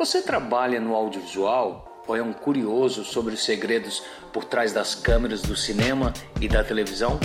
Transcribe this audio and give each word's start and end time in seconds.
Você 0.00 0.22
trabalha 0.22 0.80
no 0.80 0.94
audiovisual 0.94 2.02
ou 2.08 2.16
é 2.16 2.22
um 2.22 2.32
curioso 2.32 3.04
sobre 3.04 3.34
os 3.34 3.44
segredos 3.44 4.02
por 4.32 4.44
trás 4.44 4.72
das 4.72 4.94
câmeras 4.94 5.42
do 5.42 5.54
cinema 5.54 6.14
e 6.40 6.48
da 6.48 6.64
televisão? 6.64 7.20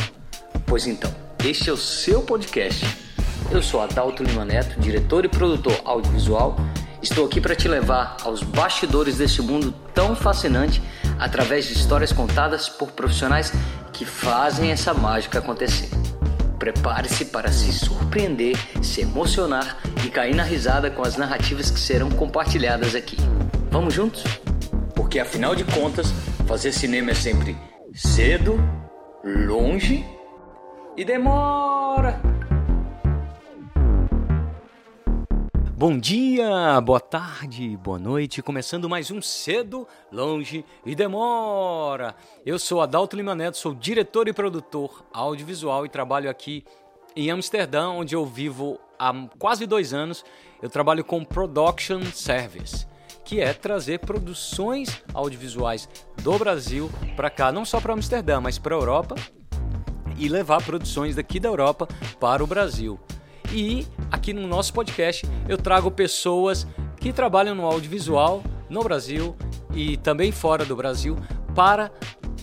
Pois 0.67 0.85
então, 0.85 1.09
este 1.45 1.69
é 1.69 1.71
o 1.71 1.77
seu 1.77 2.23
podcast. 2.23 2.85
Eu 3.49 3.63
sou 3.63 3.79
Adalto 3.79 4.21
Lima 4.23 4.43
Neto, 4.43 4.77
diretor 4.77 5.23
e 5.23 5.29
produtor 5.29 5.79
audiovisual. 5.85 6.57
Estou 7.01 7.25
aqui 7.25 7.39
para 7.39 7.55
te 7.55 7.69
levar 7.69 8.17
aos 8.23 8.43
bastidores 8.43 9.19
desse 9.19 9.41
mundo 9.41 9.73
tão 9.93 10.13
fascinante 10.13 10.81
através 11.17 11.67
de 11.67 11.71
histórias 11.71 12.11
contadas 12.11 12.67
por 12.67 12.91
profissionais 12.91 13.53
que 13.93 14.03
fazem 14.03 14.71
essa 14.71 14.93
mágica 14.93 15.39
acontecer. 15.39 15.89
Prepare-se 16.59 17.25
para 17.25 17.51
se 17.51 17.71
surpreender, 17.73 18.55
se 18.81 19.01
emocionar 19.01 19.77
e 20.05 20.09
cair 20.09 20.35
na 20.35 20.43
risada 20.43 20.89
com 20.89 21.03
as 21.03 21.17
narrativas 21.17 21.69
que 21.69 21.79
serão 21.79 22.09
compartilhadas 22.09 22.95
aqui. 22.95 23.17
Vamos 23.69 23.93
juntos? 23.93 24.23
Porque 24.95 25.19
afinal 25.19 25.55
de 25.55 25.63
contas, 25.63 26.11
fazer 26.47 26.71
cinema 26.71 27.11
é 27.11 27.15
sempre 27.15 27.57
cedo, 27.93 28.57
longe 29.23 30.05
e 30.97 31.03
demora. 31.03 32.34
Bom 35.77 35.99
dia, 35.99 36.79
boa 36.79 37.01
tarde, 37.01 37.75
boa 37.75 37.99
noite, 37.99 38.41
começando 38.41 38.87
mais 38.87 39.11
um 39.11 39.21
Cedo, 39.21 39.85
Longe 40.09 40.63
e 40.85 40.95
Demora. 40.95 42.15
Eu 42.45 42.57
sou 42.57 42.79
Adalto 42.79 43.17
Lima 43.17 43.35
Neto, 43.35 43.57
sou 43.57 43.75
diretor 43.75 44.29
e 44.29 44.33
produtor 44.33 45.03
audiovisual 45.11 45.85
e 45.85 45.89
trabalho 45.89 46.29
aqui 46.29 46.63
em 47.13 47.29
Amsterdã, 47.29 47.89
onde 47.89 48.15
eu 48.15 48.25
vivo 48.25 48.79
há 48.97 49.13
quase 49.37 49.65
dois 49.65 49.93
anos. 49.93 50.23
Eu 50.61 50.69
trabalho 50.69 51.03
com 51.03 51.25
Production 51.25 52.03
Service, 52.05 52.87
que 53.25 53.41
é 53.41 53.51
trazer 53.51 53.99
produções 53.99 55.03
audiovisuais 55.13 55.89
do 56.23 56.39
Brasil 56.39 56.89
para 57.17 57.29
cá, 57.29 57.51
não 57.51 57.65
só 57.65 57.81
para 57.81 57.91
Amsterdã, 57.91 58.39
mas 58.39 58.57
para 58.57 58.73
a 58.73 58.79
Europa 58.79 59.15
e 60.17 60.29
levar 60.29 60.63
produções 60.63 61.17
daqui 61.17 61.37
da 61.37 61.49
Europa 61.49 61.85
para 62.17 62.41
o 62.41 62.47
Brasil. 62.47 62.97
E 63.55 63.87
aqui 64.11 64.33
no 64.33 64.45
nosso 64.45 64.73
podcast 64.73 65.25
eu 65.47 65.57
trago 65.57 65.89
pessoas 65.89 66.67
que 66.97 67.13
trabalham 67.13 67.55
no 67.55 67.65
audiovisual 67.65 68.43
no 68.69 68.83
Brasil 68.83 69.33
e 69.73 69.95
também 69.95 70.29
fora 70.29 70.65
do 70.65 70.75
Brasil 70.75 71.17
para 71.55 71.89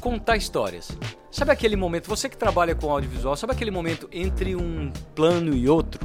contar 0.01 0.39
histórias. 0.39 0.97
Sabe 1.31 1.53
aquele 1.53 1.77
momento, 1.77 2.09
você 2.09 2.31
que 2.31 2.37
trabalha 2.37 2.75
com 2.75 2.91
audiovisual, 2.91 3.37
sabe 3.37 3.53
aquele 3.53 3.71
momento 3.71 4.09
entre 4.11 4.57
um 4.57 4.91
plano 5.15 5.55
e 5.55 5.69
outro? 5.69 6.01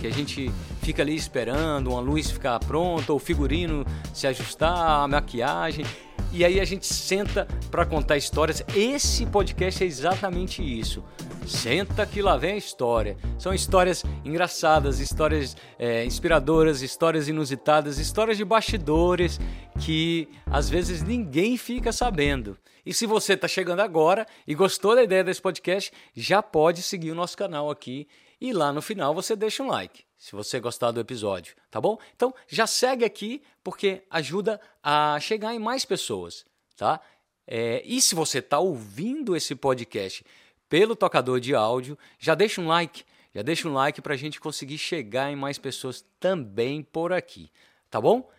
Que 0.00 0.08
a 0.08 0.12
gente 0.12 0.50
fica 0.82 1.00
ali 1.00 1.14
esperando 1.14 1.90
uma 1.90 2.00
luz 2.00 2.28
ficar 2.28 2.58
pronta, 2.58 3.12
o 3.12 3.20
figurino 3.20 3.86
se 4.12 4.26
ajustar, 4.26 5.04
a 5.04 5.06
maquiagem 5.06 5.86
e 6.32 6.44
aí 6.44 6.60
a 6.60 6.64
gente 6.64 6.86
senta 6.86 7.46
para 7.70 7.86
contar 7.86 8.16
histórias. 8.16 8.64
Esse 8.74 9.26
podcast 9.26 9.82
é 9.84 9.86
exatamente 9.86 10.60
isso. 10.60 11.04
Senta 11.50 12.06
que 12.06 12.22
lá 12.22 12.36
vem 12.36 12.52
a 12.52 12.56
história. 12.56 13.18
São 13.36 13.52
histórias 13.52 14.04
engraçadas, 14.24 15.00
histórias 15.00 15.56
é, 15.78 16.04
inspiradoras, 16.04 16.80
histórias 16.80 17.28
inusitadas, 17.28 17.98
histórias 17.98 18.38
de 18.38 18.44
bastidores 18.44 19.38
que 19.78 20.28
às 20.46 20.70
vezes 20.70 21.02
ninguém 21.02 21.56
fica 21.56 21.92
sabendo. 21.92 22.56
E 22.86 22.94
se 22.94 23.04
você 23.04 23.34
está 23.34 23.48
chegando 23.48 23.80
agora 23.80 24.26
e 24.46 24.54
gostou 24.54 24.94
da 24.94 25.02
ideia 25.02 25.24
desse 25.24 25.42
podcast, 25.42 25.92
já 26.14 26.40
pode 26.40 26.82
seguir 26.82 27.10
o 27.10 27.16
nosso 27.16 27.36
canal 27.36 27.68
aqui 27.68 28.06
e 28.40 28.52
lá 28.52 28.72
no 28.72 28.80
final 28.80 29.12
você 29.12 29.34
deixa 29.34 29.62
um 29.62 29.66
like 29.66 30.04
se 30.16 30.32
você 30.32 30.60
gostar 30.60 30.92
do 30.92 31.00
episódio, 31.00 31.56
tá 31.68 31.80
bom? 31.80 31.98
Então 32.14 32.32
já 32.46 32.66
segue 32.66 33.04
aqui 33.04 33.42
porque 33.62 34.04
ajuda 34.08 34.60
a 34.82 35.18
chegar 35.20 35.52
em 35.52 35.58
mais 35.58 35.84
pessoas, 35.84 36.46
tá? 36.76 37.00
É, 37.44 37.82
e 37.84 38.00
se 38.00 38.14
você 38.14 38.38
está 38.38 38.60
ouvindo 38.60 39.34
esse 39.34 39.56
podcast 39.56 40.24
pelo 40.70 40.94
tocador 40.94 41.40
de 41.40 41.54
áudio, 41.54 41.98
já 42.18 42.34
deixa 42.34 42.60
um 42.60 42.68
like, 42.68 43.04
já 43.34 43.42
deixa 43.42 43.68
um 43.68 43.74
like 43.74 44.00
para 44.00 44.14
a 44.14 44.16
gente 44.16 44.40
conseguir 44.40 44.78
chegar 44.78 45.30
em 45.30 45.36
mais 45.36 45.58
pessoas 45.58 46.02
também 46.20 46.80
por 46.82 47.12
aqui, 47.12 47.50
tá 47.90 48.00
bom? 48.00 48.30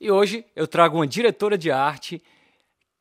E 0.00 0.10
hoje 0.10 0.44
eu 0.56 0.66
trago 0.66 0.96
uma 0.96 1.06
diretora 1.06 1.56
de 1.56 1.70
arte 1.70 2.22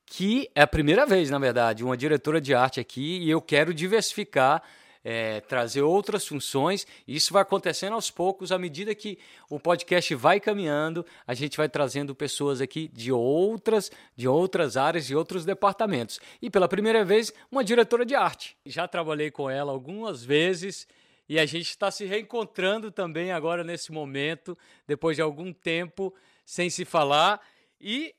que 0.05 0.51
é 0.53 0.61
a 0.61 0.67
primeira 0.67 1.05
vez, 1.05 1.29
na 1.31 1.39
verdade, 1.39 1.83
uma 1.83 1.97
diretora 1.97 2.39
de 2.39 2.53
arte 2.53 2.79
aqui 2.79 3.19
e 3.19 3.29
eu 3.29 3.41
quero 3.41 3.73
diversificar 3.73 4.61
é, 5.07 5.39
trazer 5.41 5.83
outras 5.83 6.27
funções. 6.27 6.88
E 7.07 7.16
isso 7.16 7.31
vai 7.31 7.43
acontecendo 7.43 7.93
aos 7.93 8.09
poucos, 8.09 8.51
à 8.51 8.57
medida 8.57 8.95
que 8.95 9.19
o 9.47 9.59
podcast 9.59 10.16
vai 10.16 10.39
caminhando, 10.39 11.05
a 11.27 11.35
gente 11.35 11.55
vai 11.55 11.69
trazendo 11.69 12.16
pessoas 12.16 12.59
aqui 12.59 12.88
de 12.88 13.11
outras, 13.11 13.91
de 14.16 14.27
outras 14.27 14.75
áreas, 14.75 15.05
de 15.05 15.16
outros 15.16 15.45
departamentos. 15.45 16.19
E 16.41 16.49
pela 16.49 16.67
primeira 16.67 17.05
vez, 17.05 17.31
uma 17.51 17.63
diretora 17.63 18.03
de 18.03 18.16
arte. 18.16 18.57
Já 18.66 18.88
trabalhei 18.88 19.29
com 19.29 19.47
ela 19.47 19.71
algumas 19.71 20.25
vezes. 20.25 20.88
E 21.29 21.39
a 21.39 21.45
gente 21.45 21.69
está 21.69 21.91
se 21.91 22.05
reencontrando 22.05 22.91
também 22.91 23.31
agora 23.31 23.63
nesse 23.63 23.91
momento, 23.91 24.57
depois 24.87 25.16
de 25.16 25.22
algum 25.22 25.53
tempo 25.53 26.13
sem 26.43 26.69
se 26.69 26.83
falar. 26.83 27.41
E 27.79 28.13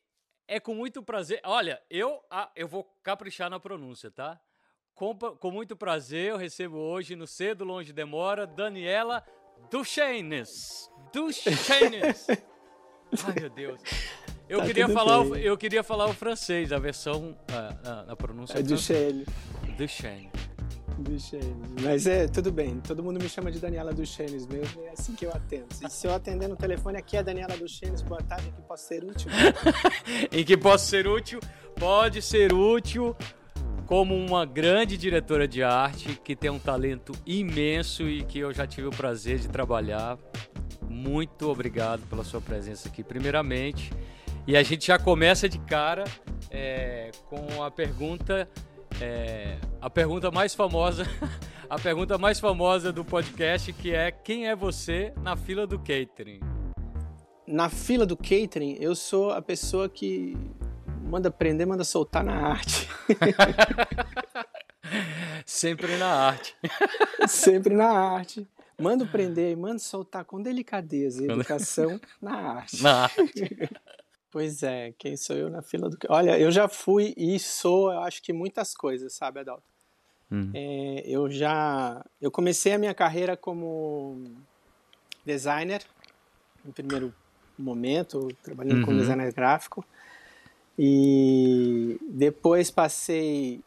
é 0.47 0.61
com 0.61 0.75
muito 0.75 1.03
prazer. 1.03 1.41
Olha, 1.45 1.83
eu, 1.91 2.21
ah, 2.31 2.51
eu 2.55 2.69
vou 2.69 2.85
caprichar 3.03 3.51
na 3.51 3.59
pronúncia, 3.59 4.11
tá? 4.11 4.41
Com, 4.97 5.15
com 5.15 5.51
muito 5.51 5.77
prazer, 5.77 6.31
eu 6.31 6.39
recebo 6.39 6.79
hoje, 6.79 7.15
no 7.15 7.27
Cedo 7.27 7.67
Longe 7.67 7.93
Demora, 7.93 8.47
Daniela 8.47 9.23
Duchenes. 9.71 10.91
Duchenes. 11.13 12.27
Ai, 13.27 13.35
meu 13.39 13.51
Deus. 13.51 13.79
Eu, 14.49 14.61
tá 14.61 14.67
queria 14.67 14.89
falar 14.89 15.21
o, 15.21 15.37
eu 15.37 15.55
queria 15.59 15.83
falar 15.83 16.07
o 16.07 16.15
francês, 16.15 16.73
a 16.73 16.79
versão, 16.79 17.37
a, 17.47 17.91
a, 17.91 18.13
a 18.13 18.17
pronúncia. 18.17 18.59
É 18.59 18.63
Duchene. 18.63 19.27
Duchene. 19.77 20.31
Duchene. 20.97 21.55
Mas 21.83 22.07
é, 22.07 22.27
tudo 22.27 22.51
bem. 22.51 22.81
Todo 22.81 23.03
mundo 23.03 23.23
me 23.23 23.29
chama 23.29 23.53
de 23.53 23.59
Daniela 23.61 23.93
Duchenes 23.93 24.47
mesmo. 24.47 24.83
É 24.87 24.93
assim 24.93 25.15
que 25.15 25.27
eu 25.27 25.31
atendo. 25.31 25.67
E 25.83 25.91
se 25.91 26.07
eu 26.07 26.15
atender 26.15 26.49
no 26.49 26.57
telefone 26.57 26.97
aqui 26.97 27.19
é 27.19 27.23
Daniela 27.23 27.55
Duchenes, 27.59 28.01
boa 28.01 28.23
tarde, 28.23 28.49
em 28.49 28.53
que 28.53 28.63
posso 28.63 28.87
ser 28.87 29.05
útil? 29.05 29.31
em 30.33 30.43
que 30.43 30.57
posso 30.57 30.87
ser 30.87 31.07
útil? 31.07 31.39
Pode 31.79 32.23
ser 32.23 32.55
útil 32.55 33.15
como 33.87 34.17
uma 34.17 34.45
grande 34.45 34.97
diretora 34.97 35.47
de 35.47 35.63
arte 35.63 36.21
que 36.23 36.35
tem 36.35 36.51
um 36.51 36.59
talento 36.59 37.13
imenso 37.25 38.03
e 38.03 38.25
que 38.25 38.41
eu 38.41 38.53
já 38.53 38.67
tive 38.67 38.89
o 38.89 38.91
prazer 38.91 39.39
de 39.39 39.49
trabalhar. 39.49 40.19
Muito 40.91 41.49
obrigado 41.49 42.03
pela 42.09 42.25
sua 42.25 42.41
presença 42.41 42.89
aqui, 42.89 43.05
primeiramente. 43.05 43.93
E 44.47 44.57
a 44.57 44.63
gente 44.63 44.89
já 44.89 44.99
começa 44.99 45.49
de 45.49 45.59
cara 45.61 46.05
é, 46.51 47.13
com 47.29 47.63
a 47.63 47.71
pergunta, 47.71 48.49
é, 49.01 49.57
a 49.81 49.89
pergunta 49.89 50.31
mais 50.33 50.53
famosa, 50.53 51.05
a 51.71 51.79
pergunta 51.79 52.19
mais 52.19 52.41
famosa 52.41 52.93
do 52.93 53.05
podcast, 53.05 53.73
que 53.73 53.95
é 53.95 54.11
quem 54.11 54.49
é 54.49 54.57
você 54.57 55.13
na 55.23 55.37
fila 55.37 55.65
do 55.65 55.79
catering? 55.79 56.41
Na 57.47 57.69
fila 57.69 58.05
do 58.05 58.17
catering, 58.17 58.77
eu 58.81 58.97
sou 58.97 59.31
a 59.31 59.41
pessoa 59.41 59.89
que 59.89 60.37
manda 61.07 61.31
prender, 61.31 61.67
manda 61.67 61.85
soltar 61.85 62.25
na 62.25 62.35
arte. 62.35 62.89
Sempre 65.47 65.97
na 65.97 66.07
arte. 66.07 66.57
Sempre 67.29 67.75
na 67.75 67.89
arte. 67.89 68.47
Manda 68.79 69.07
prender, 69.07 69.57
manda 69.57 69.79
soltar 69.79 70.25
com 70.25 70.43
delicadeza 70.43 71.23
e 71.23 71.31
educação 71.31 71.99
na 72.21 72.35
arte. 72.35 72.83
Na 72.83 73.05
arte. 73.05 73.71
Pois 74.31 74.63
é, 74.63 74.93
quem 74.99 75.17
sou 75.17 75.37
eu 75.37 75.49
na 75.49 75.63
fila 75.63 75.89
do. 75.89 75.97
Olha, 76.09 76.39
eu 76.39 76.51
já 76.51 76.69
fui 76.69 77.15
e 77.17 77.39
sou, 77.39 77.91
eu 77.91 78.01
acho 78.01 78.23
que 78.23 78.33
muitas 78.33 78.75
coisas, 78.75 79.15
sabe, 79.15 79.41
Adalto? 79.41 79.63
Hum. 80.31 80.51
É, 80.53 81.05
eu 81.07 81.31
já. 81.31 82.05
Eu 82.21 82.31
comecei 82.31 82.75
a 82.75 82.79
minha 82.79 82.93
carreira 82.93 83.37
como 83.37 84.23
designer, 85.25 85.83
no 86.65 86.73
primeiro 86.73 87.15
momento, 87.59 88.29
trabalhando 88.43 88.81
uhum. 88.81 88.85
como 88.85 88.99
designer 88.99 89.33
gráfico. 89.33 89.85
E 90.79 91.99
depois 92.09 92.71
passei 92.71 93.61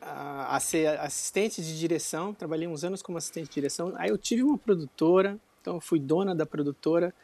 a, 0.00 0.56
a, 0.56 0.60
ser 0.60 0.98
assistente 1.00 1.62
de 1.62 1.78
direção, 1.78 2.32
trabalhei 2.32 2.66
uns 2.66 2.82
anos 2.82 3.02
como 3.02 3.18
assistente 3.18 3.48
de 3.48 3.54
direção. 3.54 3.92
Aí 3.96 4.10
eu 4.10 4.16
tive 4.16 4.42
uma 4.42 4.56
produtora, 4.56 5.38
então 5.60 5.74
eu 5.74 5.80
fui 5.80 6.00
dona 6.00 6.34
da 6.34 6.46
produtora. 6.46 7.14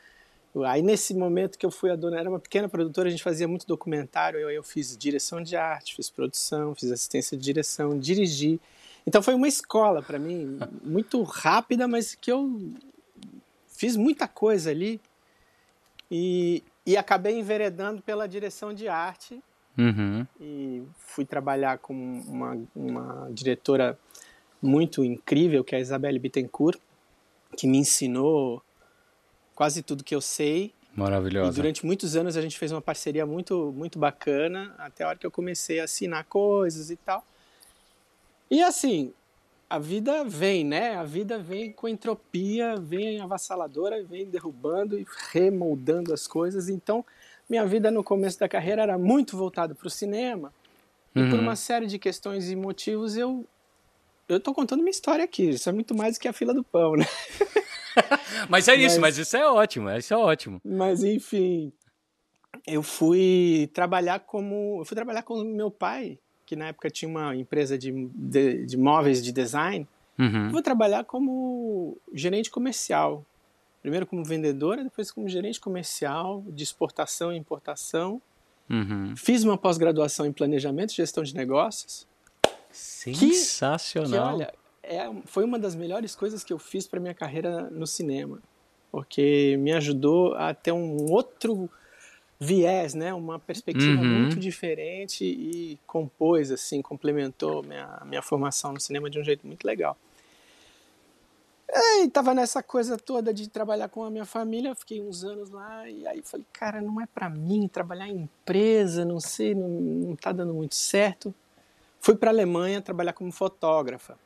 Aí 0.67 0.83
nesse 0.83 1.15
momento 1.15 1.59
que 1.59 1.67
eu 1.67 1.71
fui 1.71 1.91
a 1.91 1.97
dona, 1.97 2.19
era 2.19 2.29
uma 2.29 2.39
pequena 2.39 2.69
produtora, 2.69 3.09
a 3.09 3.11
gente 3.11 3.23
fazia 3.23 3.49
muito 3.49 3.67
documentário, 3.67 4.39
eu, 4.39 4.51
eu 4.51 4.63
fiz 4.63 4.97
direção 4.97 5.43
de 5.43 5.57
arte, 5.57 5.95
fiz 5.95 6.09
produção, 6.09 6.75
fiz 6.75 6.91
assistência 6.91 7.37
de 7.37 7.43
direção, 7.43 7.99
dirigi. 7.99 8.61
Então 9.07 9.23
foi 9.23 9.35
uma 9.35 9.49
escola 9.49 10.03
para 10.03 10.19
mim, 10.19 10.59
muito 10.83 11.23
rápida, 11.23 11.87
mas 11.87 12.15
que 12.15 12.33
eu 12.33 12.59
fiz 13.67 13.97
muita 13.97 14.27
coisa 14.27 14.71
ali. 14.71 15.01
E, 16.11 16.63
e 16.87 16.97
acabei 16.97 17.39
enveredando 17.39 18.01
pela 18.01 18.29
direção 18.29 18.73
de 18.73 18.87
arte. 18.89 19.43
Uhum. 19.77 20.27
E 20.41 20.83
fui 20.97 21.25
trabalhar 21.25 21.79
com 21.79 21.93
uma, 21.95 22.59
uma 22.75 23.29
diretora 23.33 23.99
muito 24.63 25.05
incrível, 25.05 25.65
que 25.65 25.75
é 25.75 25.79
a 25.79 25.81
Isabelle 25.81 26.19
Bittencourt, 26.19 26.79
que 27.57 27.67
me 27.67 27.79
ensinou 27.79 28.63
quase 29.55 29.83
tudo 29.83 30.05
que 30.05 30.15
eu 30.15 30.21
sei. 30.21 30.73
Maravilhosa. 30.95 31.51
E 31.51 31.55
durante 31.57 31.85
muitos 31.85 32.17
anos 32.17 32.37
a 32.37 32.41
gente 32.41 32.59
fez 32.59 32.73
uma 32.73 32.81
parceria 32.81 33.27
muito, 33.27 33.73
muito 33.77 33.99
bacana, 33.99 34.75
até 34.79 35.05
a 35.05 35.09
hora 35.09 35.19
que 35.19 35.27
eu 35.27 35.31
comecei 35.31 35.81
a 35.81 35.85
assinar 35.85 36.25
coisas 36.25 36.91
e 36.91 36.97
tal. 36.97 37.23
E 38.51 38.63
assim, 38.63 39.13
a 39.69 39.79
vida 39.79 40.25
vem, 40.25 40.65
né? 40.65 40.97
A 40.97 41.03
vida 41.03 41.39
vem 41.39 41.73
com 41.73 41.89
entropia, 41.89 42.77
vem 42.77 43.21
avassaladora, 43.21 44.03
vem 44.05 44.27
derrubando 44.27 44.99
e 44.99 45.07
remoldando 45.33 46.15
as 46.15 46.27
coisas. 46.27 46.69
Então, 46.69 47.05
minha 47.49 47.67
vida 47.67 47.91
no 47.91 48.05
começo 48.05 48.39
da 48.39 48.49
carreira 48.49 48.83
era 48.83 48.99
muito 48.99 49.37
voltada 49.37 49.75
para 49.75 49.87
o 49.87 49.91
cinema. 49.91 50.53
Uhum. 51.15 51.27
E 51.27 51.31
por 51.31 51.37
uhum. 51.37 51.43
uma 51.43 51.57
série 51.57 51.87
de 51.87 51.99
questões 51.99 52.51
e 52.51 52.57
motivos, 52.57 53.17
eu 53.17 53.45
eu 54.29 54.41
tô 54.41 54.53
contando 54.53 54.81
minha 54.81 54.91
história 54.91 55.25
aqui. 55.25 55.51
Isso 55.51 55.69
é 55.69 55.73
muito 55.73 55.95
mais 55.95 56.17
do 56.17 56.21
que 56.21 56.29
a 56.29 56.33
fila 56.33 56.53
do 56.53 56.65
pão, 56.65 56.95
né? 56.97 57.07
mas 58.49 58.67
é 58.69 58.75
isso, 58.75 59.01
mas, 59.01 59.17
mas 59.17 59.19
isso 59.19 59.37
é 59.37 59.49
ótimo, 59.49 59.91
isso 59.91 60.13
é 60.13 60.17
ótimo. 60.17 60.61
Mas 60.65 61.05
enfim, 61.05 61.73
eu 62.67 62.83
fui 62.83 63.71
trabalhar 63.73 64.21
como. 64.21 64.81
Eu 64.81 64.85
fui 64.85 64.95
trabalhar 64.95 65.23
com 65.23 65.43
meu 65.45 65.71
pai, 65.71 66.19
que 66.47 66.55
na 66.55 66.69
época 66.69 66.89
tinha 66.89 67.09
uma 67.09 67.35
empresa 67.35 67.77
de, 67.77 67.93
de, 68.15 68.65
de 68.65 68.77
móveis 68.77 69.23
de 69.23 69.33
design. 69.33 69.87
Uhum. 70.19 70.47
Eu 70.47 70.51
vou 70.51 70.63
trabalhar 70.63 71.05
como 71.05 71.99
gerente 72.15 72.51
comercial. 72.51 73.25
Primeiro 73.83 74.07
como 74.07 74.25
vendedora, 74.25 74.83
depois 74.83 75.11
como 75.11 75.29
gerente 75.29 75.61
comercial 75.61 76.43
de 76.49 76.63
exportação 76.63 77.33
e 77.33 77.37
importação. 77.37 78.23
Uhum. 78.71 79.15
Fiz 79.17 79.45
uma 79.45 79.59
pós-graduação 79.59 80.25
em 80.25 80.33
planejamento 80.33 80.93
e 80.93 80.97
gestão 80.97 81.23
de 81.23 81.35
negócios. 81.35 82.07
Sensacional. 82.71 84.39
Que, 84.39 84.45
que 84.45 84.51
olha, 84.51 84.55
é, 84.83 85.23
foi 85.25 85.45
uma 85.45 85.59
das 85.59 85.75
melhores 85.75 86.15
coisas 86.15 86.45
que 86.45 86.53
eu 86.53 86.59
fiz 86.59 86.87
para 86.87 87.01
minha 87.01 87.15
carreira 87.15 87.69
no 87.71 87.87
cinema, 87.87 88.41
porque 88.91 89.57
me 89.59 89.73
ajudou 89.73 90.35
a 90.35 90.55
ter 90.55 90.73
um 90.73 91.11
outro 91.11 91.69
viés, 92.39 92.95
né, 92.95 93.15
uma 93.15 93.39
perspectiva 93.39 94.01
uhum. 94.01 94.21
muito 94.21 94.37
diferente 94.37 95.25
e 95.25 95.79
compôs 95.87 96.51
assim, 96.51 96.83
complementou 96.83 97.63
minha 97.63 98.03
minha 98.05 98.23
formação 98.23 98.73
no 98.73 98.81
cinema 98.81 99.09
de 99.09 99.19
um 99.19 99.25
jeito 99.25 99.47
muito 99.47 99.65
legal. 99.65 99.97
E 101.69 102.09
tava 102.09 102.33
nessa 102.33 102.63
coisa 102.63 102.97
toda 102.97 103.35
de 103.35 103.49
trabalhar 103.49 103.89
com 103.89 104.05
a 104.05 104.11
minha 104.11 104.25
família, 104.25 104.75
fiquei 104.75 105.03
uns 105.03 105.25
anos 105.25 105.51
lá 105.51 105.89
e 105.89 106.07
aí 106.07 106.23
falei, 106.23 106.47
cara, 106.53 106.81
não 106.81 107.01
é 107.01 107.07
para 107.07 107.29
mim 107.29 107.67
trabalhar 107.67 108.09
em 108.09 108.23
empresa, 108.23 109.05
não 109.05 109.19
sei, 109.19 109.55
não, 109.55 109.69
não 109.69 110.17
tá 110.17 110.31
dando 110.31 110.55
muito 110.55 110.75
certo. 110.75 111.35
Fui 112.01 112.15
para 112.15 112.31
a 112.31 112.33
Alemanha 112.33 112.81
trabalhar 112.81 113.13
como 113.15 113.33
fotógrafa. 113.33 114.17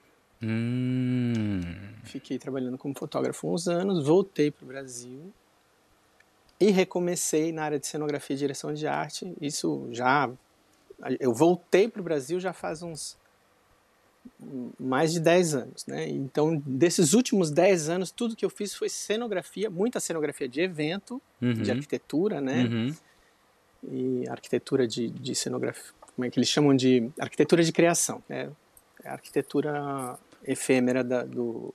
Hum. 0.43 1.62
Fiquei 2.05 2.39
trabalhando 2.39 2.77
como 2.77 2.95
fotógrafo 2.99 3.49
uns 3.49 3.67
anos, 3.69 4.07
voltei 4.07 4.51
para 4.51 4.65
o 4.65 4.69
Brasil 4.69 5.33
e 6.61 6.71
recomecei 6.71 7.53
na 7.53 7.65
área 7.65 7.79
de 7.79 7.87
cenografia 7.87 8.37
e 8.37 8.39
direção 8.39 8.75
de 8.75 8.87
arte. 8.87 9.33
Isso 9.41 9.89
já. 9.91 10.31
Eu 11.19 11.33
voltei 11.33 11.89
para 11.89 12.01
o 12.01 12.05
Brasil 12.05 12.39
já 12.39 12.53
faz 12.53 12.83
uns 12.83 13.19
mais 14.79 15.12
de 15.12 15.21
10 15.21 15.55
anos, 15.55 15.87
né? 15.87 16.07
Então, 16.07 16.62
desses 16.67 17.15
últimos 17.15 17.51
10 17.51 17.89
anos, 17.89 18.11
tudo 18.11 18.37
que 18.37 18.45
eu 18.45 18.51
fiz 18.51 18.75
foi 18.75 18.91
cenografia, 18.91 19.71
muita 19.71 19.99
cenografia 19.99 20.47
de 20.47 20.61
evento, 20.61 21.23
uhum. 21.41 21.55
de 21.55 21.71
arquitetura, 21.71 22.39
né? 22.39 22.65
Uhum. 22.65 22.95
E 23.91 24.29
arquitetura 24.29 24.87
de, 24.87 25.09
de 25.09 25.35
cenografia, 25.35 25.93
como 26.15 26.27
é 26.27 26.31
que 26.31 26.39
eles 26.39 26.51
chamam 26.51 26.77
de 26.77 27.11
arquitetura 27.19 27.62
de 27.62 27.73
criação, 27.73 28.23
né? 28.29 28.51
É 29.03 29.09
a 29.09 29.12
arquitetura 29.12 30.19
efêmera 30.45 31.03
da, 31.03 31.23
do, 31.23 31.33
do 31.33 31.75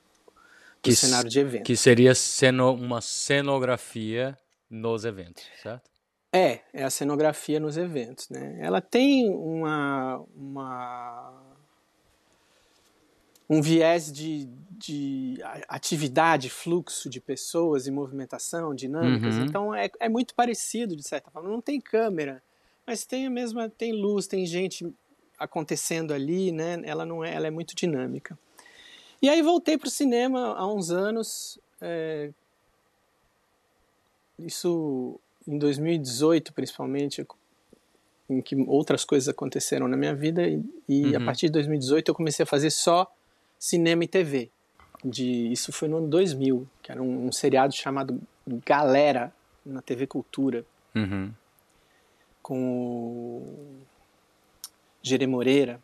que, 0.80 0.94
cenário 0.94 1.28
de 1.28 1.40
evento. 1.40 1.64
Que 1.64 1.76
seria 1.76 2.14
ceno, 2.14 2.72
uma 2.74 3.00
cenografia 3.00 4.38
nos 4.70 5.04
eventos, 5.04 5.44
certo? 5.62 5.90
É, 6.32 6.60
é 6.72 6.84
a 6.84 6.90
cenografia 6.90 7.58
nos 7.58 7.76
eventos, 7.76 8.28
né? 8.28 8.58
Ela 8.60 8.80
tem 8.80 9.30
uma, 9.30 10.22
uma 10.34 11.56
um 13.48 13.62
viés 13.62 14.12
de, 14.12 14.48
de 14.70 15.38
atividade, 15.68 16.50
fluxo 16.50 17.08
de 17.08 17.20
pessoas 17.20 17.86
e 17.86 17.90
movimentação, 17.90 18.74
dinâmicas. 18.74 19.36
Uhum. 19.36 19.44
Então 19.44 19.74
é, 19.74 19.88
é 20.00 20.08
muito 20.08 20.34
parecido 20.34 20.96
de 20.96 21.02
certa 21.02 21.30
forma. 21.30 21.48
Não 21.48 21.60
tem 21.60 21.80
câmera, 21.80 22.42
mas 22.86 23.06
tem 23.06 23.26
a 23.26 23.30
mesma, 23.30 23.68
tem 23.68 23.92
luz, 23.92 24.26
tem 24.26 24.44
gente 24.44 24.92
acontecendo 25.38 26.12
ali, 26.12 26.50
né? 26.50 26.80
Ela 26.84 27.06
não 27.06 27.24
é, 27.24 27.34
ela 27.34 27.46
é 27.46 27.50
muito 27.50 27.74
dinâmica. 27.74 28.38
E 29.22 29.28
aí 29.28 29.40
voltei 29.42 29.78
para 29.78 29.88
o 29.88 29.90
cinema 29.90 30.54
há 30.54 30.66
uns 30.66 30.90
anos, 30.90 31.58
é, 31.80 32.30
isso 34.38 35.18
em 35.46 35.58
2018 35.58 36.52
principalmente, 36.52 37.26
em 38.28 38.40
que 38.40 38.56
outras 38.66 39.04
coisas 39.04 39.28
aconteceram 39.28 39.86
na 39.86 39.96
minha 39.96 40.14
vida 40.14 40.46
e, 40.46 40.62
e 40.88 41.04
uhum. 41.04 41.22
a 41.22 41.24
partir 41.24 41.46
de 41.46 41.52
2018 41.52 42.08
eu 42.08 42.14
comecei 42.14 42.42
a 42.42 42.46
fazer 42.46 42.70
só 42.70 43.10
cinema 43.58 44.04
e 44.04 44.08
TV. 44.08 44.50
De, 45.04 45.52
isso 45.52 45.72
foi 45.72 45.88
no 45.88 45.98
ano 45.98 46.08
2000, 46.08 46.66
que 46.82 46.90
era 46.90 47.02
um, 47.02 47.26
um 47.26 47.32
seriado 47.32 47.74
chamado 47.74 48.20
Galera 48.64 49.32
na 49.64 49.80
TV 49.80 50.06
Cultura. 50.06 50.64
Uhum. 50.94 51.32
Com 52.42 52.58
o 53.38 53.80
Jere 55.02 55.26
Moreira, 55.26 55.80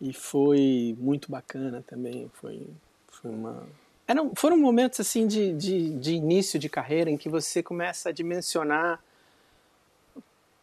e 0.00 0.12
foi 0.12 0.96
muito 0.98 1.30
bacana 1.30 1.82
também. 1.86 2.30
Foi, 2.34 2.66
foi 3.08 3.30
uma. 3.30 3.66
Eram, 4.08 4.32
foram 4.34 4.56
momentos 4.56 4.98
assim 5.00 5.26
de, 5.26 5.52
de, 5.52 5.90
de 5.90 6.14
início 6.14 6.58
de 6.58 6.66
carreira 6.66 7.10
em 7.10 7.18
que 7.18 7.28
você 7.28 7.62
começa 7.62 8.08
a 8.08 8.12
dimensionar 8.12 8.98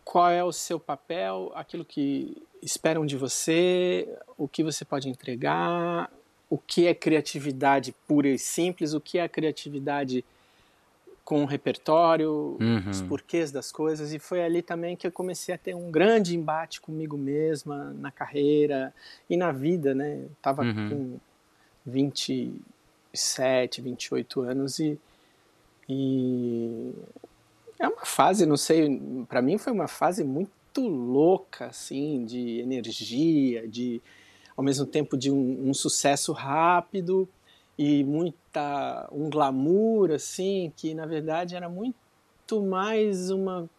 qual 0.04 0.32
é 0.32 0.44
o 0.44 0.52
seu 0.52 0.80
papel, 0.80 1.52
aquilo 1.54 1.86
que 1.86 2.36
esperam 2.62 3.06
de 3.06 3.16
você, 3.16 4.10
o 4.36 4.48
que 4.48 4.64
você 4.64 4.84
pode 4.84 5.08
entregar, 5.08 6.12
o 6.50 6.58
que 6.58 6.88
é 6.88 6.94
criatividade 6.96 7.94
pura 8.08 8.30
e 8.30 8.40
simples, 8.40 8.94
o 8.94 9.00
que 9.00 9.20
é 9.20 9.28
criatividade 9.28 10.26
com 11.24 11.44
o 11.44 11.46
repertório, 11.46 12.58
uhum. 12.60 12.90
os 12.90 13.02
porquês 13.02 13.52
das 13.52 13.72
coisas, 13.72 14.14
e 14.14 14.20
foi 14.20 14.44
ali 14.44 14.62
também 14.62 14.96
que 14.96 15.06
eu 15.06 15.12
comecei 15.12 15.54
a 15.54 15.58
ter 15.58 15.76
um 15.76 15.92
grande 15.92 16.36
embate 16.36 16.80
comigo 16.82 17.18
mesma 17.18 17.94
na 18.00 18.12
carreira 18.12 18.94
e 19.28 19.36
na 19.36 19.52
vida, 19.52 19.96
né? 19.96 20.20
Eu 20.24 20.32
tava 20.42 20.62
uhum. 20.62 20.90
com 20.90 21.20
27, 23.16 23.82
28 23.82 24.42
anos 24.42 24.80
e, 24.80 25.00
e 25.88 26.92
é 27.80 27.88
uma 27.88 28.06
fase, 28.06 28.46
não 28.46 28.58
sei, 28.58 29.02
para 29.28 29.42
mim 29.42 29.58
foi 29.58 29.72
uma 29.72 29.88
fase 29.88 30.24
muito 30.24 30.82
louca, 30.82 31.68
assim, 31.68 32.26
de 32.26 32.60
energia, 32.60 33.68
de 33.68 34.02
ao 34.56 34.64
mesmo 34.64 34.86
tempo 34.86 35.18
de 35.18 35.32
um, 35.32 35.70
um 35.70 35.74
sucesso 35.74 36.32
rápido 36.32 37.28
e 37.78 38.04
muita 38.04 39.08
um 39.12 39.30
glamour 39.30 40.12
assim 40.12 40.72
que 40.78 40.94
na 40.94 41.06
verdade 41.06 41.56
era 41.56 41.68
muito 41.68 42.62
mais 42.62 43.30
uma 43.30 43.70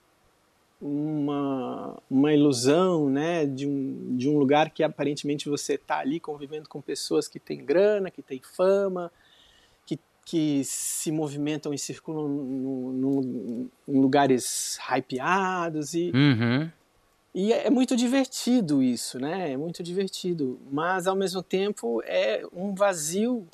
uma, 0.78 1.96
uma 2.10 2.34
ilusão 2.34 3.08
né 3.08 3.46
de 3.46 3.66
um, 3.66 4.16
de 4.18 4.28
um 4.28 4.38
lugar 4.38 4.68
que 4.68 4.82
aparentemente 4.82 5.48
você 5.48 5.76
está 5.76 6.00
ali 6.00 6.20
convivendo 6.20 6.68
com 6.68 6.82
pessoas 6.82 7.26
que 7.26 7.40
têm 7.40 7.64
grana 7.64 8.10
que 8.10 8.20
têm 8.20 8.42
fama 8.42 9.10
que, 10.26 10.62
se 10.64 11.10
movimentam 11.10 11.72
e 11.72 11.78
circulam 11.78 12.28
no, 12.28 12.92
no, 12.92 13.70
em 13.88 14.00
lugares 14.00 14.78
hypeados 14.90 15.94
e 15.94 16.10
uhum. 16.14 16.70
E 17.38 17.52
é, 17.52 17.66
é 17.66 17.70
muito 17.70 17.94
divertido 17.94 18.82
isso, 18.82 19.20
né? 19.20 19.52
É 19.52 19.56
muito 19.58 19.82
divertido. 19.82 20.58
Mas, 20.72 21.06
ao 21.06 21.14
mesmo 21.14 21.42
tempo, 21.42 22.02
é 22.06 22.42
um 22.50 22.74
vazio 22.74 23.46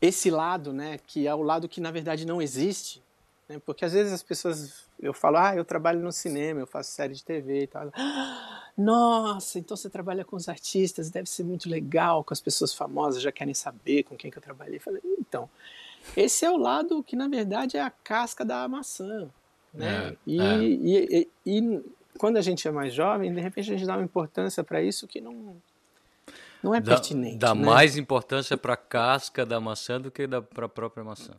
esse 0.00 0.30
lado, 0.30 0.72
né, 0.72 0.98
que 1.06 1.26
é 1.26 1.34
o 1.34 1.42
lado 1.42 1.68
que 1.68 1.80
na 1.80 1.90
verdade 1.90 2.26
não 2.26 2.40
existe, 2.40 3.02
né, 3.48 3.60
porque 3.64 3.84
às 3.84 3.92
vezes 3.92 4.12
as 4.12 4.22
pessoas, 4.22 4.84
eu 5.00 5.12
falo, 5.12 5.38
ah, 5.38 5.56
eu 5.56 5.64
trabalho 5.64 6.00
no 6.00 6.12
cinema, 6.12 6.60
eu 6.60 6.66
faço 6.66 6.92
série 6.92 7.14
de 7.14 7.24
TV 7.24 7.62
e 7.62 7.66
tal. 7.66 7.90
Nossa, 8.76 9.58
então 9.58 9.76
você 9.76 9.88
trabalha 9.88 10.24
com 10.24 10.36
os 10.36 10.48
artistas, 10.48 11.10
deve 11.10 11.28
ser 11.30 11.44
muito 11.44 11.68
legal, 11.68 12.22
com 12.22 12.34
as 12.34 12.40
pessoas 12.40 12.74
famosas 12.74 13.22
já 13.22 13.32
querem 13.32 13.54
saber 13.54 14.02
com 14.02 14.16
quem 14.16 14.30
que 14.30 14.36
eu 14.36 14.42
trabalhei. 14.42 14.76
Eu 14.76 14.80
falei, 14.80 15.00
então, 15.18 15.48
esse 16.14 16.44
é 16.44 16.50
o 16.50 16.58
lado 16.58 17.02
que 17.02 17.16
na 17.16 17.26
verdade 17.26 17.76
é 17.76 17.80
a 17.80 17.90
casca 17.90 18.44
da 18.44 18.68
maçã, 18.68 19.30
né? 19.72 20.08
É, 20.08 20.16
e, 20.26 20.40
é. 20.40 20.58
E, 20.58 21.28
e, 21.46 21.58
e 21.58 21.84
quando 22.18 22.36
a 22.36 22.42
gente 22.42 22.68
é 22.68 22.70
mais 22.70 22.92
jovem, 22.92 23.32
de 23.32 23.40
repente 23.40 23.72
a 23.72 23.76
gente 23.76 23.86
dá 23.86 23.96
uma 23.96 24.04
importância 24.04 24.62
para 24.62 24.82
isso 24.82 25.06
que 25.06 25.20
não 25.20 25.56
não 26.62 26.74
é 26.74 26.80
dá, 26.80 26.92
pertinente. 26.92 27.38
Dá 27.38 27.54
né? 27.54 27.64
mais 27.64 27.96
importância 27.96 28.56
para 28.56 28.74
a 28.74 28.76
casca 28.76 29.46
da 29.46 29.60
maçã 29.60 30.00
do 30.00 30.10
que 30.10 30.26
para 30.26 30.66
a 30.66 30.68
própria 30.68 31.04
maçã. 31.04 31.34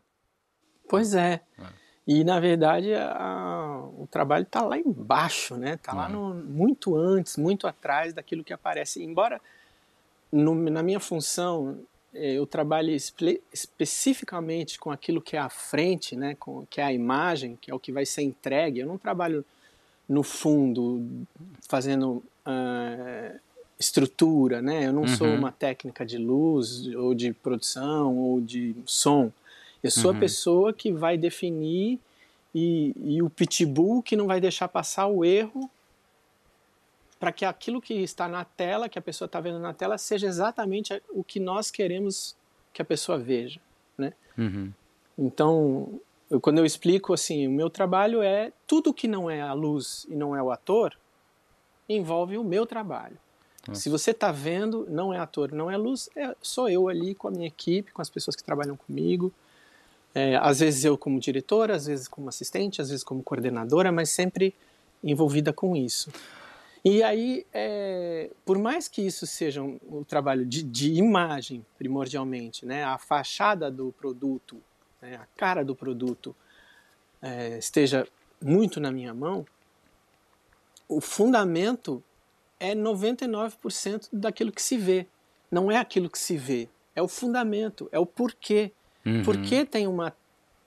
Pois 0.88 1.14
é. 1.14 1.42
é. 1.60 1.87
E 2.08 2.24
na 2.24 2.40
verdade 2.40 2.94
a, 2.94 3.84
o 3.98 4.08
trabalho 4.10 4.44
está 4.44 4.62
lá 4.62 4.78
embaixo, 4.78 5.58
né? 5.58 5.74
Está 5.74 5.94
lá 5.94 6.08
no, 6.08 6.34
muito 6.34 6.96
antes, 6.96 7.36
muito 7.36 7.68
atrás 7.68 8.14
daquilo 8.14 8.44
que 8.44 8.54
aparece. 8.54 9.04
Embora 9.04 9.42
no, 10.32 10.56
na 10.56 10.82
minha 10.82 11.02
função 11.02 11.80
é, 12.14 12.34
eu 12.34 12.48
trabalhe 12.48 12.96
espe 12.96 13.42
especificamente 13.52 14.80
com 14.80 14.90
aquilo 14.90 15.22
que 15.22 15.36
é 15.36 15.40
a 15.40 15.50
frente, 15.50 16.16
né, 16.16 16.36
com, 16.40 16.66
que 16.70 16.80
é 16.80 16.84
a 16.86 16.94
imagem, 16.94 17.58
que 17.60 17.70
é 17.70 17.76
o 17.76 17.80
que 17.80 17.92
vai 17.92 18.06
ser 18.06 18.22
entregue. 18.22 18.80
Eu 18.80 18.88
não 18.88 18.98
trabalho 18.98 19.44
no 20.08 20.24
fundo 20.24 21.06
fazendo 21.68 22.24
uh, 22.46 23.40
estrutura, 23.78 24.62
né? 24.62 24.88
Eu 24.88 24.94
não 24.94 25.02
uhum. 25.02 25.08
sou 25.10 25.28
uma 25.28 25.52
técnica 25.52 26.06
de 26.06 26.18
luz 26.18 26.88
ou 26.96 27.14
de 27.14 27.34
produção 27.34 28.18
ou 28.18 28.40
de 28.40 28.76
som. 28.86 29.32
Eu 29.84 29.92
sou 29.92 30.12
uhum. 30.12 30.18
a 30.18 30.20
pessoa 30.20 30.74
que 30.74 30.92
vai 30.92 31.18
definir 31.18 32.00
e, 32.54 32.94
e 33.04 33.22
o 33.22 33.30
pitbull 33.30 34.02
que 34.02 34.16
não 34.16 34.28
vai 34.28 34.42
deixar 34.42 34.68
passar 34.68 35.08
o 35.08 35.24
erro 35.24 35.70
para 37.20 37.32
que 37.32 37.46
aquilo 37.46 37.82
que 37.82 37.94
está 37.96 38.28
na 38.28 38.46
tela, 38.46 38.88
que 38.90 39.00
a 39.00 39.02
pessoa 39.02 39.26
está 39.26 39.40
vendo 39.40 39.60
na 39.60 39.74
tela, 39.74 39.98
seja 39.98 40.28
exatamente 40.28 41.02
o 41.10 41.24
que 41.24 41.40
nós 41.40 41.72
queremos 41.72 42.36
que 42.74 42.82
a 42.82 42.86
pessoa 42.86 43.18
veja, 43.18 43.60
né? 43.98 44.14
Uhum. 44.38 44.72
Então, 45.18 46.00
eu, 46.30 46.40
quando 46.40 46.60
eu 46.60 46.66
explico 46.66 47.14
assim, 47.14 47.48
o 47.48 47.52
meu 47.52 47.70
trabalho 47.70 48.22
é 48.22 48.52
tudo 48.68 48.94
que 48.94 49.08
não 49.08 49.30
é 49.30 49.42
a 49.42 49.54
luz 49.54 50.06
e 50.10 50.16
não 50.16 50.36
é 50.36 50.44
o 50.44 50.52
ator, 50.52 50.96
envolve 51.90 52.38
o 52.38 52.44
meu 52.44 52.66
trabalho. 52.66 53.18
Nossa. 53.68 53.82
Se 53.82 53.90
você 53.90 54.12
está 54.12 54.32
vendo, 54.32 54.86
não 54.90 55.14
é 55.14 55.20
ator, 55.20 55.52
não 55.52 55.72
é 55.72 55.76
luz, 55.76 56.10
é, 56.16 56.36
sou 56.42 56.70
eu 56.70 56.88
ali 56.88 57.16
com 57.16 57.28
a 57.28 57.32
minha 57.32 57.48
equipe, 57.48 57.92
com 57.92 58.02
as 58.02 58.10
pessoas 58.10 58.36
que 58.36 58.44
trabalham 58.44 58.78
comigo. 58.78 59.34
É, 60.20 60.36
às 60.38 60.62
vezes 60.62 60.84
eu 60.84 60.98
como 60.98 61.20
diretora, 61.20 61.76
às 61.76 61.86
vezes 61.86 62.08
como 62.08 62.28
assistente, 62.28 62.82
às 62.82 62.90
vezes 62.90 63.04
como 63.04 63.22
coordenadora, 63.22 63.92
mas 63.92 64.10
sempre 64.10 64.52
envolvida 65.04 65.54
com 65.54 65.76
isso. 65.76 66.12
E 66.84 67.04
aí, 67.04 67.46
é, 67.54 68.32
por 68.44 68.58
mais 68.58 68.88
que 68.88 69.04
isso 69.06 69.28
seja 69.28 69.62
um, 69.62 69.80
um 69.88 70.04
trabalho 70.04 70.44
de, 70.44 70.64
de, 70.64 70.94
imagem, 70.94 71.64
primordialmente, 71.78 72.66
né, 72.66 72.84
a 72.84 72.98
fachada 72.98 73.70
do 73.70 73.92
produto, 73.92 74.60
né, 75.00 75.18
a 75.18 75.28
cara 75.38 75.64
do 75.64 75.76
produto 75.76 76.36
é, 77.22 77.60
esteja 77.60 78.08
muito 78.42 78.80
na 78.80 78.92
minha 78.92 79.14
mão, 79.14 79.46
o 80.90 81.00
fundamento 81.00 82.04
é 82.60 82.74
99% 82.74 84.10
daquilo 84.12 84.52
que 84.52 84.64
se 84.64 84.78
vê. 84.78 85.06
Não 85.52 85.72
é 85.72 85.78
aquilo 85.78 86.10
que 86.10 86.18
se 86.18 86.36
vê, 86.36 86.68
é 86.96 87.04
o 87.04 87.08
fundamento, 87.08 87.88
é 87.92 88.00
o 88.00 88.06
porquê. 88.06 88.72
Uhum. 89.08 89.24
Por 89.24 89.38
que 89.42 89.66
tem 89.66 89.88
uma 89.88 90.14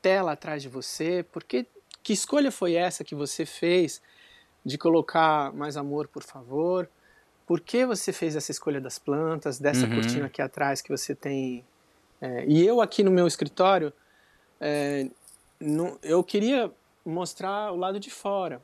tela 0.00 0.32
atrás 0.32 0.62
de 0.62 0.68
você? 0.68 1.24
Por 1.30 1.44
que, 1.44 1.66
que 2.02 2.12
escolha 2.12 2.50
foi 2.50 2.74
essa 2.74 3.04
que 3.04 3.14
você 3.14 3.44
fez 3.44 4.00
de 4.64 4.78
colocar 4.78 5.52
mais 5.52 5.76
amor, 5.76 6.08
por 6.08 6.22
favor? 6.22 6.88
Por 7.46 7.60
que 7.60 7.84
você 7.84 8.12
fez 8.12 8.36
essa 8.36 8.50
escolha 8.50 8.80
das 8.80 8.98
plantas, 8.98 9.58
dessa 9.58 9.86
uhum. 9.86 9.94
cortina 9.96 10.26
aqui 10.26 10.40
atrás 10.40 10.80
que 10.80 10.90
você 10.90 11.14
tem? 11.14 11.64
É, 12.20 12.44
e 12.46 12.64
eu 12.64 12.80
aqui 12.80 13.02
no 13.02 13.10
meu 13.10 13.26
escritório, 13.26 13.92
é, 14.60 15.08
no, 15.58 15.98
eu 16.02 16.22
queria 16.22 16.70
mostrar 17.04 17.72
o 17.72 17.76
lado 17.76 17.98
de 17.98 18.10
fora 18.10 18.62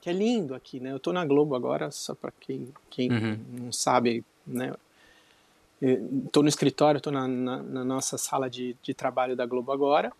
que 0.00 0.08
é 0.08 0.12
lindo 0.12 0.54
aqui, 0.54 0.80
né? 0.80 0.92
Eu 0.92 0.96
estou 0.96 1.12
na 1.12 1.24
Globo 1.24 1.54
agora, 1.54 1.90
só 1.90 2.14
para 2.14 2.32
quem, 2.40 2.72
quem 2.88 3.10
uhum. 3.12 3.38
não 3.64 3.72
sabe, 3.72 4.24
né? 4.46 4.72
Estou 5.80 6.42
no 6.42 6.48
escritório, 6.48 6.98
estou 6.98 7.12
na, 7.12 7.26
na, 7.26 7.62
na, 7.62 7.84
nossa 7.84 8.18
sala 8.18 8.50
de, 8.50 8.76
de 8.82 8.92
trabalho 8.92 9.34
da 9.34 9.46
Globo 9.46 9.72
agora. 9.72 10.12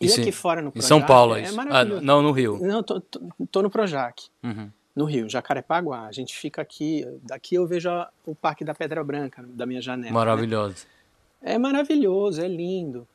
E, 0.00 0.06
e 0.06 0.12
aqui 0.12 0.30
fora 0.30 0.60
no 0.60 0.70
Projac. 0.70 0.84
Em 0.84 0.88
São 0.88 1.04
Paulo, 1.04 1.36
é, 1.36 1.42
é 1.42 1.48
ah, 1.70 1.84
não, 1.84 2.22
no 2.22 2.32
Rio. 2.32 2.58
Não, 2.60 2.82
tô, 2.82 3.00
tô, 3.00 3.20
tô 3.50 3.62
no 3.62 3.70
Projac. 3.70 4.28
Uhum. 4.42 4.70
No 4.94 5.04
Rio, 5.04 5.28
Jacarepaguá. 5.28 6.06
A 6.06 6.12
gente 6.12 6.36
fica 6.36 6.60
aqui, 6.60 7.06
daqui 7.22 7.54
eu 7.54 7.66
vejo 7.66 7.88
a, 7.88 8.10
o 8.26 8.34
Parque 8.34 8.64
da 8.64 8.74
Pedra 8.74 9.02
Branca, 9.02 9.42
da 9.48 9.64
minha 9.64 9.80
janela. 9.80 10.10
Né? 10.10 10.14
Maravilhoso. 10.14 10.86
Né? 11.40 11.54
É 11.54 11.58
maravilhoso, 11.58 12.42
é 12.42 12.48
lindo. 12.48 13.06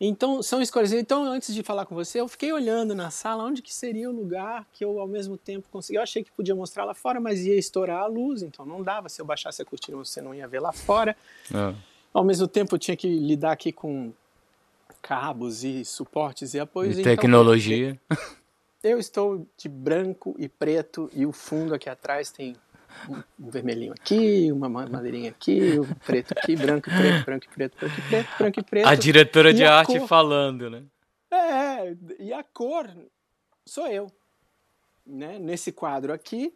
Então, 0.00 0.42
são 0.42 0.62
escolhas. 0.62 0.92
Então, 0.92 1.24
antes 1.24 1.54
de 1.54 1.62
falar 1.62 1.84
com 1.84 1.94
você, 1.94 2.20
eu 2.20 2.26
fiquei 2.26 2.50
olhando 2.50 2.94
na 2.94 3.10
sala 3.10 3.44
onde 3.44 3.60
que 3.60 3.74
seria 3.74 4.08
o 4.08 4.12
lugar 4.12 4.66
que 4.72 4.82
eu, 4.82 4.98
ao 4.98 5.06
mesmo 5.06 5.36
tempo, 5.36 5.68
conseguia. 5.70 5.98
Eu 5.98 6.02
achei 6.02 6.24
que 6.24 6.30
podia 6.32 6.54
mostrar 6.54 6.84
lá 6.84 6.94
fora, 6.94 7.20
mas 7.20 7.44
ia 7.44 7.54
estourar 7.54 8.00
a 8.00 8.06
luz, 8.06 8.40
então 8.42 8.64
não 8.64 8.82
dava. 8.82 9.10
Se 9.10 9.20
eu 9.20 9.26
baixasse 9.26 9.60
a 9.60 9.64
cortina, 9.64 9.98
você 9.98 10.22
não 10.22 10.34
ia 10.34 10.48
ver 10.48 10.60
lá 10.60 10.72
fora. 10.72 11.14
É. 11.54 11.74
Ao 12.14 12.24
mesmo 12.24 12.48
tempo, 12.48 12.74
eu 12.74 12.78
tinha 12.78 12.96
que 12.96 13.08
lidar 13.08 13.52
aqui 13.52 13.72
com 13.72 14.10
cabos 15.02 15.64
e 15.64 15.84
suportes 15.84 16.54
e 16.54 16.60
apoios. 16.60 16.96
E 16.96 17.00
então, 17.02 17.14
tecnologia. 17.14 18.00
Eu 18.82 18.98
estou 18.98 19.46
de 19.58 19.68
branco 19.68 20.34
e 20.38 20.48
preto 20.48 21.10
e 21.12 21.26
o 21.26 21.32
fundo 21.32 21.74
aqui 21.74 21.90
atrás 21.90 22.30
tem 22.30 22.56
um 23.38 23.50
vermelhinho 23.50 23.92
aqui, 23.92 24.50
uma 24.52 24.68
madeirinha 24.68 25.30
aqui, 25.30 25.78
um 25.78 25.94
preto 26.06 26.32
aqui, 26.32 26.56
branco 26.56 26.88
e 26.88 26.92
preto, 26.92 27.24
branco 27.24 27.46
e 27.46 27.54
preto, 27.54 27.76
branco 27.78 27.98
e 27.98 28.02
preto, 28.02 28.38
branco 28.38 28.60
e 28.60 28.62
preto. 28.62 28.88
A 28.88 28.94
diretora 28.94 29.52
de 29.52 29.64
a 29.64 29.74
arte 29.74 29.98
cor... 29.98 30.08
falando, 30.08 30.70
né? 30.70 30.82
É, 31.30 31.96
e 32.18 32.32
a 32.32 32.42
cor 32.42 32.88
sou 33.64 33.86
eu. 33.86 34.10
Né? 35.06 35.38
Nesse 35.38 35.72
quadro 35.72 36.12
aqui, 36.12 36.54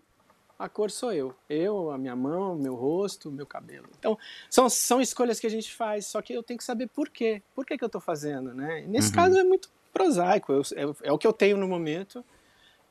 a 0.59 0.69
cor 0.69 0.91
sou 0.91 1.13
eu. 1.13 1.35
Eu, 1.49 1.91
a 1.91 1.99
minha 1.99 2.17
mão, 2.17 2.57
meu 2.57 2.75
rosto, 2.75 3.31
meu 3.31 3.47
cabelo. 3.47 3.89
Então, 3.99 4.19
são, 4.51 4.69
são 4.69 5.01
escolhas 5.01 5.41
que 5.41 5.47
a 5.47 5.51
gente 5.51 5.75
faz, 5.75 6.07
só 6.07 6.21
que 6.21 6.33
eu 6.33 6.43
tenho 6.43 6.59
que 6.59 6.65
saber 6.65 6.89
por 6.89 7.09
quê. 7.09 7.43
Por 7.55 7.65
que, 7.65 7.77
que 7.77 7.85
eu 7.85 7.89
estou 7.89 8.01
fazendo, 8.01 8.55
né? 8.55 8.85
nesse 8.87 9.09
uhum. 9.09 9.15
caso 9.15 9.39
é 9.39 9.45
muito 9.45 9.71
prosaico, 9.93 10.53
eu, 10.53 10.63
é, 10.75 11.09
é 11.09 11.13
o 11.13 11.19
que 11.19 11.27
eu 11.27 11.33
tenho 11.33 11.57
no 11.57 11.69
momento 11.69 12.25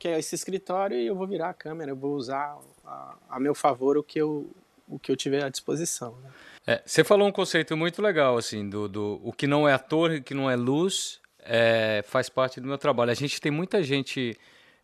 que 0.03 0.07
é 0.09 0.19
esse 0.19 0.35
escritório 0.35 0.97
e 0.97 1.07
eu 1.07 1.15
vou 1.15 1.25
virar 1.25 1.49
a 1.49 1.53
câmera, 1.53 1.91
eu 1.91 1.95
vou 1.95 2.15
usar 2.15 2.57
a, 2.85 3.15
a 3.29 3.39
meu 3.39 3.55
favor 3.55 3.97
o 3.97 4.03
que 4.03 4.19
eu, 4.19 4.49
o 4.87 4.99
que 4.99 5.11
eu 5.11 5.15
tiver 5.15 5.43
à 5.43 5.49
disposição. 5.49 6.17
Né? 6.21 6.29
É, 6.65 6.83
você 6.85 7.03
falou 7.03 7.27
um 7.27 7.31
conceito 7.31 7.75
muito 7.75 8.01
legal, 8.01 8.37
assim, 8.37 8.69
do, 8.69 8.87
do 8.87 9.19
o 9.23 9.33
que 9.33 9.47
não 9.47 9.67
é 9.67 9.73
ator, 9.73 10.11
o 10.11 10.21
que 10.21 10.33
não 10.33 10.49
é 10.49 10.55
luz, 10.55 11.19
é, 11.39 12.03
faz 12.07 12.29
parte 12.29 12.61
do 12.61 12.67
meu 12.67 12.77
trabalho. 12.77 13.11
A 13.11 13.15
gente 13.15 13.39
tem 13.41 13.51
muita 13.51 13.83
gente 13.83 14.37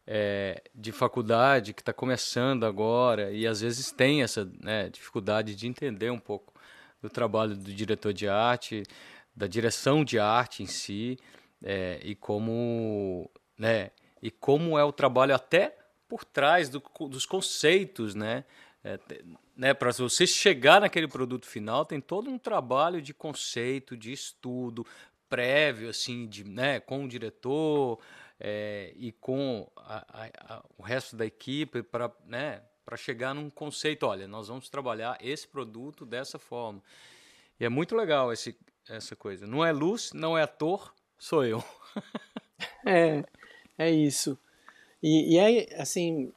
é, 0.06 0.62
de 0.74 0.92
faculdade 0.92 1.74
que 1.74 1.82
está 1.82 1.94
começando 1.94 2.66
agora 2.66 3.32
e 3.32 3.46
às 3.46 3.62
vezes 3.62 3.92
tem 3.92 4.24
essa 4.24 4.50
né, 4.60 4.90
dificuldade 4.90 5.56
de 5.56 5.68
entender 5.68 6.10
um 6.10 6.20
pouco 6.20 6.54
do 7.02 7.10
trabalho 7.10 7.56
do 7.56 7.74
diretor 7.74 8.12
de 8.12 8.28
arte, 8.28 8.84
da 9.36 9.48
direção 9.48 10.04
de 10.04 10.20
arte 10.20 10.64
em 10.64 10.66
si, 10.66 11.18
é, 11.64 12.00
e 12.04 12.16
como 12.16 13.30
né, 13.58 13.92
e 14.22 14.30
como 14.30 14.78
é 14.78 14.84
o 14.84 14.92
trabalho 14.92 15.34
até 15.34 15.78
por 16.10 16.26
trás 16.26 16.68
do, 16.68 16.82
dos 17.08 17.26
conceitos, 17.26 18.16
né? 18.16 18.44
É, 18.84 19.00
né, 19.56 19.74
para 19.74 19.92
você 19.92 20.26
chegar 20.26 20.82
naquele 20.82 21.08
produto 21.08 21.46
final, 21.46 21.86
tem 21.86 22.02
todo 22.02 22.30
um 22.30 22.38
trabalho 22.38 23.02
de 23.02 23.14
conceito, 23.14 23.96
de 23.96 24.12
estudo 24.12 24.86
prévio, 25.30 25.90
assim, 25.90 26.28
de, 26.28 26.44
né, 26.44 26.80
com 26.80 27.04
o 27.04 27.08
diretor 27.08 28.00
é, 28.40 28.94
e 28.96 29.12
com 29.12 29.70
a, 29.76 30.24
a, 30.24 30.56
a, 30.56 30.66
o 30.78 30.82
resto 30.82 31.16
da 31.16 31.26
equipe 31.26 31.84
para 31.84 32.10
né, 32.26 32.64
chegar 32.98 33.36
num 33.36 33.50
conceito. 33.50 34.08
Olha, 34.08 34.28
nós 34.28 34.48
vamos 34.48 34.70
trabalhar 34.70 35.18
esse 35.22 35.48
produto 35.48 36.06
dessa 36.06 36.40
forma. 36.40 36.82
E 37.60 37.66
é 37.66 37.70
muito 37.70 37.96
legal 37.96 38.34
esse, 38.34 38.58
essa 38.88 39.16
coisa. 39.16 39.46
Não 39.46 39.64
é 39.64 39.72
luz, 39.72 40.12
não 40.14 40.38
é 40.38 40.44
ator, 40.44 40.94
sou 41.18 41.46
eu. 41.46 41.64
é. 42.88 43.24
É 43.78 43.90
isso. 43.90 44.38
E, 45.02 45.36
e 45.36 45.38
é 45.38 45.82
assim, 45.82 46.32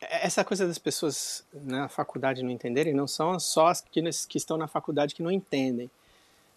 essa 0.00 0.44
coisa 0.44 0.66
das 0.66 0.78
pessoas 0.78 1.44
na 1.52 1.88
faculdade 1.88 2.42
não 2.42 2.50
entenderem 2.50 2.94
não 2.94 3.06
são 3.06 3.38
só 3.38 3.68
as 3.68 3.80
que, 3.80 4.02
que 4.28 4.38
estão 4.38 4.56
na 4.56 4.68
faculdade 4.68 5.14
que 5.14 5.22
não 5.22 5.30
entendem. 5.30 5.90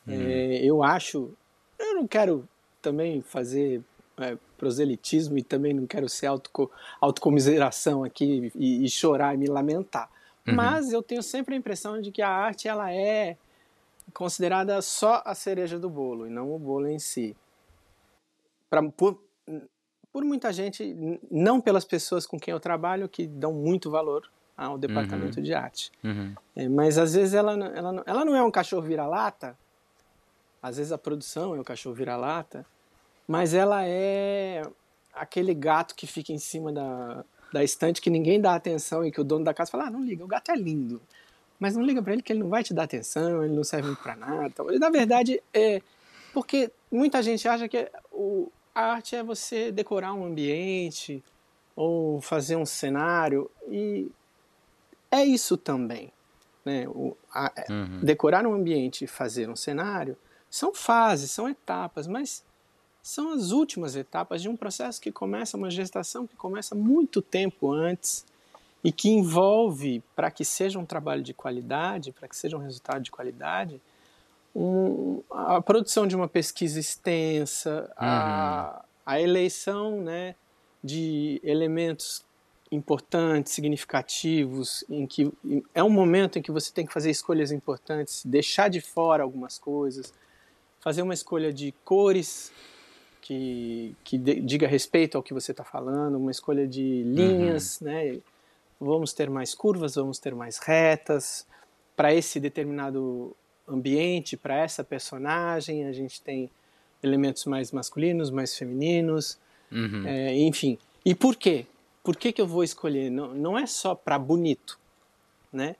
Uhum. 0.08 0.13
É, 0.13 0.63
eu 0.63 0.84
acho, 0.84 1.32
eu 1.78 1.96
não 1.96 2.08
quero 2.08 2.48
também 2.82 3.22
fazer 3.22 3.82
é, 4.18 4.38
proselitismo 4.58 5.38
e 5.38 5.44
também 5.44 5.74
não 5.74 5.88
quero 5.88 6.10
ser 6.10 6.28
auto, 6.28 6.70
autocomiseração 7.00 8.04
aqui 8.04 8.51
e, 8.56 8.86
e, 8.86 8.89
chorar 8.89 9.34
e 9.34 9.38
me 9.38 9.48
lamentar. 9.48 10.10
Uhum. 10.48 10.56
Mas 10.56 10.92
eu 10.92 11.01
tenho 11.01 11.24
sempre 11.24 11.56
a 11.56 11.58
impressão 11.58 12.01
de 12.01 12.12
que 12.12 12.22
a 12.22 12.30
arte 12.30 12.68
ela 12.68 12.92
é 12.92 13.38
considerada 14.13 14.82
só 14.82 15.22
a 15.25 15.36
cereja 15.36 15.78
do 15.78 15.89
bolo 15.89 16.28
e 16.28 16.30
não 16.30 16.54
o 16.54 16.60
bolo 16.60 16.88
em 16.88 17.00
si. 17.00 17.36
Pra, 18.70 18.84
por, 18.92 19.22
por 20.12 20.24
muita 20.24 20.51
gente, 20.51 21.20
não 21.30 21.62
pelas 21.62 21.86
pessoas 21.86 22.25
com 22.25 22.39
quem 22.39 22.51
eu 22.51 22.60
trabalho, 22.60 23.08
que 23.08 23.28
dão 23.28 23.54
muito 23.54 23.92
valor 23.92 24.30
ao 24.58 24.78
departamento 24.78 25.38
uhum. 25.38 25.44
de 25.44 25.54
arte. 25.54 25.92
Uhum. 26.04 26.34
É, 26.56 26.68
mas 26.68 26.98
às 26.98 27.13
vezes 27.13 27.34
ela, 27.34 27.54
ela, 27.54 28.04
ela 28.06 28.25
não 28.25 28.36
é 28.36 28.44
um 28.44 28.51
cachorro 28.51 28.82
vira-lata, 28.82 29.58
às 30.62 30.78
vezes 30.78 30.92
a 30.92 30.98
produção 30.98 31.56
é 31.56 31.60
um 31.60 31.63
cachorro 31.63 31.96
vira-lata, 31.96 32.66
mas 33.28 33.54
ela 33.54 33.86
é 33.86 34.63
aquele 35.13 35.54
gato 35.54 35.96
que 35.96 36.06
fica 36.06 36.34
em 36.34 36.39
cima 36.39 36.72
da, 36.74 37.24
da 37.51 37.63
estante 37.63 38.01
que 38.01 38.10
ninguém 38.10 38.42
dá 38.42 38.56
atenção 38.56 39.06
e 39.06 39.12
que 39.12 39.22
o 39.22 39.24
dono 39.24 39.46
da 39.46 39.54
casa 39.54 39.72
fala: 39.72 39.86
ah, 39.86 39.92
não 39.92 40.04
liga, 40.04 40.24
o 40.24 40.28
gato 40.28 40.51
é 40.51 40.56
lindo. 40.56 41.01
Mas 41.60 41.75
não 41.75 41.84
liga 41.84 42.01
para 42.01 42.13
ele 42.13 42.22
que 42.22 42.32
ele 42.32 42.39
não 42.39 42.50
vai 42.50 42.63
te 42.63 42.74
dar 42.74 42.84
atenção, 42.84 43.44
ele 43.44 43.54
não 43.54 43.63
serve 43.63 43.94
para 43.98 44.16
nada. 44.16 44.54
E, 44.72 44.80
na 44.80 44.89
verdade, 44.89 45.42
é 45.54 45.82
porque 46.34 46.72
muita 46.92 47.22
gente 47.22 47.48
acha 47.48 47.68
que 47.68 47.92
o, 48.12 48.50
a 48.73 48.93
arte 48.93 49.15
é 49.15 49.23
você 49.23 49.71
decorar 49.71 50.13
um 50.13 50.25
ambiente 50.25 51.23
ou 51.75 52.21
fazer 52.21 52.55
um 52.55 52.65
cenário 52.65 53.49
e 53.69 54.11
é 55.11 55.23
isso 55.23 55.57
também. 55.57 56.11
né? 56.63 56.88
O, 56.88 57.15
a, 57.33 57.51
é, 57.55 57.71
uhum. 57.71 57.99
Decorar 58.01 58.45
um 58.45 58.53
ambiente 58.53 59.05
e 59.05 59.07
fazer 59.07 59.49
um 59.49 59.55
cenário 59.55 60.17
são 60.49 60.73
fases, 60.73 61.31
são 61.31 61.47
etapas, 61.47 62.07
mas 62.07 62.43
são 63.01 63.33
as 63.33 63.51
últimas 63.51 63.95
etapas 63.95 64.41
de 64.41 64.49
um 64.49 64.55
processo 64.55 65.01
que 65.01 65.11
começa, 65.11 65.57
uma 65.57 65.71
gestação 65.71 66.27
que 66.27 66.35
começa 66.35 66.75
muito 66.75 67.21
tempo 67.21 67.71
antes 67.71 68.25
e 68.83 68.91
que 68.91 69.09
envolve, 69.09 70.03
para 70.15 70.31
que 70.31 70.45
seja 70.45 70.79
um 70.79 70.85
trabalho 70.85 71.21
de 71.21 71.33
qualidade, 71.33 72.11
para 72.11 72.27
que 72.27 72.35
seja 72.35 72.57
um 72.57 72.61
resultado 72.61 73.01
de 73.01 73.11
qualidade, 73.11 73.81
um, 74.56 75.22
a 75.29 75.62
produção 75.62 76.08
de 76.08 76.15
uma 76.15 76.27
pesquisa 76.27 76.79
extensa, 76.79 77.82
uhum. 77.82 77.94
a, 77.98 78.86
a 79.06 79.22
eleição 79.22 80.01
né, 80.01 80.36
de 80.84 81.39
elementos 81.44 82.24
importantes, 82.72 83.53
significativos, 83.53 84.84
em 84.89 85.08
que 85.08 85.32
é 85.74 85.84
um 85.84 85.89
momento 85.89 86.38
em 86.38 86.41
que 86.41 86.51
você 86.51 86.72
tem 86.72 86.86
que 86.86 86.94
fazer 86.94 87.10
escolhas 87.10 87.51
importantes, 87.51 88.24
deixar 88.25 88.70
de 88.70 88.79
fora 88.79 89.24
algumas 89.24 89.58
coisas, 89.58 90.13
fazer 90.79 91.01
uma 91.01 91.13
escolha 91.13 91.51
de 91.51 91.74
cores 91.84 92.51
que, 93.22 93.96
que 94.03 94.18
de, 94.18 94.39
diga 94.41 94.68
respeito 94.68 95.18
ao 95.18 95.24
que 95.24 95.34
você 95.34 95.51
está 95.51 95.63
falando, 95.63 96.18
uma 96.18 96.32
escolha 96.32 96.68
de 96.68 97.03
linhas, 97.03 97.82
uhum. 97.82 97.88
né? 97.88 98.20
Vamos 98.79 99.12
ter 99.13 99.29
mais 99.29 99.53
curvas, 99.53 99.96
vamos 99.96 100.20
ter 100.20 100.34
mais 100.34 100.58
retas. 100.58 101.46
Para 101.98 102.13
esse 102.13 102.39
determinado 102.39 103.36
ambiente, 103.69 104.35
para 104.35 104.57
essa 104.57 104.83
personagem, 104.83 105.85
a 105.85 105.91
gente 105.91 106.21
tem 106.21 106.49
elementos 107.01 107.45
mais 107.45 107.71
masculinos, 107.71 108.29
mais 108.29 108.55
femininos, 108.55 109.38
uhum. 109.71 110.05
é, 110.05 110.35
enfim. 110.38 110.77
E 111.05 111.15
por 111.15 111.35
quê? 111.35 111.65
Por 112.03 112.15
que, 112.15 112.31
que 112.31 112.41
eu 112.41 112.47
vou 112.47 112.63
escolher? 112.63 113.09
Não, 113.09 113.33
não 113.33 113.57
é 113.57 113.65
só 113.65 113.95
para 113.95 114.17
bonito, 114.17 114.79
né? 115.51 115.75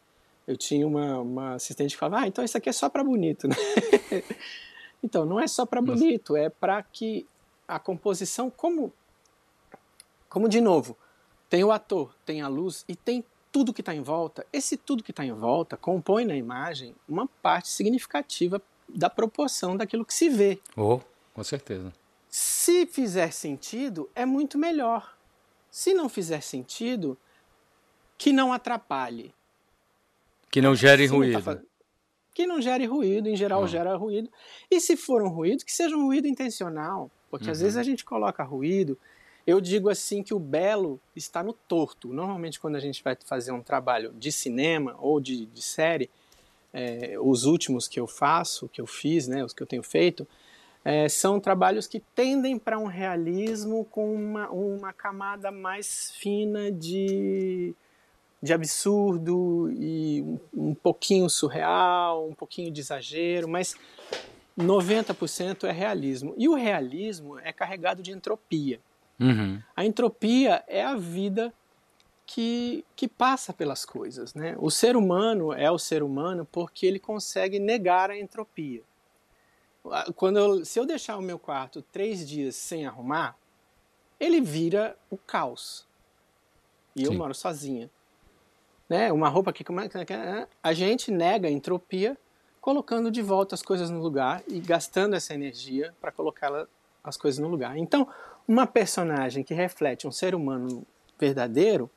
Eu 0.48 0.58
tinha 0.58 0.86
uma, 0.86 1.20
uma 1.20 1.54
assistente 1.56 1.94
que 1.94 2.00
falava, 2.00 2.24
ah, 2.24 2.28
então 2.28 2.44
isso 2.44 2.58
aqui 2.58 2.70
é 2.70 2.74
só 2.74 2.90
para 2.90 3.04
bonito, 3.04 3.48
né? 3.48 3.56
então, 5.04 5.26
não 5.26 5.40
é 5.40 5.48
só 5.48 5.66
para 5.66 5.82
bonito, 5.82 6.36
é 6.36 6.50
para 6.50 6.82
que 6.82 7.26
a 7.68 7.78
composição, 7.78 8.50
como, 8.50 8.92
como 10.28 10.50
de 10.50 10.60
novo, 10.60 10.98
tem 11.50 11.64
o 11.64 11.72
ator, 11.72 12.16
tem 12.26 12.42
a 12.42 12.48
luz 12.48 12.84
e 12.88 12.96
tem 12.96 13.24
tudo 13.60 13.74
que 13.74 13.82
está 13.82 13.94
em 13.94 14.02
volta. 14.02 14.46
Esse 14.54 14.78
tudo 14.78 15.04
que 15.04 15.12
está 15.12 15.26
em 15.26 15.34
volta 15.34 15.76
compõe 15.76 16.24
na 16.24 16.34
imagem 16.34 16.96
uma 17.10 17.28
parte 17.42 17.68
significativa 17.68 18.62
da 18.88 19.10
proporção 19.10 19.76
daquilo 19.76 20.06
que 20.06 20.14
se 20.14 20.30
vê. 20.30 20.62
Oh, 20.78 21.02
com 21.34 21.44
certeza. 21.44 21.92
Se 22.30 22.86
fizer 22.86 23.34
sentido, 23.34 24.10
é 24.16 24.26
muito 24.26 24.58
melhor. 24.58 25.14
Se 25.70 25.94
não 25.94 26.08
fizer 26.08 26.40
sentido, 26.40 27.18
que 28.18 28.32
não 28.32 28.54
atrapalhe. 28.54 29.34
Que 30.50 30.62
não 30.62 30.74
gere 30.74 31.06
se 31.06 31.14
ruído. 31.14 31.34
Não 31.34 31.42
tá 31.42 31.62
que 32.34 32.48
não 32.48 32.62
gere 32.62 32.86
ruído, 32.86 33.28
em 33.28 33.36
geral 33.36 33.64
oh. 33.64 33.68
gera 33.68 33.94
ruído. 33.98 34.30
E 34.72 34.80
se 34.80 34.96
for 34.96 35.22
um 35.22 35.28
ruído, 35.28 35.66
que 35.66 35.74
seja 35.74 35.98
um 35.98 36.06
ruído 36.06 36.30
intencional. 36.30 37.12
Porque 37.30 37.48
uhum. 37.48 37.52
às 37.52 37.60
vezes 37.60 37.76
a 37.76 37.84
gente 37.84 38.06
coloca 38.06 38.42
ruído. 38.42 38.98
Eu 39.50 39.60
digo 39.60 39.90
assim 39.90 40.22
que 40.22 40.32
o 40.32 40.38
belo 40.38 41.02
está 41.16 41.42
no 41.42 41.54
torto. 41.54 42.14
Normalmente, 42.14 42.60
quando 42.60 42.76
a 42.76 42.80
gente 42.80 43.04
vai 43.04 43.18
fazer 43.26 43.52
um 43.52 43.64
trabalho 43.64 44.14
de 44.14 44.32
cinema 44.32 44.96
ou 45.00 45.20
de, 45.20 45.48
de 45.48 45.62
série, 45.64 46.08
é, 46.72 47.16
os 47.20 47.46
últimos 47.46 47.88
que 47.88 48.00
eu 48.00 48.06
faço, 48.06 48.70
que 48.70 48.80
eu 48.80 48.86
fiz, 48.86 49.28
né, 49.28 49.44
os 49.44 49.52
que 49.52 49.64
eu 49.64 49.66
tenho 49.66 49.82
feito, 49.82 50.28
é, 50.86 51.10
são 51.10 51.40
trabalhos 51.40 51.88
que 51.88 52.00
tendem 52.00 52.60
para 52.60 52.78
um 52.78 52.86
realismo 52.86 53.86
com 53.86 54.14
uma, 54.14 54.52
uma 54.52 54.94
camada 54.94 55.50
mais 55.50 56.12
fina 56.12 56.72
de, 56.72 57.74
de 58.44 58.54
absurdo 58.54 59.72
e 59.72 60.22
um, 60.22 60.70
um 60.70 60.76
pouquinho 60.76 61.28
surreal, 61.28 62.30
um 62.30 62.36
pouquinho 62.36 62.70
de 62.70 62.82
exagero, 62.82 63.50
mas 63.50 63.76
90% 64.56 65.64
é 65.64 65.72
realismo. 65.72 66.36
E 66.38 66.48
o 66.48 66.54
realismo 66.54 67.40
é 67.40 67.52
carregado 67.52 68.04
de 68.04 68.12
entropia. 68.12 68.80
Uhum. 69.20 69.62
A 69.76 69.86
entropia 69.86 70.64
é 70.68 70.84
a 70.84 70.96
vida 70.96 71.54
que, 72.26 72.86
que 72.96 73.08
passa 73.08 73.52
pelas 73.52 73.86
coisas. 73.86 74.34
Né? 74.34 74.56
O 74.60 74.70
ser 74.70 74.96
humano 74.96 75.52
é 75.52 75.70
o 75.70 75.80
ser 75.80 76.04
humano 76.04 76.48
porque 76.52 76.86
ele 76.86 77.00
consegue 77.00 77.60
negar 77.60 78.12
a 78.12 78.18
entropia. 78.18 78.84
Quando 80.16 80.38
eu, 80.38 80.66
se 80.66 80.80
eu 80.80 80.86
deixar 80.86 81.18
o 81.18 81.22
meu 81.22 81.40
quarto 81.40 81.82
três 81.82 82.28
dias 82.28 82.56
sem 82.56 82.86
arrumar, 82.86 83.36
ele 84.20 84.42
vira 84.42 84.96
o 85.10 85.18
caos. 85.18 85.88
E 86.96 87.00
Sim. 87.00 87.08
eu 87.08 87.14
moro 87.14 87.34
sozinha. 87.34 87.90
Né? 88.88 89.12
Uma 89.12 89.30
roupa 89.30 89.54
que 89.54 89.64
a 90.62 90.74
gente 90.74 91.12
nega 91.12 91.48
a 91.48 91.52
entropia 91.52 92.18
colocando 92.60 93.10
de 93.10 93.22
volta 93.22 93.56
as 93.56 93.62
coisas 93.62 93.90
no 93.90 94.00
lugar 94.00 94.44
e 94.48 94.60
gastando 94.60 95.16
essa 95.16 95.34
energia 95.34 95.96
para 96.00 96.12
colocar 96.12 96.68
as 97.04 97.18
coisas 97.18 97.40
no 97.40 97.48
lugar. 97.48 97.78
Então, 97.78 98.08
uma 98.50 98.66
personagem 98.66 99.44
que 99.44 99.54
reflete 99.54 100.08
um 100.08 100.12
ser 100.12 100.34
humano 100.34 100.84
verdadeiro 101.20 101.88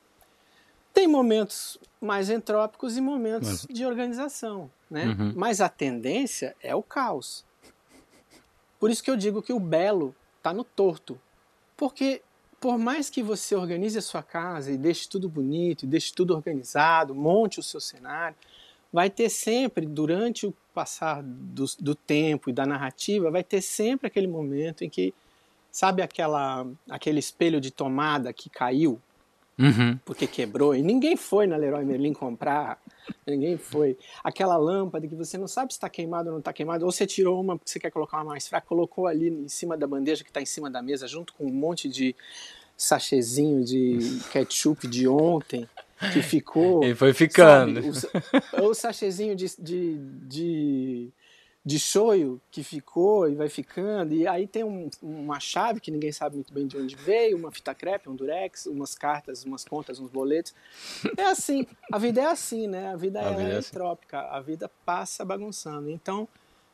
tem 0.92 1.08
momentos 1.08 1.78
mais 1.98 2.28
entrópicos 2.28 2.98
e 2.98 3.00
momentos 3.00 3.66
de 3.70 3.86
organização, 3.86 4.70
né? 4.90 5.06
Uhum. 5.06 5.32
Mas 5.34 5.62
a 5.62 5.70
tendência 5.70 6.54
é 6.62 6.74
o 6.74 6.82
caos. 6.82 7.42
Por 8.78 8.90
isso 8.90 9.02
que 9.02 9.10
eu 9.10 9.16
digo 9.16 9.40
que 9.40 9.54
o 9.54 9.58
belo 9.58 10.14
está 10.36 10.52
no 10.52 10.62
torto. 10.62 11.18
Porque 11.74 12.20
por 12.60 12.76
mais 12.76 13.08
que 13.08 13.22
você 13.22 13.54
organize 13.54 13.96
a 13.96 14.02
sua 14.02 14.22
casa 14.22 14.70
e 14.70 14.76
deixe 14.76 15.08
tudo 15.08 15.30
bonito, 15.30 15.84
e 15.84 15.88
deixe 15.88 16.12
tudo 16.12 16.34
organizado, 16.34 17.14
monte 17.14 17.60
o 17.60 17.62
seu 17.62 17.80
cenário, 17.80 18.36
vai 18.92 19.08
ter 19.08 19.30
sempre, 19.30 19.86
durante 19.86 20.46
o 20.46 20.54
passar 20.74 21.22
do, 21.22 21.64
do, 21.80 21.94
tempo 21.94 22.50
e 22.50 22.52
da 22.52 22.66
narrativa, 22.66 23.30
vai 23.30 23.42
ter 23.42 23.62
sempre 23.62 24.06
aquele 24.06 24.26
momento 24.26 24.84
em 24.84 24.90
que, 24.90 25.14
sabe 25.72 26.02
aquela, 26.02 26.66
aquele 26.90 27.18
espelho 27.18 27.60
de 27.60 27.70
tomada 27.70 28.30
que 28.32 28.50
caiu, 28.50 29.00
uhum. 29.58 29.98
porque 30.04 30.26
quebrou, 30.26 30.74
e 30.74 30.82
ninguém 30.82 31.16
foi 31.16 31.46
na 31.46 31.56
Leroy 31.56 31.84
Merlin 31.84 32.12
comprar, 32.12 32.78
ninguém 33.26 33.56
foi. 33.56 33.96
Aquela 34.22 34.56
lâmpada 34.58 35.08
que 35.08 35.14
você 35.14 35.38
não 35.38 35.48
sabe 35.48 35.72
se 35.72 35.78
está 35.78 35.88
queimada 35.88 36.28
ou 36.28 36.32
não 36.32 36.40
está 36.40 36.52
queimada, 36.52 36.84
ou 36.84 36.92
você 36.92 37.06
tirou 37.06 37.40
uma 37.40 37.56
porque 37.56 37.70
você 37.70 37.80
quer 37.80 37.90
colocar 37.90 38.18
uma 38.18 38.26
mais 38.26 38.46
fraca, 38.46 38.66
colocou 38.66 39.06
ali 39.06 39.30
em 39.30 39.48
cima 39.48 39.76
da 39.76 39.86
bandeja 39.86 40.22
que 40.22 40.30
está 40.30 40.42
em 40.42 40.46
cima 40.46 40.70
da 40.70 40.82
mesa, 40.82 41.08
junto 41.08 41.32
com 41.32 41.46
um 41.46 41.52
monte 41.52 41.88
de 41.88 42.14
sachezinho 42.76 43.64
de 43.64 44.20
ketchup 44.30 44.86
de 44.86 45.08
ontem 45.08 45.66
que 46.12 46.22
ficou. 46.22 46.84
E 46.84 46.94
foi 46.94 47.12
ficando. 47.12 47.94
Sabe, 47.94 48.24
o, 48.60 48.66
o 48.66 48.74
sachezinho 48.74 49.36
de, 49.36 49.46
de, 49.58 49.98
de, 50.26 51.08
de 51.64 51.78
shoyu 51.78 52.40
que 52.50 52.64
ficou 52.64 53.28
e 53.28 53.34
vai 53.34 53.48
ficando. 53.48 54.14
E 54.14 54.26
aí 54.26 54.46
tem 54.46 54.64
um, 54.64 54.90
uma 55.00 55.38
chave 55.38 55.80
que 55.80 55.90
ninguém 55.90 56.10
sabe 56.10 56.34
muito 56.34 56.52
bem 56.52 56.66
de 56.66 56.76
onde 56.76 56.96
veio, 56.96 57.36
uma 57.36 57.52
fita 57.52 57.72
crepe, 57.74 58.08
um 58.08 58.16
durex, 58.16 58.66
umas 58.66 58.94
cartas, 58.94 59.44
umas 59.44 59.64
contas, 59.64 60.00
uns 60.00 60.10
boletos. 60.10 60.54
É 61.16 61.24
assim, 61.24 61.66
a 61.92 61.98
vida 61.98 62.20
é 62.20 62.26
assim, 62.26 62.66
né? 62.66 62.92
A 62.92 62.96
vida, 62.96 63.20
a 63.20 63.40
é, 63.40 63.54
é 63.54 63.58
entrópica, 63.58 64.20
a 64.20 64.40
vida 64.40 64.68
passa 64.84 65.24
bagunçando. 65.24 65.88
Então, 65.88 66.26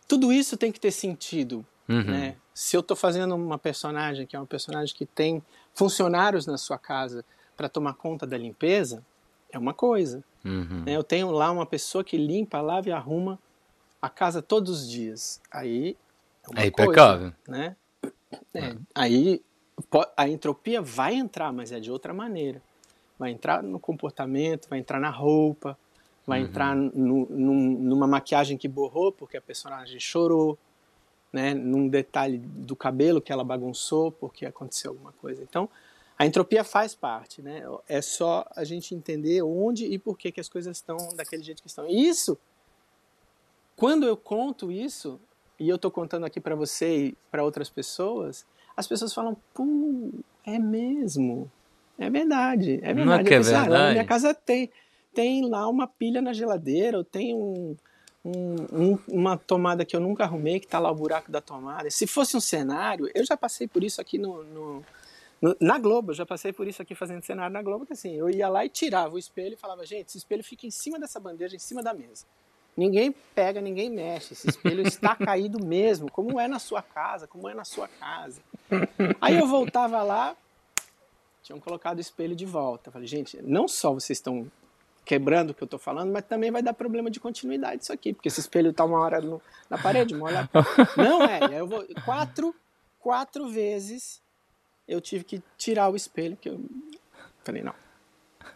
tudo 0.07 0.33
isso 0.33 0.57
tem 0.57 0.72
que 0.72 0.81
ter 0.81 0.90
sentido. 0.90 1.64
Uhum. 1.87 2.05
Né? 2.05 2.37
Se 2.55 2.77
eu 2.77 2.81
estou 2.81 2.96
fazendo 2.96 3.35
uma 3.35 3.59
personagem 3.59 4.27
que 4.27 4.37
é 4.37 4.38
uma 4.38 4.46
personagem 4.46 4.94
que 4.94 5.05
tem 5.05 5.42
funcionários 5.74 6.46
na 6.46 6.57
sua 6.57 6.79
casa 6.79 7.24
para 7.57 7.68
tomar 7.68 7.94
conta 7.94 8.27
da 8.27 8.38
limpeza, 8.38 9.05
é 9.51 9.59
uma 9.59 9.74
coisa. 9.74 10.24
Uhum. 10.44 10.85
Né? 10.87 10.96
Eu 10.96 11.05
tenho 11.05 11.31
lá 11.31 11.51
uma 11.51 11.66
pessoa 11.66 12.03
que 12.03 12.16
limpa, 12.16 12.61
lava 12.61 12.88
e 12.88 12.92
arruma 12.92 13.38
a 14.00 14.08
casa 14.08 14.40
todos 14.40 14.82
os 14.82 14.90
dias. 14.90 15.40
Aí 15.50 15.96
é, 16.56 16.64
é 16.64 16.66
impecável. 16.66 17.32
Né? 17.46 17.76
É, 18.54 18.76
aí 18.94 19.42
a 20.16 20.28
entropia 20.28 20.80
vai 20.82 21.14
entrar, 21.14 21.52
mas 21.52 21.72
é 21.72 21.80
de 21.80 21.90
outra 21.90 22.12
maneira. 22.12 22.62
Vai 23.18 23.30
entrar 23.30 23.62
no 23.62 23.78
comportamento, 23.78 24.68
vai 24.68 24.78
entrar 24.78 25.00
na 25.00 25.11
roupa, 25.11 25.76
vai 26.26 26.40
uhum. 26.40 26.46
entrar 26.46 26.76
no, 26.76 27.26
num, 27.30 27.70
numa 27.78 28.06
maquiagem 28.06 28.56
que 28.56 28.68
borrou 28.68 29.12
porque 29.12 29.37
a 29.37 29.40
personagem 29.40 29.98
chorou, 29.98 30.58
né? 31.32 31.54
num 31.54 31.88
detalhe 31.88 32.38
do 32.38 32.76
cabelo 32.76 33.20
que 33.20 33.32
ela 33.32 33.44
bagunçou 33.44 34.12
porque 34.12 34.46
aconteceu 34.46 34.92
alguma 34.92 35.12
coisa. 35.12 35.42
Então, 35.42 35.68
a 36.18 36.26
entropia 36.26 36.64
faz 36.64 36.96
parte, 36.96 37.40
né? 37.40 37.62
É 37.88 38.02
só 38.02 38.44
a 38.56 38.64
gente 38.64 38.92
entender 38.92 39.40
onde 39.42 39.87
e 39.87 39.98
por 39.98 40.18
que, 40.18 40.32
que 40.32 40.40
as 40.40 40.48
coisas 40.48 40.76
estão 40.76 40.96
daquele 41.14 41.44
jeito 41.44 41.62
que 41.62 41.68
estão. 41.68 41.87
E 41.87 42.08
isso, 42.08 42.37
quando 43.79 44.05
eu 44.05 44.17
conto 44.17 44.73
isso, 44.73 45.21
e 45.57 45.69
eu 45.69 45.77
estou 45.77 45.88
contando 45.88 46.27
aqui 46.27 46.41
para 46.41 46.57
você 46.57 47.07
e 47.07 47.17
para 47.31 47.45
outras 47.45 47.71
pessoas, 47.71 48.45
as 48.77 48.88
pessoas 48.88 49.14
falam, 49.14 49.37
pô, 49.55 50.11
é 50.45 50.59
mesmo. 50.59 51.49
É 51.97 52.11
verdade, 52.11 52.81
é 52.83 52.93
verdade. 52.93 53.05
Não 53.05 53.12
é 53.12 53.23
que 53.23 53.35
é 53.35 53.37
penso, 53.37 53.51
verdade. 53.51 53.75
Ah, 53.75 53.79
na 53.79 53.91
minha 53.93 54.05
casa 54.05 54.35
tem, 54.35 54.69
tem 55.14 55.49
lá 55.49 55.69
uma 55.69 55.87
pilha 55.87 56.21
na 56.21 56.33
geladeira, 56.33 56.99
ou 56.99 57.05
tem 57.05 57.33
um, 57.37 57.77
um, 58.25 58.57
um, 58.73 58.99
uma 59.09 59.37
tomada 59.37 59.85
que 59.85 59.95
eu 59.95 60.01
nunca 60.01 60.25
arrumei, 60.25 60.59
que 60.59 60.67
está 60.67 60.81
lá 60.81 60.91
o 60.91 60.95
buraco 60.97 61.31
da 61.31 61.41
tomada. 61.41 61.88
Se 61.88 62.05
fosse 62.05 62.37
um 62.37 62.41
cenário, 62.41 63.09
eu 63.14 63.25
já 63.25 63.37
passei 63.37 63.69
por 63.69 63.85
isso 63.85 64.01
aqui 64.01 64.19
no, 64.19 64.43
no 64.43 64.85
na 65.61 65.79
Globo, 65.79 66.11
eu 66.11 66.17
já 66.17 66.27
passei 66.27 66.53
por 66.53 66.67
isso 66.67 66.83
aqui 66.83 66.97
fazendo 66.97 67.23
cenário 67.23 67.53
na 67.53 67.62
Globo, 67.62 67.87
que 67.87 67.93
assim, 67.93 68.12
eu 68.17 68.29
ia 68.29 68.49
lá 68.49 68.64
e 68.64 68.69
tirava 68.69 69.14
o 69.14 69.19
espelho 69.19 69.55
e 69.55 69.57
falava, 69.57 69.87
gente, 69.87 70.09
esse 70.09 70.19
espelho 70.19 70.43
fica 70.43 70.67
em 70.67 70.71
cima 70.71 70.99
dessa 70.99 71.21
bandeja, 71.21 71.55
em 71.55 71.61
cima 71.61 71.81
da 71.81 71.95
mesa. 71.95 72.27
Ninguém 72.79 73.12
pega, 73.35 73.61
ninguém 73.61 73.91
mexe. 73.91 74.35
Esse 74.35 74.49
espelho 74.49 74.87
está 74.87 75.17
caído 75.19 75.59
mesmo, 75.67 76.09
como 76.09 76.38
é 76.38 76.47
na 76.47 76.61
sua 76.61 76.81
casa, 76.81 77.27
como 77.27 77.49
é 77.49 77.53
na 77.53 77.64
sua 77.64 77.88
casa. 77.88 78.41
Aí 79.21 79.37
eu 79.37 79.49
voltava 79.49 80.01
lá, 80.05 80.37
tinham 81.43 81.59
colocado 81.59 81.99
o 81.99 82.01
espelho 82.01 82.37
de 82.37 82.47
volta. 82.47 82.93
falei, 82.93 83.09
gente, 83.09 83.43
não 83.43 83.67
só 83.67 83.93
vocês 83.93 84.19
estão 84.19 84.47
quebrando 85.05 85.51
o 85.51 85.55
que 85.55 85.61
eu 85.61 85.67
estou 85.67 85.79
falando, 85.81 86.12
mas 86.12 86.23
também 86.27 86.53
vai 86.53 86.62
dar 86.62 86.73
problema 86.73 87.11
de 87.11 87.19
continuidade 87.19 87.83
isso 87.83 87.93
aqui, 87.93 88.12
porque 88.12 88.29
esse 88.29 88.38
espelho 88.38 88.71
está 88.71 88.85
uma 88.85 89.01
hora 89.01 89.21
no, 89.21 89.43
na 89.69 89.77
parede, 89.77 90.14
uma 90.14 90.27
hora... 90.27 90.49
Não 90.97 91.25
é, 91.25 91.59
eu 91.59 91.67
vou... 91.67 91.85
Quatro, 92.05 92.55
quatro 93.01 93.49
vezes 93.49 94.23
eu 94.87 95.01
tive 95.01 95.25
que 95.25 95.43
tirar 95.57 95.88
o 95.88 95.97
espelho, 95.97 96.37
que 96.37 96.49
eu 96.49 96.61
falei, 97.43 97.62
não. 97.62 97.75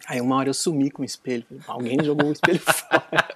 Aí 0.07 0.21
uma 0.21 0.37
hora 0.37 0.49
eu 0.49 0.55
sumi 0.55 0.91
com 0.91 1.03
o 1.03 1.05
espelho, 1.05 1.47
alguém 1.67 1.97
jogou 2.05 2.29
o 2.29 2.33
espelho 2.33 2.61
fora. 2.63 3.33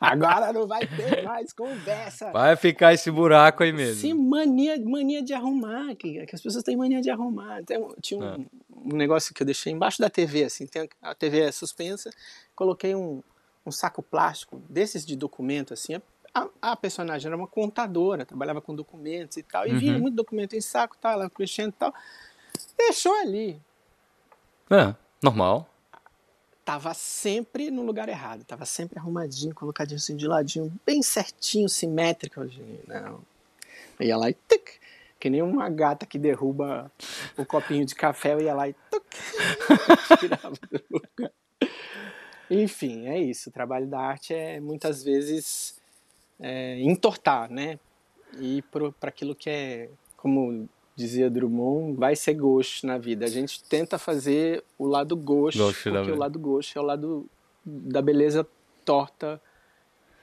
Agora 0.00 0.50
não 0.50 0.66
vai 0.66 0.86
ter 0.86 1.22
mais 1.22 1.52
conversa. 1.52 2.32
Vai 2.32 2.56
ficar 2.56 2.94
esse 2.94 3.10
buraco 3.10 3.62
aí 3.62 3.70
mesmo. 3.70 4.00
Sim, 4.00 4.14
mania, 4.14 4.80
mania 4.82 5.22
de 5.22 5.34
arrumar, 5.34 5.94
que, 5.94 6.24
que 6.24 6.34
as 6.34 6.40
pessoas 6.40 6.64
têm 6.64 6.74
mania 6.74 7.02
de 7.02 7.10
arrumar. 7.10 7.62
Tem, 7.64 7.86
tinha 8.00 8.18
um, 8.18 8.24
é. 8.24 8.36
um, 8.86 8.96
negócio 8.96 9.34
que 9.34 9.42
eu 9.42 9.44
deixei 9.44 9.74
embaixo 9.74 10.00
da 10.00 10.08
TV, 10.08 10.44
assim, 10.44 10.66
tem, 10.66 10.88
a 11.02 11.14
TV 11.14 11.40
é 11.40 11.52
suspensa, 11.52 12.08
coloquei 12.56 12.94
um, 12.94 13.22
um 13.66 13.70
saco 13.70 14.02
plástico 14.02 14.62
desses 14.70 15.04
de 15.04 15.14
documento, 15.14 15.74
assim, 15.74 16.00
a, 16.32 16.48
a, 16.62 16.76
personagem 16.76 17.26
era 17.26 17.36
uma 17.36 17.46
contadora, 17.46 18.24
trabalhava 18.24 18.62
com 18.62 18.74
documentos 18.74 19.36
e 19.36 19.42
tal, 19.42 19.66
e 19.66 19.72
uhum. 19.72 19.78
via 19.78 19.98
muito 19.98 20.14
documento 20.14 20.56
em 20.56 20.62
saco, 20.62 20.96
tal, 20.98 21.12
ela 21.12 21.30
mexendo 21.38 21.70
e 21.70 21.76
tal. 21.78 21.94
Deixou 22.78 23.12
ali. 23.20 23.60
É, 24.70 24.94
normal 25.22 25.69
tava 26.70 26.94
sempre 26.94 27.68
no 27.68 27.82
lugar 27.82 28.08
errado, 28.08 28.44
tava 28.44 28.64
sempre 28.64 28.96
arrumadinho, 28.96 29.52
colocadinho 29.52 29.96
assim 29.96 30.14
de 30.14 30.28
ladinho, 30.28 30.72
bem 30.86 31.02
certinho, 31.02 31.68
simétrico. 31.68 32.48
Não. 32.86 33.20
Eu 33.98 34.06
ia 34.06 34.16
lá 34.16 34.30
e 34.30 34.34
tuc, 34.34 34.78
que 35.18 35.28
nem 35.28 35.42
uma 35.42 35.68
gata 35.68 36.06
que 36.06 36.16
derruba 36.16 36.88
o 37.36 37.44
copinho 37.44 37.84
de 37.84 37.96
café, 37.96 38.34
eu 38.34 38.40
ia 38.40 38.54
lá 38.54 38.68
e 38.68 38.76
tuc, 38.88 39.04
tirava 40.20 40.54
do 40.70 40.80
lugar. 40.88 41.32
Enfim, 42.48 43.08
é 43.08 43.18
isso. 43.18 43.48
O 43.48 43.52
trabalho 43.52 43.88
da 43.88 43.98
arte 43.98 44.32
é 44.32 44.60
muitas 44.60 45.02
vezes 45.02 45.74
é, 46.38 46.78
entortar, 46.82 47.50
né? 47.50 47.80
E 48.38 48.62
para 48.62 49.08
aquilo 49.08 49.34
que 49.34 49.50
é, 49.50 49.88
como 50.16 50.68
dizia 51.00 51.30
Drummond, 51.30 51.96
vai 51.98 52.14
ser 52.14 52.34
gauche 52.34 52.86
na 52.86 52.98
vida. 52.98 53.24
A 53.24 53.28
gente 53.28 53.62
tenta 53.64 53.98
fazer 53.98 54.62
o 54.78 54.86
lado 54.86 55.16
gauche 55.16 55.58
porque 55.58 56.10
o 56.10 56.16
lado 56.16 56.38
gauche 56.38 56.76
é 56.76 56.80
o 56.80 56.84
lado 56.84 57.26
da 57.64 58.02
beleza 58.02 58.46
torta 58.84 59.40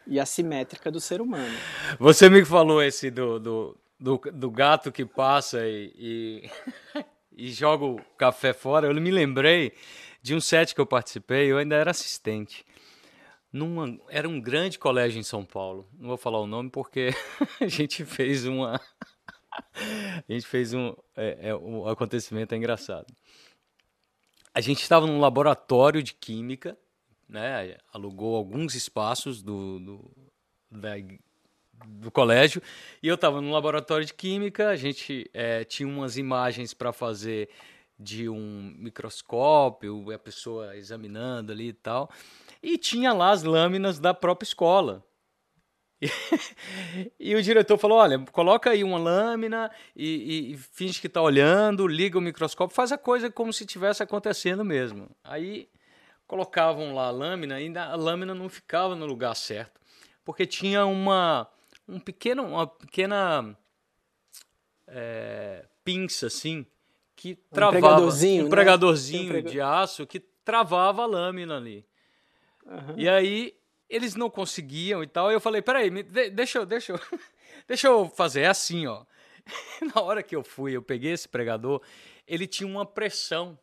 e 0.06 0.20
assimétrica 0.20 0.92
do 0.92 1.00
ser 1.00 1.20
humano. 1.20 1.56
Você 2.00 2.30
me 2.30 2.46
falou 2.46 2.82
esse 2.82 3.10
do, 3.10 3.40
do, 3.40 3.78
do, 4.00 4.22
do 4.34 4.52
gato 4.52 4.92
que 4.92 5.06
passa 5.06 5.66
e, 5.66 5.92
e, 5.98 7.04
e, 7.46 7.52
joga 7.52 7.86
o 7.86 8.00
café 8.18 8.54
fora. 8.54 8.88
Eu 8.88 8.94
me 9.02 9.12
lembrei 9.12 9.74
de 10.22 10.36
um 10.36 10.40
set 10.40 10.74
que 10.74 10.82
eu 10.82 10.86
participei, 10.86 11.52
eu 11.52 11.58
ainda 11.58 11.76
era 11.76 11.92
assistente. 11.92 12.66
Numa, 13.52 13.98
era 14.10 14.30
um 14.30 14.40
grande 14.40 14.78
colégio 14.78 15.20
em 15.20 15.24
São 15.24 15.44
Paulo. 15.44 15.88
Não 16.00 16.10
vou 16.10 16.18
falar 16.18 16.40
o 16.40 16.48
nome 16.48 16.70
porque 16.70 17.10
a 17.60 17.68
gente 17.68 18.06
fez 18.06 18.46
uma 18.46 18.80
a 20.28 20.32
gente 20.32 20.46
fez 20.46 20.74
um, 20.74 20.94
é, 21.16 21.50
é, 21.50 21.56
um 21.56 21.88
acontecimento 21.88 22.54
é 22.54 22.58
engraçado. 22.58 23.14
A 24.54 24.62
gente 24.62 24.82
estava 24.82 25.06
num 25.06 25.20
laboratório 25.20 26.02
de 26.02 26.14
química, 26.14 26.78
né? 27.28 27.78
Alugou 27.94 28.36
alguns 28.36 28.74
espaços 28.74 29.44
do, 29.44 29.80
do, 29.80 30.12
da, 30.72 30.94
do 31.86 32.10
colégio 32.10 32.62
e 33.02 33.08
eu 33.08 33.16
estava 33.16 33.42
no 33.42 33.52
laboratório 33.52 34.06
de 34.06 34.14
química. 34.14 34.70
A 34.70 34.76
gente 34.76 35.30
é, 35.34 35.64
tinha 35.64 35.88
umas 35.88 36.18
imagens 36.18 36.74
para 36.74 36.92
fazer 36.92 37.50
de 38.00 38.30
um 38.30 38.74
microscópio, 38.78 40.12
a 40.12 40.20
pessoa 40.20 40.76
examinando 40.76 41.52
ali 41.52 41.70
e 41.70 41.74
tal. 41.74 42.10
E 42.62 42.78
tinha 42.78 43.14
lá 43.14 43.32
as 43.32 43.44
lâminas 43.44 44.00
da 44.00 44.14
própria 44.14 44.48
escola. 44.48 45.04
E, 47.20 47.36
o 47.36 47.42
diretor 47.42 47.78
falou: 47.78 47.98
olha, 47.98 48.20
coloca 48.32 48.70
aí 48.70 48.84
uma 48.84 48.98
lâmina 48.98 49.72
e, 49.96 50.54
e, 50.54 50.58
finge 50.58 51.02
que 51.02 51.08
está 51.08 51.22
olhando, 51.22 51.88
liga 51.88 52.18
o 52.18 52.22
microscópio, 52.22 52.76
faz 52.76 52.92
a 52.92 52.98
coisa 52.98 53.30
como 53.32 53.52
se 53.52 53.64
estivesse 53.64 54.04
acontecendo 54.04 54.64
mesmo. 54.64 55.10
Aí 55.24 55.70
colocavam 56.28 56.94
lá 56.94 57.08
a 57.08 57.12
lâmina 57.12 57.60
e 57.60 57.76
a 57.78 57.96
lâmina 57.96 58.36
não 58.36 58.50
ficava 58.50 58.96
no 58.96 59.06
lugar 59.06 59.36
certo, 59.36 59.80
porque 60.24 60.46
tinha 60.46 60.86
uma, 60.86 61.48
um 61.88 62.00
pequeno, 62.00 62.44
uma 62.44 62.68
pequena 62.68 63.58
é, 64.88 65.66
pinça 65.84 66.28
assim 66.28 66.66
que 67.16 67.36
travava 67.36 67.78
um 67.78 67.82
pregadorzinho, 67.82 68.46
um 68.46 68.50
pregadorzinho 68.50 69.34
né? 69.34 69.42
de 69.42 69.60
aço 69.60 70.06
que 70.06 70.20
travava 70.20 71.04
a 71.04 71.06
lâmina 71.06 71.58
ali. 71.58 71.86
Uhum. 72.66 72.94
E 72.96 73.10
aí 73.10 73.57
eles 73.90 74.16
não 74.16 74.30
conseguiam 74.30 75.04
e 75.04 75.08
tal. 75.08 75.32
Eu 75.32 75.40
falei, 75.40 75.62
peraí, 75.62 75.90
me, 75.90 76.04
deixa 76.04 76.60
eu, 76.60 76.66
deixa 76.66 76.94
eu, 76.94 77.00
deixa 77.68 77.88
eu 77.88 78.10
fazer 78.10 78.42
é 78.42 78.48
assim, 78.48 78.88
ó. 78.88 79.06
Na 79.94 80.02
hora 80.02 80.24
que 80.24 80.36
eu 80.36 80.44
fui, 80.44 80.76
eu 80.76 80.82
peguei 80.82 81.12
esse 81.12 81.28
pregador, 81.28 81.82
ele 82.28 82.48
tinha 82.48 82.68
uma 82.68 82.86
pressão. 82.86 83.58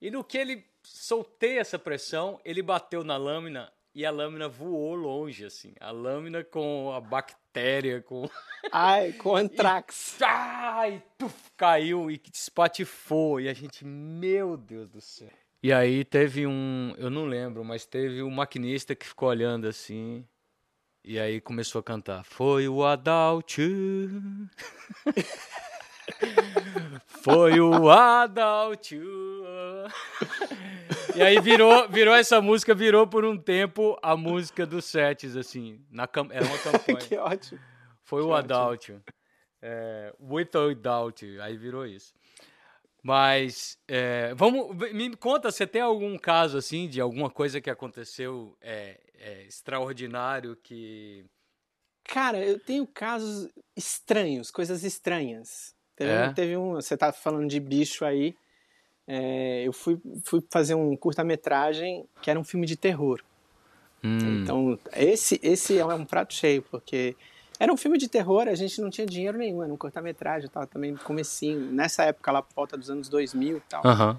E 0.00 0.10
no 0.10 0.22
que 0.22 0.38
ele 0.38 0.64
soltei 0.82 1.58
essa 1.58 1.78
pressão, 1.78 2.40
ele 2.44 2.62
bateu 2.62 3.02
na 3.02 3.16
lâmina 3.16 3.72
e 3.94 4.06
a 4.06 4.10
lâmina 4.10 4.48
voou 4.48 4.94
longe, 4.94 5.44
assim. 5.44 5.74
A 5.80 5.90
lâmina 5.90 6.44
com 6.44 6.92
a 6.92 7.00
bactéria, 7.00 8.00
com. 8.00 8.28
Ai, 8.70 9.12
com 9.14 9.34
antrax. 9.34 10.20
e, 10.20 10.24
ai, 10.24 11.02
tuf, 11.16 11.34
caiu 11.56 12.10
e 12.10 12.20
espatifou. 12.32 13.40
E 13.40 13.48
a 13.48 13.54
gente, 13.54 13.84
meu 13.84 14.56
Deus 14.56 14.88
do 14.88 15.00
céu. 15.00 15.30
E 15.62 15.72
aí 15.72 16.04
teve 16.04 16.46
um, 16.46 16.94
eu 16.96 17.10
não 17.10 17.26
lembro, 17.26 17.64
mas 17.64 17.84
teve 17.84 18.22
um 18.22 18.30
maquinista 18.30 18.94
que 18.94 19.06
ficou 19.06 19.28
olhando 19.28 19.66
assim. 19.66 20.24
E 21.04 21.18
aí 21.18 21.40
começou 21.40 21.80
a 21.80 21.82
cantar. 21.82 22.24
Foi 22.24 22.68
o 22.68 22.84
Adalto. 22.84 23.62
Foi 27.06 27.60
o 27.60 27.90
Adalto. 27.90 28.96
e 31.14 31.22
aí 31.22 31.40
virou, 31.40 31.88
virou 31.88 32.14
essa 32.14 32.40
música, 32.40 32.74
virou 32.74 33.06
por 33.06 33.24
um 33.24 33.36
tempo 33.36 33.98
a 34.02 34.16
música 34.16 34.64
dos 34.64 34.84
sets, 34.84 35.36
assim. 35.36 35.80
Na, 35.90 36.08
era 36.30 36.46
uma 36.46 36.58
campanha. 36.58 36.98
que 36.98 37.16
ótimo. 37.16 37.60
Foi 38.02 38.22
que 38.22 38.28
o 38.28 38.34
Adalto. 38.34 39.02
É, 39.60 40.14
Without 40.20 40.74
Doubt. 40.76 41.40
Aí 41.40 41.56
virou 41.56 41.84
isso. 41.84 42.14
Mas 43.08 43.78
é, 43.88 44.34
vamos, 44.34 44.76
me 44.92 45.16
conta, 45.16 45.50
você 45.50 45.66
tem 45.66 45.80
algum 45.80 46.18
caso 46.18 46.58
assim 46.58 46.86
de 46.86 47.00
alguma 47.00 47.30
coisa 47.30 47.58
que 47.58 47.70
aconteceu 47.70 48.54
é, 48.60 49.00
é, 49.18 49.44
extraordinário 49.44 50.54
que. 50.62 51.24
Cara, 52.04 52.38
eu 52.38 52.58
tenho 52.58 52.86
casos 52.86 53.48
estranhos, 53.74 54.50
coisas 54.50 54.84
estranhas. 54.84 55.74
Teve, 55.96 56.10
é? 56.10 56.32
teve 56.34 56.58
um, 56.58 56.74
você 56.74 56.98
tá 56.98 57.10
falando 57.10 57.48
de 57.48 57.58
bicho 57.58 58.04
aí. 58.04 58.36
É, 59.06 59.62
eu 59.66 59.72
fui, 59.72 59.98
fui 60.22 60.44
fazer 60.50 60.74
um 60.74 60.94
curta-metragem 60.94 62.06
que 62.20 62.30
era 62.30 62.38
um 62.38 62.44
filme 62.44 62.66
de 62.66 62.76
terror. 62.76 63.24
Hum. 64.04 64.42
Então, 64.42 64.78
esse, 64.92 65.40
esse 65.42 65.78
é 65.78 65.84
um 65.86 66.04
prato 66.04 66.34
cheio, 66.34 66.60
porque 66.60 67.16
era 67.58 67.72
um 67.72 67.76
filme 67.76 67.98
de 67.98 68.08
terror, 68.08 68.46
a 68.46 68.54
gente 68.54 68.80
não 68.80 68.88
tinha 68.88 69.06
dinheiro 69.06 69.36
nenhum, 69.36 69.62
era 69.62 69.72
um 69.72 69.76
corta-metragem, 69.76 70.48
tava 70.48 70.66
também 70.66 70.92
no 70.92 70.98
comecinho, 70.98 71.60
nessa 71.72 72.04
época 72.04 72.30
lá 72.30 72.42
por 72.42 72.54
volta 72.54 72.76
dos 72.76 72.88
anos 72.88 73.08
2000 73.08 73.56
e 73.56 73.60
tal. 73.68 73.82
Uhum. 73.84 74.16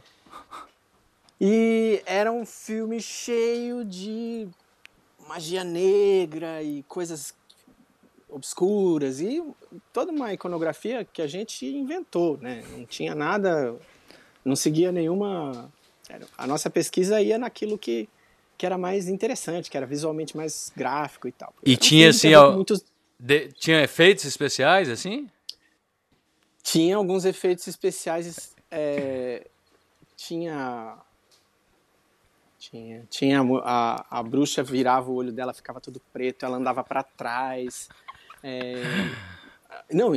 E 1.40 2.02
era 2.06 2.32
um 2.32 2.46
filme 2.46 3.00
cheio 3.00 3.86
de 3.86 4.48
magia 5.26 5.64
negra 5.64 6.62
e 6.62 6.84
coisas 6.84 7.34
obscuras 8.28 9.22
e 9.22 9.42
toda 9.94 10.12
uma 10.12 10.34
iconografia 10.34 11.06
que 11.06 11.22
a 11.22 11.28
gente 11.28 11.66
inventou, 11.66 12.38
né? 12.38 12.64
Não 12.78 12.86
tinha 12.86 13.16
nada, 13.16 13.76
não 14.44 14.56
seguia 14.56 14.92
nenhuma... 14.92 15.72
A 16.38 16.48
nossa 16.48 16.70
pesquisa 16.70 17.22
ia 17.22 17.38
naquilo 17.38 17.78
que, 17.78 18.10
que 18.58 18.66
era 18.66 18.78
mais 18.78 19.08
interessante, 19.08 19.70
que 19.70 19.78
era 19.78 19.86
visualmente 19.86 20.36
mais 20.36 20.72
gráfico 20.76 21.28
e 21.28 21.32
tal. 21.32 21.54
E 21.64 21.78
tinha 21.78 22.10
assim... 22.10 22.34
Ó... 22.34 22.52
Muitos 22.52 22.84
de, 23.20 23.50
tinha 23.52 23.84
efeitos 23.84 24.24
especiais, 24.24 24.90
assim? 24.90 25.30
Tinha 26.64 26.96
alguns 26.96 27.26
efeitos 27.26 27.68
especiais. 27.68 28.56
É, 28.72 29.46
tinha. 30.16 30.98
Tinha. 32.58 33.06
Tinha 33.10 33.42
a, 33.64 34.20
a 34.20 34.24
bruxa 34.24 34.64
virava 34.64 35.12
o 35.12 35.16
olho 35.16 35.34
dela, 35.34 35.54
ficava 35.54 35.82
tudo 35.82 36.02
preto, 36.14 36.46
ela 36.46 36.58
andava 36.58 36.84
para 36.84 37.04
trás. 37.04 37.90
É, 38.42 38.82
não, 39.92 40.14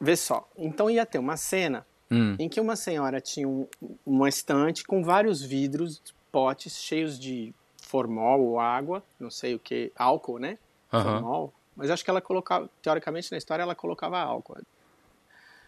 vê 0.00 0.16
só. 0.16 0.48
Então 0.56 0.88
ia 0.88 1.04
ter 1.04 1.18
uma 1.18 1.36
cena 1.36 1.84
hum. 2.10 2.36
em 2.38 2.48
que 2.48 2.60
uma 2.60 2.76
senhora 2.76 3.20
tinha 3.20 3.48
um, 3.48 3.66
uma 4.04 4.28
estante 4.28 4.84
com 4.84 5.02
vários 5.02 5.42
vidros, 5.42 6.02
potes 6.30 6.76
cheios 6.76 7.18
de 7.18 7.52
formol 7.82 8.40
ou 8.42 8.60
água, 8.60 9.02
não 9.18 9.30
sei 9.30 9.54
o 9.54 9.58
que, 9.58 9.92
álcool, 9.96 10.38
né? 10.38 10.58
Aham. 10.92 11.20
Formol. 11.20 11.54
Mas 11.76 11.90
acho 11.90 12.02
que 12.02 12.10
ela 12.10 12.22
colocava, 12.22 12.68
teoricamente 12.80 13.30
na 13.30 13.36
história, 13.38 13.62
ela 13.62 13.74
colocava 13.74 14.18
álcool. 14.18 14.56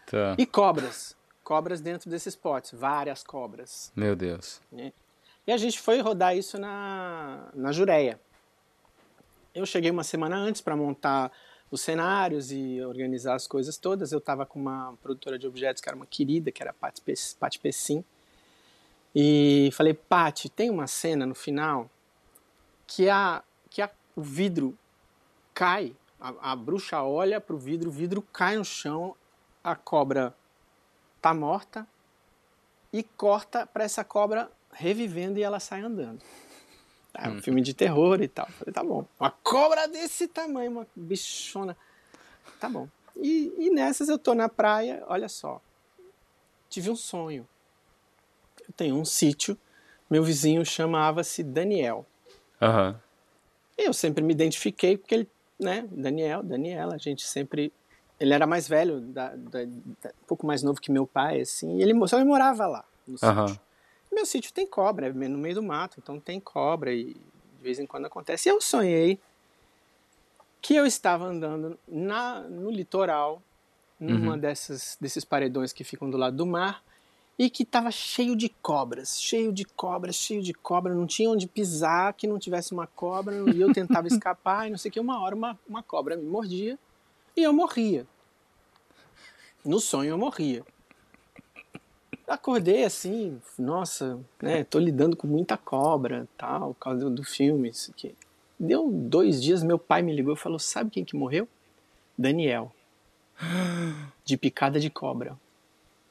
Tá. 0.07 0.35
E 0.37 0.45
cobras. 0.45 1.15
Cobras 1.43 1.81
dentro 1.81 2.09
desses 2.09 2.35
potes, 2.35 2.71
várias 2.73 3.23
cobras. 3.23 3.91
Meu 3.95 4.15
Deus. 4.15 4.59
E 5.47 5.51
a 5.51 5.57
gente 5.57 5.79
foi 5.79 6.01
rodar 6.01 6.35
isso 6.35 6.57
na, 6.59 7.49
na 7.53 7.71
Jureia. 7.71 8.19
Eu 9.53 9.65
cheguei 9.65 9.89
uma 9.89 10.03
semana 10.03 10.35
antes 10.35 10.61
para 10.61 10.75
montar 10.75 11.31
os 11.71 11.81
cenários 11.81 12.51
e 12.51 12.81
organizar 12.81 13.35
as 13.35 13.47
coisas 13.47 13.77
todas. 13.77 14.11
Eu 14.11 14.19
estava 14.19 14.45
com 14.45 14.59
uma 14.59 14.95
produtora 15.01 15.37
de 15.37 15.47
objetos 15.47 15.81
que 15.81 15.89
era 15.89 15.95
uma 15.95 16.05
querida, 16.05 16.51
que 16.51 16.61
era 16.61 16.71
a 16.71 16.73
Pati 16.73 17.01
Pe- 17.01 17.13
Pati 17.39 17.59
Pessim. 17.59 18.03
E 19.15 19.69
falei, 19.73 19.93
Pati, 19.93 20.49
tem 20.49 20.69
uma 20.69 20.85
cena 20.87 21.25
no 21.25 21.33
final 21.35 21.89
que, 22.85 23.09
a, 23.09 23.43
que 23.69 23.81
a, 23.81 23.89
o 24.15 24.21
vidro 24.21 24.77
cai, 25.59 25.93
a, 26.21 26.53
a 26.53 26.55
bruxa 26.55 27.03
olha 27.03 27.41
pro 27.41 27.57
vidro, 27.57 27.89
o 27.89 27.91
vidro 27.91 28.21
cai 28.21 28.55
no 28.55 28.63
chão, 28.63 29.13
a 29.61 29.75
cobra 29.75 30.33
tá 31.21 31.33
morta 31.33 31.85
e 32.93 33.03
corta 33.03 33.67
para 33.67 33.83
essa 33.83 34.01
cobra 34.01 34.49
revivendo 34.71 35.37
e 35.37 35.43
ela 35.43 35.59
sai 35.59 35.81
andando. 35.81 36.21
É 37.13 37.27
um 37.27 37.41
filme 37.41 37.61
de 37.61 37.73
terror 37.73 38.21
e 38.21 38.29
tal. 38.29 38.45
Falei, 38.51 38.73
tá 38.73 38.81
bom. 38.81 39.05
Uma 39.19 39.31
cobra 39.31 39.85
desse 39.85 40.29
tamanho, 40.29 40.71
uma 40.71 40.87
bichona. 40.95 41.75
Tá 42.57 42.69
bom. 42.69 42.87
E, 43.17 43.53
e 43.57 43.69
nessas 43.69 44.07
eu 44.07 44.17
tô 44.17 44.33
na 44.33 44.47
praia, 44.47 45.03
olha 45.07 45.27
só. 45.27 45.59
Tive 46.69 46.89
um 46.89 46.95
sonho. 46.95 47.45
Eu 48.65 48.73
tenho 48.77 48.95
um 48.95 49.03
sítio, 49.03 49.57
meu 50.09 50.23
vizinho 50.23 50.65
chamava-se 50.65 51.43
Daniel. 51.43 52.05
Aham. 52.61 52.97
Eu 53.77 53.93
sempre 53.93 54.23
me 54.23 54.33
identifiquei 54.33 54.97
porque 54.97 55.15
ele, 55.15 55.29
né, 55.59 55.87
Daniel, 55.91 56.41
Daniela, 56.43 56.95
a 56.95 56.97
gente 56.97 57.23
sempre. 57.27 57.73
Ele 58.19 58.33
era 58.33 58.45
mais 58.45 58.67
velho, 58.67 58.99
da, 59.01 59.35
da- 59.35 59.63
da- 59.65 60.09
um 60.09 60.25
pouco 60.27 60.45
mais 60.45 60.61
novo 60.61 60.81
que 60.81 60.91
meu 60.91 61.07
pai, 61.07 61.41
assim, 61.41 61.77
e 61.77 61.81
ele 61.81 61.93
só 62.07 62.23
morava 62.25 62.67
lá, 62.67 62.85
no 63.07 63.17
Aham. 63.23 63.47
sítio. 63.47 63.61
Meu 64.11 64.25
sítio 64.25 64.53
tem 64.53 64.67
cobra, 64.67 65.07
é 65.07 65.11
no 65.13 65.37
meio 65.37 65.55
do 65.55 65.63
mato, 65.63 65.99
então 66.01 66.19
tem 66.19 66.39
cobra 66.39 66.91
e 66.93 67.13
de 67.13 67.61
vez 67.61 67.79
em 67.79 67.85
quando 67.85 68.05
acontece. 68.07 68.49
E 68.49 68.51
eu 68.51 68.59
sonhei 68.59 69.19
que 70.61 70.75
eu 70.75 70.85
estava 70.85 71.25
andando 71.25 71.79
na, 71.87 72.41
no 72.41 72.69
litoral, 72.69 73.41
numa 73.99 74.37
dessas, 74.37 74.97
desses 74.99 75.23
paredões 75.23 75.71
que 75.71 75.83
ficam 75.83 76.09
do 76.09 76.17
lado 76.17 76.35
do 76.35 76.45
mar, 76.45 76.83
e 77.39 77.49
que 77.49 77.63
estava 77.63 77.89
cheio 77.89 78.35
de 78.35 78.49
cobras, 78.49 79.21
cheio 79.21 79.53
de 79.53 79.63
cobras, 79.63 80.17
cheio 80.17 80.43
de 80.43 80.53
cobra, 80.53 80.93
não 80.93 81.07
tinha 81.07 81.29
onde 81.29 81.47
pisar 81.47 82.13
que 82.13 82.27
não 82.27 82.37
tivesse 82.37 82.73
uma 82.73 82.85
cobra, 82.85 83.33
e 83.49 83.61
eu 83.61 83.71
tentava 83.71 84.07
escapar, 84.09 84.67
e 84.67 84.71
não 84.71 84.77
sei 84.77 84.89
o 84.89 84.91
que, 84.91 84.99
uma 84.99 85.21
hora 85.21 85.33
uma, 85.33 85.57
uma 85.65 85.81
cobra 85.81 86.17
me 86.17 86.25
mordia, 86.25 86.77
e 87.37 87.41
eu 87.41 87.53
morria. 87.53 88.05
No 89.63 89.79
sonho 89.79 90.09
eu 90.09 90.17
morria. 90.17 90.65
Acordei 92.27 92.83
assim, 92.83 93.41
nossa, 93.57 94.19
né, 94.41 94.65
tô 94.65 94.77
lidando 94.77 95.15
com 95.15 95.25
muita 95.25 95.55
cobra, 95.55 96.27
tal, 96.37 96.73
por 96.73 96.79
causa 96.81 97.05
do, 97.05 97.09
do 97.09 97.23
filme, 97.23 97.69
isso 97.69 97.89
aqui. 97.91 98.13
Deu 98.59 98.91
dois 98.91 99.41
dias, 99.41 99.63
meu 99.63 99.79
pai 99.79 100.01
me 100.01 100.13
ligou 100.13 100.33
e 100.33 100.37
falou, 100.37 100.59
sabe 100.59 100.91
quem 100.91 101.05
que 101.05 101.15
morreu? 101.15 101.47
Daniel. 102.17 102.69
De 104.25 104.35
picada 104.35 104.77
de 104.77 104.89
cobra. 104.89 105.37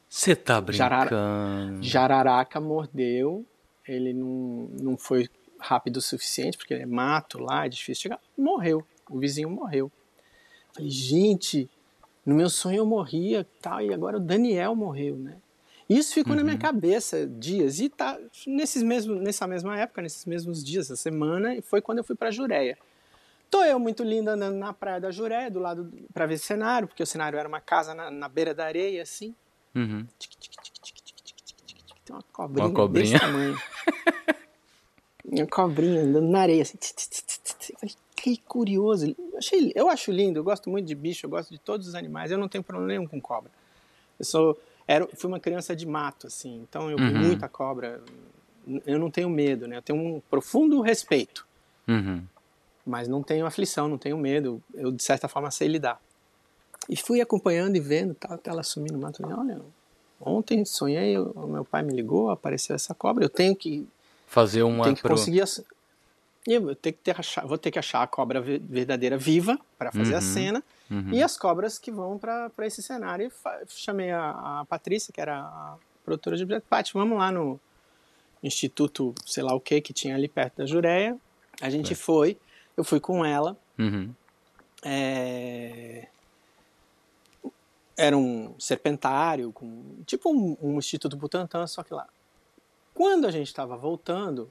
Você 0.08 0.34
tá 0.34 0.62
Jarara- 0.70 1.10
brincando. 1.10 1.82
Jararaca 1.82 2.60
mordeu, 2.60 3.44
ele 3.86 4.12
não, 4.12 4.70
não 4.80 4.96
foi 4.96 5.28
rápido 5.58 5.98
o 5.98 6.02
suficiente, 6.02 6.56
porque 6.56 6.74
é 6.74 6.86
mato 6.86 7.38
lá, 7.38 7.66
é 7.66 7.68
difícil 7.68 8.02
chegar. 8.02 8.20
Morreu, 8.36 8.84
o 9.10 9.18
vizinho 9.18 9.50
morreu. 9.50 9.90
Falei, 10.72 10.90
gente, 10.90 11.68
no 12.24 12.34
meu 12.34 12.48
sonho 12.48 12.78
eu 12.78 12.86
morria 12.86 13.46
tal, 13.60 13.80
e 13.82 13.92
agora 13.92 14.16
o 14.16 14.20
Daniel 14.20 14.74
morreu, 14.74 15.16
né? 15.16 15.36
Isso 15.88 16.12
ficou 16.12 16.36
na 16.36 16.44
minha 16.44 16.58
cabeça 16.58 17.26
dias, 17.26 17.80
e 17.80 17.88
tá 17.88 18.18
nesses 18.46 18.82
mesmos, 18.82 19.20
nessa 19.22 19.46
mesma 19.46 19.78
época, 19.78 20.02
nesses 20.02 20.26
mesmos 20.26 20.62
dias, 20.62 20.86
essa 20.86 20.96
semana, 20.96 21.54
e 21.54 21.62
foi 21.62 21.80
quando 21.80 21.98
eu 21.98 22.04
fui 22.04 22.14
pra 22.14 22.30
Jureia. 22.30 22.76
Tô 23.50 23.64
eu 23.64 23.78
muito 23.78 24.04
linda 24.04 24.32
andando 24.32 24.56
na 24.56 24.74
praia 24.74 25.00
da 25.00 25.10
Jureia, 25.10 25.50
do 25.50 25.58
lado 25.58 25.90
para 26.12 26.26
ver 26.26 26.36
cenário, 26.38 26.86
porque 26.86 27.02
o 27.02 27.06
cenário 27.06 27.38
era 27.38 27.48
uma 27.48 27.60
casa 27.62 27.94
na, 27.94 28.10
na 28.10 28.28
beira 28.28 28.54
da 28.54 28.66
areia, 28.66 29.02
assim. 29.02 29.34
Uhum. 29.78 30.06
Tem 32.04 32.16
uma 32.16 32.22
cobrinha, 32.32 32.66
Uma 32.68 32.74
cobrinha. 32.74 33.04
desse 33.12 33.18
tamanho. 33.20 33.56
uma 35.24 35.46
cobrinha 35.46 36.02
andando 36.02 36.28
na 36.28 36.40
areia, 36.40 36.62
assim. 36.62 36.78
falei, 37.78 37.94
que 38.16 38.36
curioso. 38.38 39.06
Eu, 39.16 39.38
achei, 39.38 39.72
eu 39.74 39.88
acho 39.88 40.10
lindo, 40.10 40.38
eu 40.38 40.44
gosto 40.44 40.68
muito 40.70 40.86
de 40.86 40.94
bicho, 40.94 41.26
eu 41.26 41.30
gosto 41.30 41.50
de 41.50 41.58
todos 41.58 41.86
os 41.86 41.94
animais. 41.94 42.30
Eu 42.30 42.38
não 42.38 42.48
tenho 42.48 42.64
problema 42.64 42.88
nenhum 42.88 43.06
com 43.06 43.20
cobra. 43.20 43.50
Eu 44.18 44.24
sou, 44.24 44.60
era, 44.86 45.06
fui 45.16 45.28
uma 45.28 45.38
criança 45.38 45.76
de 45.76 45.86
mato, 45.86 46.26
assim, 46.26 46.60
então 46.62 46.90
eu 46.90 46.98
vi 46.98 47.04
Uhum. 47.04 47.18
muita 47.20 47.48
cobra. 47.48 48.02
Eu 48.84 48.98
não 48.98 49.10
tenho 49.10 49.30
medo, 49.30 49.66
né? 49.68 49.76
Eu 49.76 49.82
tenho 49.82 49.98
um 49.98 50.20
profundo 50.28 50.80
respeito, 50.80 51.46
Uhum. 51.86 52.24
mas 52.84 53.06
não 53.06 53.22
tenho 53.22 53.46
aflição, 53.46 53.86
não 53.88 53.96
tenho 53.98 54.18
medo. 54.18 54.62
Eu, 54.74 54.90
de 54.90 55.02
certa 55.02 55.28
forma, 55.28 55.50
sei 55.50 55.68
lidar. 55.68 56.00
E 56.88 56.96
fui 56.96 57.20
acompanhando 57.20 57.77
e 57.77 57.81
vendo, 57.81 58.14
tal, 58.14 58.33
até 58.33 58.51
ela 58.51 58.62
sumir 58.62 58.90
no 58.92 58.98
mato. 58.98 59.22
Olha, 59.27 59.61
ontem 60.20 60.64
sonhei, 60.64 61.18
o 61.18 61.46
meu 61.46 61.64
pai 61.64 61.83
me 61.83 61.92
ligou, 61.92 62.31
apareceu 62.31 62.74
essa 62.74 62.94
cobra. 62.94 63.24
Eu 63.24 63.29
tenho 63.29 63.55
que, 63.55 63.87
Fazer 64.27 64.62
uma. 64.62 64.85
tenho 64.85 64.96
que 64.96 65.03
pro- 65.03 65.11
conseguir. 65.11 65.42
E 66.46 66.53
Eu 66.55 66.74
tenho 66.74 66.94
que 66.94 67.03
ter, 67.03 67.14
vou 67.44 67.59
ter 67.59 67.70
que 67.70 67.79
achar 67.79 68.03
a 68.03 68.07
cobra 68.07 68.40
ve- 68.40 68.59
verdadeira 68.59 69.18
viva 69.18 69.59
para 69.77 69.92
fazer 69.92 70.14
a 70.14 70.18
Uhum. 70.18 70.22
cena 70.22 70.64
Uhum. 70.90 71.12
e 71.12 71.22
as 71.22 71.37
cobras 71.37 71.79
que 71.79 71.90
vão 71.90 72.16
para 72.18 72.51
esse 72.66 72.83
cenário. 72.83 73.27
E 73.27 73.33
chamei 73.68 74.11
a, 74.11 74.61
a 74.61 74.64
Patrícia, 74.64 75.12
que 75.12 75.20
era 75.20 75.40
a 75.40 75.77
produtora 76.05 76.37
de 76.38 76.44
objeto. 76.44 76.64
Paty, 76.70 76.94
vamos 76.94 77.18
lá 77.18 77.31
no 77.31 77.61
instituto, 78.42 79.14
sei 79.27 79.42
lá 79.42 79.53
o 79.55 79.61
que, 79.61 79.79
que 79.83 79.92
tinha 79.92 80.14
ali 80.14 80.27
perto 80.29 80.59
da 80.59 80.64
Jureia. 80.66 81.18
A 81.61 81.68
gente 81.68 81.92
É. 81.92 81.96
foi, 81.96 82.38
eu 82.79 82.85
fui 82.85 82.98
com 83.01 83.22
ela. 83.24 83.55
Uhum. 83.79 84.11
É, 84.83 86.07
Era 87.98 88.16
um 88.16 88.54
serpentário, 88.61 89.52
com... 89.52 89.96
tipo 90.06 90.30
um, 90.32 90.56
um 90.62 90.78
Instituto 90.78 91.16
Butantan, 91.16 91.66
só 91.66 91.82
que 91.82 91.92
lá. 91.92 92.06
Quando 92.94 93.26
a 93.26 93.30
gente 93.32 93.48
estava 93.48 93.76
voltando, 93.76 94.50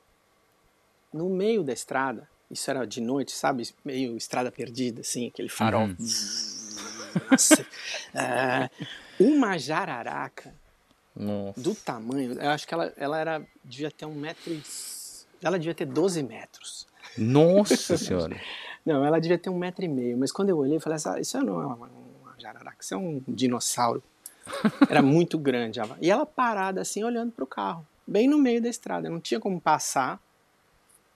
no 1.14 1.30
meio 1.30 1.64
da 1.64 1.72
estrada, 1.72 2.30
isso 2.52 2.70
era 2.70 2.86
de 2.86 3.00
noite, 3.00 3.32
sabe? 3.32 3.64
Meio 3.86 4.18
estrada 4.18 4.52
perdida, 4.52 5.00
assim, 5.02 5.28
aquele 5.28 5.48
farol. 5.50 5.84
Uhum. 5.88 5.96
Nossa. 7.32 7.66
É, 8.14 8.70
uma 9.20 9.58
jararaca 9.58 10.54
Nossa. 11.16 11.60
do 11.60 11.76
tamanho, 11.76 12.34
eu 12.34 12.50
acho 12.50 12.68
que 12.68 12.74
ela, 12.74 12.92
ela 12.98 13.20
era, 13.20 13.48
devia 13.64 13.92
ter 13.92 14.06
um 14.06 14.14
metro 14.16 14.52
e... 14.52 14.62
Ela 15.42 15.58
devia 15.60 15.76
ter 15.76 15.86
12 15.86 16.24
metros. 16.24 16.88
Nossa 17.18 17.96
senhora. 17.98 18.40
Não, 18.86 19.04
ela 19.06 19.20
devia 19.20 19.38
ter 19.38 19.50
um 19.50 19.58
metro 19.58 19.84
e 19.86 19.88
meio, 19.88 20.18
mas 20.18 20.32
quando 20.32 20.50
eu 20.50 20.58
olhei, 20.58 20.78
eu 20.78 20.82
falei, 20.82 20.96
"Essa- 20.96 21.20
isso 21.20 21.38
não 21.44 21.62
é 21.62 21.66
uma, 21.66 21.90
jararaca, 22.54 22.78
isso 22.82 22.94
é 22.94 22.98
um 22.98 23.22
dinossauro. 23.28 24.04
Era 24.90 25.02
muito 25.02 25.38
grande. 25.38 25.80
E 26.02 26.10
ela 26.10 26.26
parada 26.26 26.82
assim, 26.82 27.04
olhando 27.04 27.32
para 27.32 27.44
o 27.44 27.48
carro, 27.48 27.86
bem 28.06 28.28
no 28.28 28.38
meio 28.38 28.62
da 28.62 28.70
estrada. 28.70 29.10
Não 29.10 29.20
tinha 29.20 29.40
como 29.40 29.60
passar, 29.60 30.20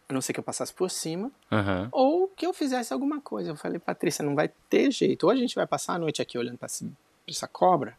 a 0.09 0.13
não 0.13 0.21
ser 0.21 0.33
que 0.33 0.39
eu 0.39 0.43
passasse 0.43 0.73
por 0.73 0.91
cima, 0.91 1.31
Aham. 1.51 1.87
ou 1.91 2.27
que 2.27 2.45
eu 2.45 2.53
fizesse 2.53 2.91
alguma 2.91 3.21
coisa. 3.21 3.51
Eu 3.51 3.55
falei, 3.55 3.79
Patrícia, 3.79 4.23
não 4.23 4.35
vai 4.35 4.49
ter 4.69 4.91
jeito. 4.91 5.23
Ou 5.23 5.29
a 5.29 5.35
gente 5.35 5.55
vai 5.55 5.65
passar 5.65 5.93
a 5.93 5.99
noite 5.99 6.21
aqui 6.21 6.37
olhando 6.37 6.57
para 6.57 6.67
essa 7.27 7.47
cobra, 7.47 7.97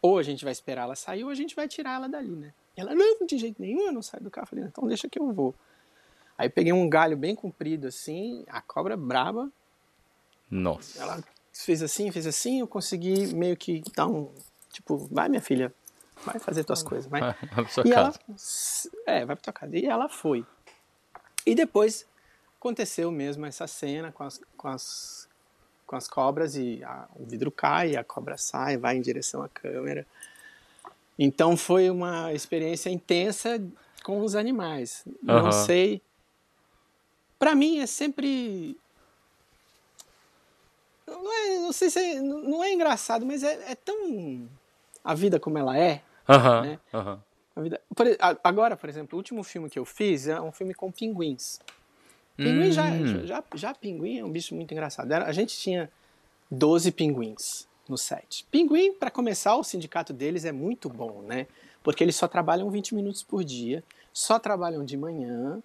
ou 0.00 0.18
a 0.18 0.22
gente 0.22 0.44
vai 0.44 0.52
esperar 0.52 0.82
ela 0.82 0.94
sair, 0.94 1.24
ou 1.24 1.30
a 1.30 1.34
gente 1.34 1.56
vai 1.56 1.66
tirar 1.66 1.94
ela 1.94 2.08
dali, 2.08 2.30
né? 2.30 2.52
E 2.76 2.80
ela, 2.80 2.94
não, 2.94 3.26
de 3.26 3.36
jeito 3.36 3.60
nenhum, 3.60 3.86
eu 3.86 3.92
não 3.92 4.02
saio 4.02 4.22
do 4.22 4.30
carro. 4.30 4.44
Eu 4.44 4.48
falei, 4.48 4.64
então 4.64 4.86
deixa 4.86 5.08
que 5.08 5.18
eu 5.18 5.32
vou. 5.32 5.52
Aí 6.36 6.48
peguei 6.48 6.72
um 6.72 6.88
galho 6.88 7.16
bem 7.16 7.34
comprido 7.34 7.88
assim, 7.88 8.44
a 8.46 8.60
cobra 8.60 8.96
braba, 8.96 9.50
Nossa. 10.48 11.02
ela 11.02 11.20
fez 11.64 11.82
assim, 11.82 12.10
fez 12.10 12.26
assim, 12.26 12.60
eu 12.60 12.66
consegui 12.66 13.34
meio 13.34 13.56
que 13.56 13.82
dar 13.96 14.06
um, 14.06 14.32
tipo, 14.72 14.96
vai 15.10 15.28
minha 15.28 15.40
filha, 15.42 15.72
vai 16.24 16.38
fazer 16.38 16.64
tuas 16.64 16.82
coisas, 16.82 17.10
vai. 17.10 17.20
Vai 17.20 17.34
pra 17.64 17.68
sua 17.68 17.84
E 17.86 17.92
ela, 17.92 18.12
casa. 18.12 18.90
é, 19.06 19.24
vai 19.24 19.36
pra 19.36 19.42
tua 19.42 19.52
casa. 19.52 19.76
E 19.76 19.84
ela 19.86 20.08
foi. 20.08 20.44
E 21.46 21.54
depois 21.54 22.06
aconteceu 22.58 23.10
mesmo 23.10 23.46
essa 23.46 23.66
cena 23.66 24.10
com 24.12 24.24
as, 24.24 24.40
com 24.56 24.68
as, 24.68 25.28
com 25.86 25.96
as 25.96 26.08
cobras 26.08 26.56
e 26.56 26.82
a- 26.84 27.06
o 27.16 27.24
vidro 27.24 27.50
cai, 27.50 27.96
a 27.96 28.04
cobra 28.04 28.36
sai, 28.36 28.76
vai 28.76 28.96
em 28.96 29.00
direção 29.00 29.42
à 29.42 29.48
câmera. 29.48 30.06
Então 31.18 31.56
foi 31.56 31.90
uma 31.90 32.32
experiência 32.32 32.90
intensa 32.90 33.60
com 34.04 34.20
os 34.20 34.34
animais. 34.36 35.02
Não 35.22 35.38
Aham. 35.38 35.52
sei. 35.52 36.02
Pra 37.38 37.54
mim 37.54 37.78
é 37.80 37.86
sempre. 37.86 38.76
Não, 41.08 41.32
é, 41.32 41.58
não 41.58 41.72
sei 41.72 41.90
se 41.90 41.98
é, 41.98 42.20
não 42.20 42.62
é 42.62 42.72
engraçado, 42.72 43.24
mas 43.26 43.42
é, 43.42 43.72
é 43.72 43.74
tão 43.74 44.48
a 45.02 45.14
vida 45.14 45.40
como 45.40 45.58
ela 45.58 45.76
é. 45.78 46.02
Aham, 46.28 46.62
né? 46.62 46.78
aham. 46.92 47.22
A 47.56 47.60
vida- 47.60 47.80
por 47.94 48.06
agora, 48.44 48.76
por 48.76 48.88
exemplo, 48.88 49.16
o 49.16 49.18
último 49.18 49.42
filme 49.42 49.68
que 49.68 49.78
eu 49.78 49.84
fiz 49.84 50.28
é 50.28 50.40
um 50.40 50.52
filme 50.52 50.74
com 50.74 50.92
pinguins. 50.92 51.58
Pinguim 52.36 52.70
já, 52.70 52.88
Hum. 52.92 53.26
já, 53.26 53.44
já 53.54 53.74
pinguim 53.74 54.18
é 54.18 54.24
um 54.24 54.30
bicho 54.30 54.54
muito 54.54 54.70
engraçado. 54.72 55.10
A 55.12 55.32
gente 55.32 55.56
tinha 55.58 55.90
12 56.50 56.92
pinguins 56.92 57.66
no 57.88 57.98
set. 57.98 58.46
Pinguim, 58.50 58.92
para 58.92 59.10
começar, 59.10 59.56
o 59.56 59.64
sindicato 59.64 60.12
deles 60.12 60.44
é 60.44 60.52
muito 60.52 60.88
bom, 60.88 61.22
né? 61.22 61.46
Porque 61.82 62.04
eles 62.04 62.14
só 62.14 62.28
trabalham 62.28 62.70
20 62.70 62.94
minutos 62.94 63.22
por 63.24 63.42
dia, 63.42 63.82
só 64.12 64.38
trabalham 64.38 64.84
de 64.84 64.96
manhã 64.96 65.60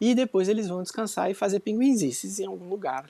e 0.00 0.14
depois 0.14 0.48
eles 0.48 0.66
vão 0.68 0.82
descansar 0.82 1.30
e 1.30 1.34
fazer 1.34 1.60
pinguinzices 1.60 2.40
em 2.40 2.46
algum 2.46 2.68
lugar. 2.68 3.06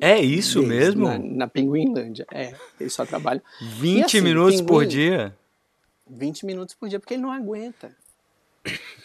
É 0.00 0.18
isso 0.20 0.60
deles, 0.60 0.94
mesmo? 0.94 1.06
Na, 1.08 1.18
na 1.18 1.48
Pinguinlândia. 1.48 2.26
É, 2.32 2.54
eles 2.78 2.92
só 2.92 3.04
trabalham 3.04 3.42
20 3.60 3.98
E 3.98 4.02
assim, 4.04 4.20
minutos 4.20 4.60
por 4.60 4.80
pinguim- 4.82 4.88
dia? 4.88 5.36
20 6.08 6.46
minutos 6.46 6.74
por 6.74 6.88
dia, 6.88 6.98
porque 7.00 7.14
ele 7.14 7.22
não 7.22 7.32
aguenta. 7.32 7.94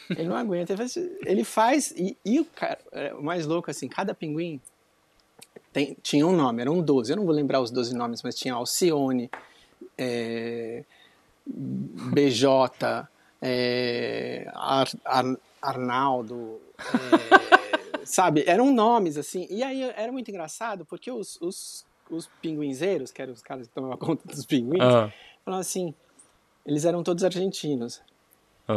Ele 0.10 0.28
não 0.28 0.36
aguenta. 0.36 0.74
Ele 0.74 0.78
faz, 0.78 0.98
ele 1.26 1.44
faz 1.44 1.92
e, 1.98 2.18
e 2.24 2.40
o, 2.40 2.46
cara, 2.46 2.78
é, 2.92 3.14
o 3.14 3.24
mais 3.24 3.46
louco, 3.46 3.72
assim, 3.72 3.88
cada 3.88 4.14
pinguim 4.14 4.60
tem- 5.72 5.98
tinha 6.04 6.26
um 6.28 6.36
nome, 6.36 6.62
eram 6.62 6.80
12. 6.82 7.12
Eu 7.12 7.18
não 7.18 7.26
vou 7.26 7.34
lembrar 7.34 7.60
os 7.62 7.72
12 7.72 7.96
nomes, 7.96 8.22
mas 8.22 8.36
tinha 8.36 8.54
Alcione, 8.54 9.30
é, 9.98 10.84
BJ, 11.46 13.08
é, 13.42 14.50
Ar- 14.54 14.88
Ar- 15.06 15.38
Arnaldo, 15.62 16.60
é, 16.78 17.63
sabe? 18.06 18.44
Eram 18.48 18.74
nomes, 18.74 19.18
assim. 19.18 19.48
E 19.50 19.64
aí 19.64 19.84
era 19.96 20.12
muito 20.12 20.30
engraçado, 20.30 20.86
porque 20.86 21.12
os, 21.12 21.40
os, 21.42 21.86
os 22.10 22.30
pinguinzeiros, 22.42 23.12
que 23.12 23.22
eram 23.22 23.34
os 23.34 23.42
caras 23.42 23.68
que 23.68 23.74
tomavam 23.74 23.98
conta 23.98 24.28
dos 24.28 24.46
pinguins, 24.46 24.84
falavam 25.44 25.62
assim. 25.62 25.94
Eles 26.66 26.86
eram 26.86 27.04
todos 27.04 27.24
argentinos. 27.24 28.02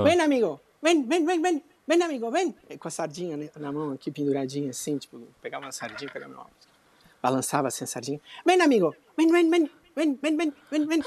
Vem, 0.05 0.21
amigo! 0.21 0.61
Vem, 0.83 1.05
vem, 1.05 1.25
vem, 1.25 1.41
vem! 1.41 1.63
Vem, 1.87 2.03
amigo, 2.03 2.31
vem! 2.33 2.53
Com 2.81 2.89
a 2.89 2.91
sardinha 2.91 3.39
na 3.57 3.71
mão 3.71 3.93
aqui, 3.93 4.11
penduradinha, 4.11 4.71
assim, 4.71 4.99
tipo, 4.99 5.21
pegava 5.41 5.65
uma 5.65 5.73
sardinha, 5.73 6.11
pegava 6.11 6.33
uma... 6.33 6.47
Balançava 7.23 7.69
assim 7.69 7.85
a 7.85 7.87
sardinha. 7.87 8.21
Vem, 8.45 8.61
amigo! 8.61 8.95
Vem, 9.17 9.31
vem, 9.31 9.49
vem! 9.49 9.71
Vem, 9.95 10.19
vem, 10.21 10.37
vem, 10.37 10.53
vem, 10.71 10.87
vem! 10.87 11.03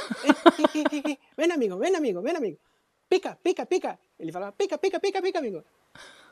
Vem, 1.37 1.51
amigo, 1.51 1.77
vem, 1.77 1.95
amigo, 1.95 2.21
vem, 2.21 2.35
amigo! 2.35 2.57
Pica, 3.09 3.37
pica, 3.43 3.65
pica! 3.65 3.99
Ele 4.19 4.31
falava, 4.31 4.51
pica, 4.53 4.77
pica, 4.77 4.99
pica, 4.99 5.21
pica, 5.21 5.39
amigo! 5.39 5.63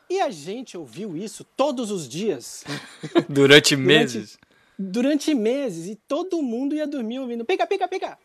E 0.10 0.20
a 0.22 0.30
gente 0.30 0.78
ouviu 0.78 1.18
isso 1.18 1.44
todos 1.44 1.92
os 1.92 2.08
dias, 2.08 2.64
Durante 3.28 3.76
meses. 3.76 4.38
durante 4.78 5.34
meses, 5.34 5.88
e 5.88 5.96
todo 5.96 6.42
mundo 6.42 6.76
ia 6.76 6.88
dormir 6.88 7.20
ouvindo, 7.20 7.44
pica, 7.44 7.68
pica, 7.68 7.88
pica. 7.88 8.18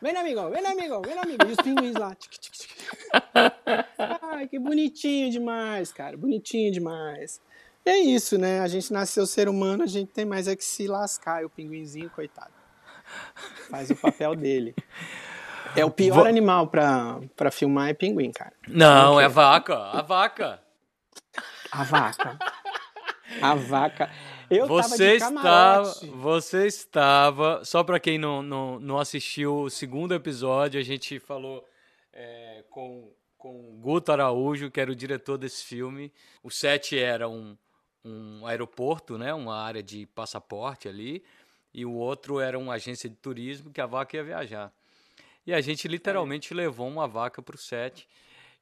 Vem, 0.00 0.16
amigo, 0.16 0.50
vem, 0.50 0.66
amigo, 0.66 1.00
vem, 1.00 1.16
amigo. 1.16 1.46
E 1.48 1.52
os 1.52 1.56
pinguins 1.58 1.94
lá. 1.94 2.12
tic, 2.16 2.32
tic, 2.32 2.52
tic. 2.52 2.70
Ai, 4.20 4.48
que 4.48 4.58
bonitinho 4.58 5.30
demais, 5.30 5.92
cara. 5.92 6.16
Bonitinho 6.16 6.72
demais. 6.72 7.40
E 7.86 7.90
é 7.90 7.98
isso, 7.98 8.36
né? 8.36 8.60
A 8.60 8.66
gente 8.66 8.92
nasceu 8.92 9.24
ser 9.26 9.48
humano, 9.48 9.84
a 9.84 9.86
gente 9.86 10.08
tem 10.10 10.24
mais 10.24 10.48
é 10.48 10.56
que 10.56 10.64
se 10.64 10.88
lascar. 10.88 11.42
E 11.42 11.44
o 11.44 11.48
pinguinzinho, 11.50 12.10
coitado. 12.10 12.50
Faz 13.70 13.90
o 13.90 13.96
papel 13.96 14.34
dele. 14.34 14.74
É 15.76 15.84
o 15.84 15.90
pior 15.90 16.26
animal 16.26 16.66
pra, 16.66 17.20
pra 17.36 17.50
filmar 17.52 17.88
é 17.88 17.94
pinguim, 17.94 18.32
cara. 18.32 18.52
Não, 18.66 19.20
é 19.20 19.26
a 19.26 19.28
vaca. 19.28 19.76
A 19.76 20.02
vaca. 20.02 20.60
A 21.72 21.84
vaca. 21.84 22.38
A 23.40 23.54
vaca. 23.54 24.10
Eu 24.50 24.66
Você 24.66 25.14
estava, 25.14 25.90
você 26.12 26.66
estava, 26.66 27.64
só 27.64 27.82
para 27.82 27.98
quem 27.98 28.18
não, 28.18 28.42
não, 28.42 28.78
não 28.78 28.98
assistiu 28.98 29.62
o 29.62 29.70
segundo 29.70 30.14
episódio, 30.14 30.78
a 30.78 30.82
gente 30.82 31.18
falou 31.18 31.66
é, 32.12 32.62
com, 32.68 33.10
com 33.38 33.70
o 33.70 33.78
Guto 33.80 34.12
Araújo, 34.12 34.70
que 34.70 34.78
era 34.78 34.92
o 34.92 34.94
diretor 34.94 35.38
desse 35.38 35.64
filme. 35.64 36.12
O 36.42 36.50
set 36.50 36.98
era 36.98 37.26
um, 37.26 37.56
um 38.04 38.46
aeroporto, 38.46 39.16
né, 39.16 39.32
uma 39.32 39.56
área 39.56 39.82
de 39.82 40.04
passaporte 40.04 40.88
ali, 40.88 41.24
e 41.72 41.86
o 41.86 41.92
outro 41.94 42.38
era 42.38 42.58
uma 42.58 42.74
agência 42.74 43.08
de 43.08 43.16
turismo 43.16 43.70
que 43.70 43.80
a 43.80 43.86
vaca 43.86 44.14
ia 44.14 44.22
viajar. 44.22 44.70
E 45.46 45.54
a 45.54 45.60
gente 45.62 45.88
literalmente 45.88 46.52
levou 46.52 46.86
uma 46.86 47.08
vaca 47.08 47.40
para 47.40 47.56
o 47.56 47.58
set. 47.58 48.06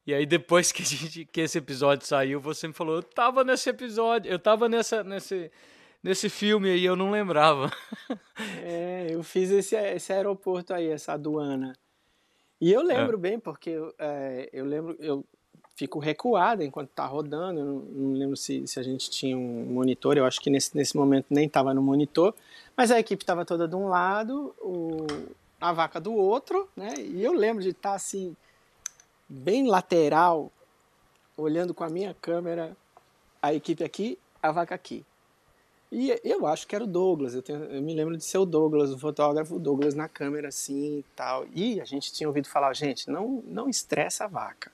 E 0.06 0.14
aí 0.14 0.26
depois 0.26 0.72
que, 0.72 0.82
a 0.82 0.84
gente, 0.84 1.24
que 1.24 1.40
esse 1.40 1.58
episódio 1.58 2.06
saiu, 2.06 2.40
você 2.40 2.66
me 2.66 2.74
falou, 2.74 2.96
eu 2.96 3.02
tava 3.02 3.44
nesse 3.44 3.68
episódio, 3.68 4.30
eu 4.30 4.38
tava 4.38 4.68
nessa, 4.68 5.04
nesse, 5.04 5.50
nesse 6.02 6.28
filme 6.28 6.70
aí, 6.70 6.84
eu 6.84 6.96
não 6.96 7.10
lembrava. 7.10 7.70
É, 8.62 9.08
eu 9.10 9.22
fiz 9.22 9.50
esse, 9.50 9.76
esse 9.76 10.12
aeroporto 10.12 10.72
aí, 10.72 10.88
essa 10.88 11.12
aduana. 11.12 11.76
E 12.58 12.72
eu 12.72 12.82
lembro 12.82 13.18
bem, 13.18 13.38
porque 13.38 13.76
é, 13.98 14.48
eu 14.50 14.64
lembro, 14.64 14.96
eu 14.98 15.24
fico 15.80 15.98
recuado 15.98 16.62
enquanto 16.62 16.90
tá 16.90 17.06
rodando. 17.06 17.60
Eu 17.60 17.64
não, 17.64 17.78
não 17.80 18.12
lembro 18.12 18.36
se, 18.36 18.66
se 18.66 18.78
a 18.78 18.82
gente 18.82 19.08
tinha 19.10 19.36
um 19.36 19.64
monitor, 19.64 20.16
eu 20.16 20.26
acho 20.26 20.40
que 20.40 20.50
nesse, 20.50 20.76
nesse 20.76 20.94
momento 20.96 21.26
nem 21.30 21.48
tava 21.48 21.72
no 21.72 21.82
monitor, 21.82 22.34
mas 22.76 22.90
a 22.90 23.00
equipe 23.00 23.24
tava 23.24 23.46
toda 23.46 23.66
de 23.66 23.74
um 23.74 23.88
lado, 23.88 24.54
o, 24.60 25.06
a 25.60 25.72
vaca 25.72 25.98
do 25.98 26.12
outro, 26.12 26.68
né? 26.76 26.94
E 26.98 27.24
eu 27.24 27.32
lembro 27.32 27.62
de 27.62 27.70
estar 27.70 27.94
assim, 27.94 28.36
bem 29.30 29.66
lateral, 29.68 30.50
olhando 31.36 31.72
com 31.72 31.84
a 31.84 31.88
minha 31.88 32.14
câmera, 32.20 32.76
a 33.40 33.54
equipe 33.54 33.84
aqui, 33.84 34.18
a 34.42 34.50
vaca 34.50 34.74
aqui. 34.74 35.04
E 35.92 36.20
eu 36.24 36.46
acho 36.46 36.66
que 36.66 36.74
era 36.74 36.84
o 36.84 36.86
Douglas, 36.86 37.34
eu, 37.34 37.42
tenho- 37.42 37.64
eu 37.64 37.82
me 37.82 37.94
lembro 37.94 38.16
de 38.16 38.24
ser 38.24 38.38
o 38.38 38.44
Douglas, 38.44 38.92
o 38.92 38.98
fotógrafo, 38.98 39.56
o 39.56 39.58
Douglas 39.58 39.94
na 39.94 40.08
câmera 40.08 40.48
assim 40.48 40.98
e 40.98 41.04
tal. 41.16 41.46
E 41.54 41.80
a 41.80 41.84
gente 41.84 42.12
tinha 42.12 42.28
ouvido 42.28 42.48
falar, 42.48 42.72
gente, 42.74 43.08
não, 43.10 43.42
não 43.46 43.68
estressa 43.68 44.24
a 44.24 44.28
vaca. 44.28 44.70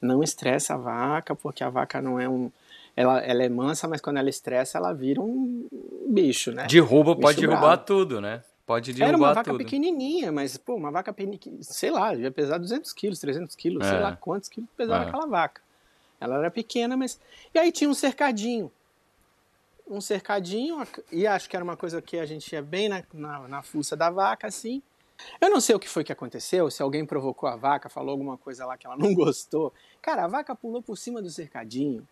Não 0.00 0.22
estressa 0.22 0.74
a 0.74 0.76
vaca, 0.76 1.34
porque 1.34 1.62
a 1.62 1.70
vaca 1.70 2.00
não 2.02 2.18
é 2.18 2.28
um. 2.28 2.50
Ela, 2.96 3.20
ela 3.20 3.42
é 3.44 3.48
mansa, 3.48 3.88
mas 3.88 4.00
quando 4.00 4.18
ela 4.18 4.28
estressa, 4.28 4.78
ela 4.78 4.92
vira 4.92 5.20
um 5.20 5.66
bicho, 6.08 6.50
né? 6.52 6.66
Derruba, 6.66 7.14
pode 7.16 7.36
Bicho 7.36 7.40
derrubar 7.48 7.76
bravo. 7.76 7.84
tudo, 7.84 8.20
né? 8.20 8.42
Pode 8.72 8.90
Era 8.92 9.04
uma 9.16 9.28
derrubar 9.28 9.34
vaca 9.34 9.50
tudo. 9.50 9.58
pequenininha, 9.58 10.32
mas, 10.32 10.56
pô, 10.56 10.74
uma 10.74 10.90
vaca 10.90 11.12
pequenininha, 11.12 11.62
sei 11.62 11.90
lá, 11.90 12.12
devia 12.12 12.30
pesar 12.30 12.58
200 12.58 12.92
quilos, 12.92 13.18
300 13.18 13.54
quilos, 13.54 13.86
sei 13.86 13.96
É. 13.96 14.00
lá 14.00 14.16
quantos 14.16 14.48
quilos 14.48 14.68
pesava 14.76 15.04
É. 15.04 15.08
aquela 15.08 15.26
vaca. 15.26 15.60
Ela 16.20 16.38
era 16.38 16.50
pequena, 16.50 16.96
mas... 16.96 17.20
E 17.54 17.58
aí 17.58 17.70
tinha 17.72 17.90
um 17.90 17.94
cercadinho. 17.94 18.70
Um 19.88 20.00
cercadinho, 20.00 20.86
e 21.10 21.26
acho 21.26 21.50
que 21.50 21.56
era 21.56 21.62
uma 21.64 21.76
coisa 21.76 22.00
que 22.00 22.18
a 22.18 22.24
gente 22.24 22.50
ia 22.52 22.62
bem 22.62 22.88
na, 22.88 23.02
na, 23.12 23.48
na 23.48 23.62
fuça 23.62 23.94
da 23.96 24.08
vaca, 24.08 24.46
assim. 24.46 24.80
Eu 25.40 25.50
não 25.50 25.60
sei 25.60 25.74
o 25.74 25.78
que 25.78 25.88
foi 25.88 26.02
que 26.02 26.12
aconteceu, 26.12 26.70
se 26.70 26.82
alguém 26.82 27.04
provocou 27.04 27.48
a 27.48 27.56
vaca, 27.56 27.88
falou 27.88 28.10
alguma 28.12 28.38
coisa 28.38 28.64
lá 28.64 28.76
que 28.76 28.86
ela 28.86 28.96
não 28.96 29.12
gostou. 29.14 29.72
Cara, 30.00 30.24
a 30.24 30.28
vaca 30.28 30.54
pulou 30.54 30.80
por 30.80 30.96
cima 30.96 31.20
do 31.20 31.28
cercadinho. 31.30 32.06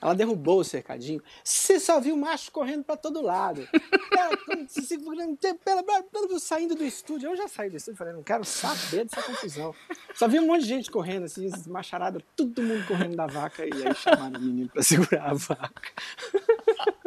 Ela 0.00 0.14
derrubou 0.14 0.60
o 0.60 0.64
cercadinho. 0.64 1.22
Você 1.42 1.80
só 1.80 2.00
viu 2.00 2.16
macho 2.16 2.50
correndo 2.52 2.84
pra 2.84 2.96
todo 2.96 3.20
lado. 3.22 3.66
Ela, 4.16 4.38
segurando, 4.68 5.38
saindo 6.38 6.74
do 6.74 6.84
estúdio. 6.84 7.30
Eu 7.30 7.36
já 7.36 7.48
saí 7.48 7.70
do 7.70 7.76
estúdio, 7.76 7.98
falei, 7.98 8.12
não 8.12 8.22
quero 8.22 8.44
saber 8.44 9.04
dessa 9.04 9.22
confusão. 9.22 9.74
Só 10.14 10.28
vi 10.28 10.38
um 10.38 10.46
monte 10.46 10.62
de 10.62 10.68
gente 10.68 10.90
correndo, 10.90 11.24
assim, 11.24 11.50
macharada, 11.66 12.22
todo 12.36 12.62
mundo 12.62 12.86
correndo 12.86 13.16
da 13.16 13.26
vaca. 13.26 13.64
E 13.66 13.70
aí 13.86 13.94
chamaram 13.94 14.38
o 14.38 14.42
menino 14.42 14.68
pra 14.68 14.82
segurar 14.82 15.30
a 15.30 15.34
vaca. 15.34 15.92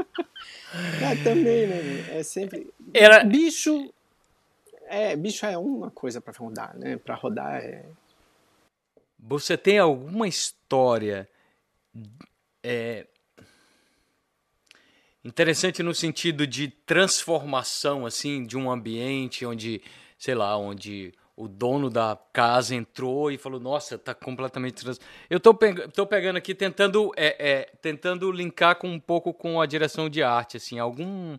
É, 1.02 1.16
também, 1.24 1.66
né? 1.68 2.20
É 2.20 2.24
sempre. 2.24 2.70
Era- 2.94 3.24
Bicho. 3.24 3.92
É, 4.90 5.16
bicho 5.16 5.46
é 5.46 5.58
uma 5.58 5.90
coisa 5.90 6.22
pra 6.22 6.34
rodar, 6.38 6.78
né? 6.78 6.98
Pra 6.98 7.16
rodar 7.16 7.56
é. 7.64 7.86
Você 9.20 9.58
tem 9.58 9.80
alguma 9.80 10.28
história 10.28 11.28
é, 12.64 13.08
interessante 15.24 15.84
no 15.84 15.94
sentido 15.94 16.48
de 16.48 16.68
transformação 16.70 18.06
assim 18.06 18.46
de 18.46 18.58
um 18.58 18.70
ambiente 18.72 19.46
onde, 19.46 19.82
sei 20.18 20.36
lá, 20.36 20.58
onde 20.58 21.14
o 21.36 21.48
dono 21.48 21.90
da 21.90 22.18
casa 22.34 22.74
entrou 22.74 23.32
e 23.32 23.38
falou, 23.38 23.60
nossa, 23.60 23.98
tá 23.98 24.14
completamente 24.16 24.84
trans... 24.84 25.00
Eu 25.30 25.40
tô, 25.40 25.54
pe 25.54 25.68
pegando 26.10 26.38
aqui 26.38 26.56
tentando 26.56 27.12
é, 27.16 27.50
é, 27.52 27.62
tentando 27.80 28.32
linkar 28.32 28.78
com 28.78 28.88
um 28.90 29.00
pouco 29.00 29.32
com 29.34 29.62
a 29.62 29.66
direção 29.68 30.10
de 30.10 30.24
arte, 30.24 30.58
assim, 30.58 30.80
algum 30.80 31.38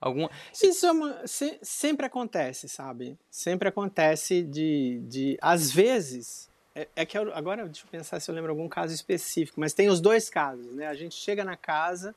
algum 0.00 0.28
Isso 0.62 0.86
é 0.86 0.92
uma- 0.92 1.26
se- 1.26 1.58
sempre 1.62 2.06
acontece, 2.06 2.68
sabe? 2.68 3.18
Sempre 3.30 3.68
acontece 3.68 4.42
de, 4.42 5.00
de 5.06 5.36
às 5.42 5.70
vezes. 5.70 6.48
É, 6.76 6.86
é 6.94 7.06
que 7.06 7.16
eu- 7.16 7.34
agora 7.34 7.64
deixa 7.64 7.86
eu 7.86 7.90
pensar 7.90 8.20
se 8.20 8.30
eu 8.30 8.34
lembro 8.34 8.50
algum 8.50 8.68
caso 8.68 8.92
específico, 8.94 9.58
mas 9.58 9.72
tem 9.72 9.88
os 9.88 9.98
dois 9.98 10.28
casos, 10.28 10.66
né? 10.74 10.86
A 10.86 10.94
gente 10.94 11.14
chega 11.14 11.42
na 11.42 11.56
casa, 11.56 12.14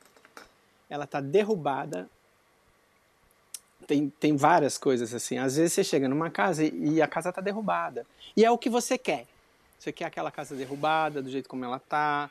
ela 0.89 1.07
tá 1.07 1.22
derrubada. 1.22 2.10
Tem, 3.88 4.10
tem 4.10 4.36
várias 4.36 4.78
coisas 4.78 5.14
assim. 5.14 5.38
Às 5.38 5.55
vezes 5.55 5.72
você 5.72 5.84
chega 5.84 6.10
numa 6.10 6.30
casa 6.30 6.66
e, 6.66 6.95
e 6.95 7.01
a 7.01 7.07
casa 7.07 7.32
tá 7.32 7.39
derrubada. 7.39 8.05
E 8.36 8.43
é 8.43 8.51
o 8.51 8.57
que 8.57 8.70
você 8.70 8.97
quer. 8.97 9.26
Você 9.80 9.93
quer 9.93 10.05
aquela 10.05 10.30
casa 10.30 10.53
derrubada, 10.55 11.22
do 11.22 11.30
jeito 11.32 11.47
como 11.47 11.64
ela 11.64 11.80
tá, 11.80 12.30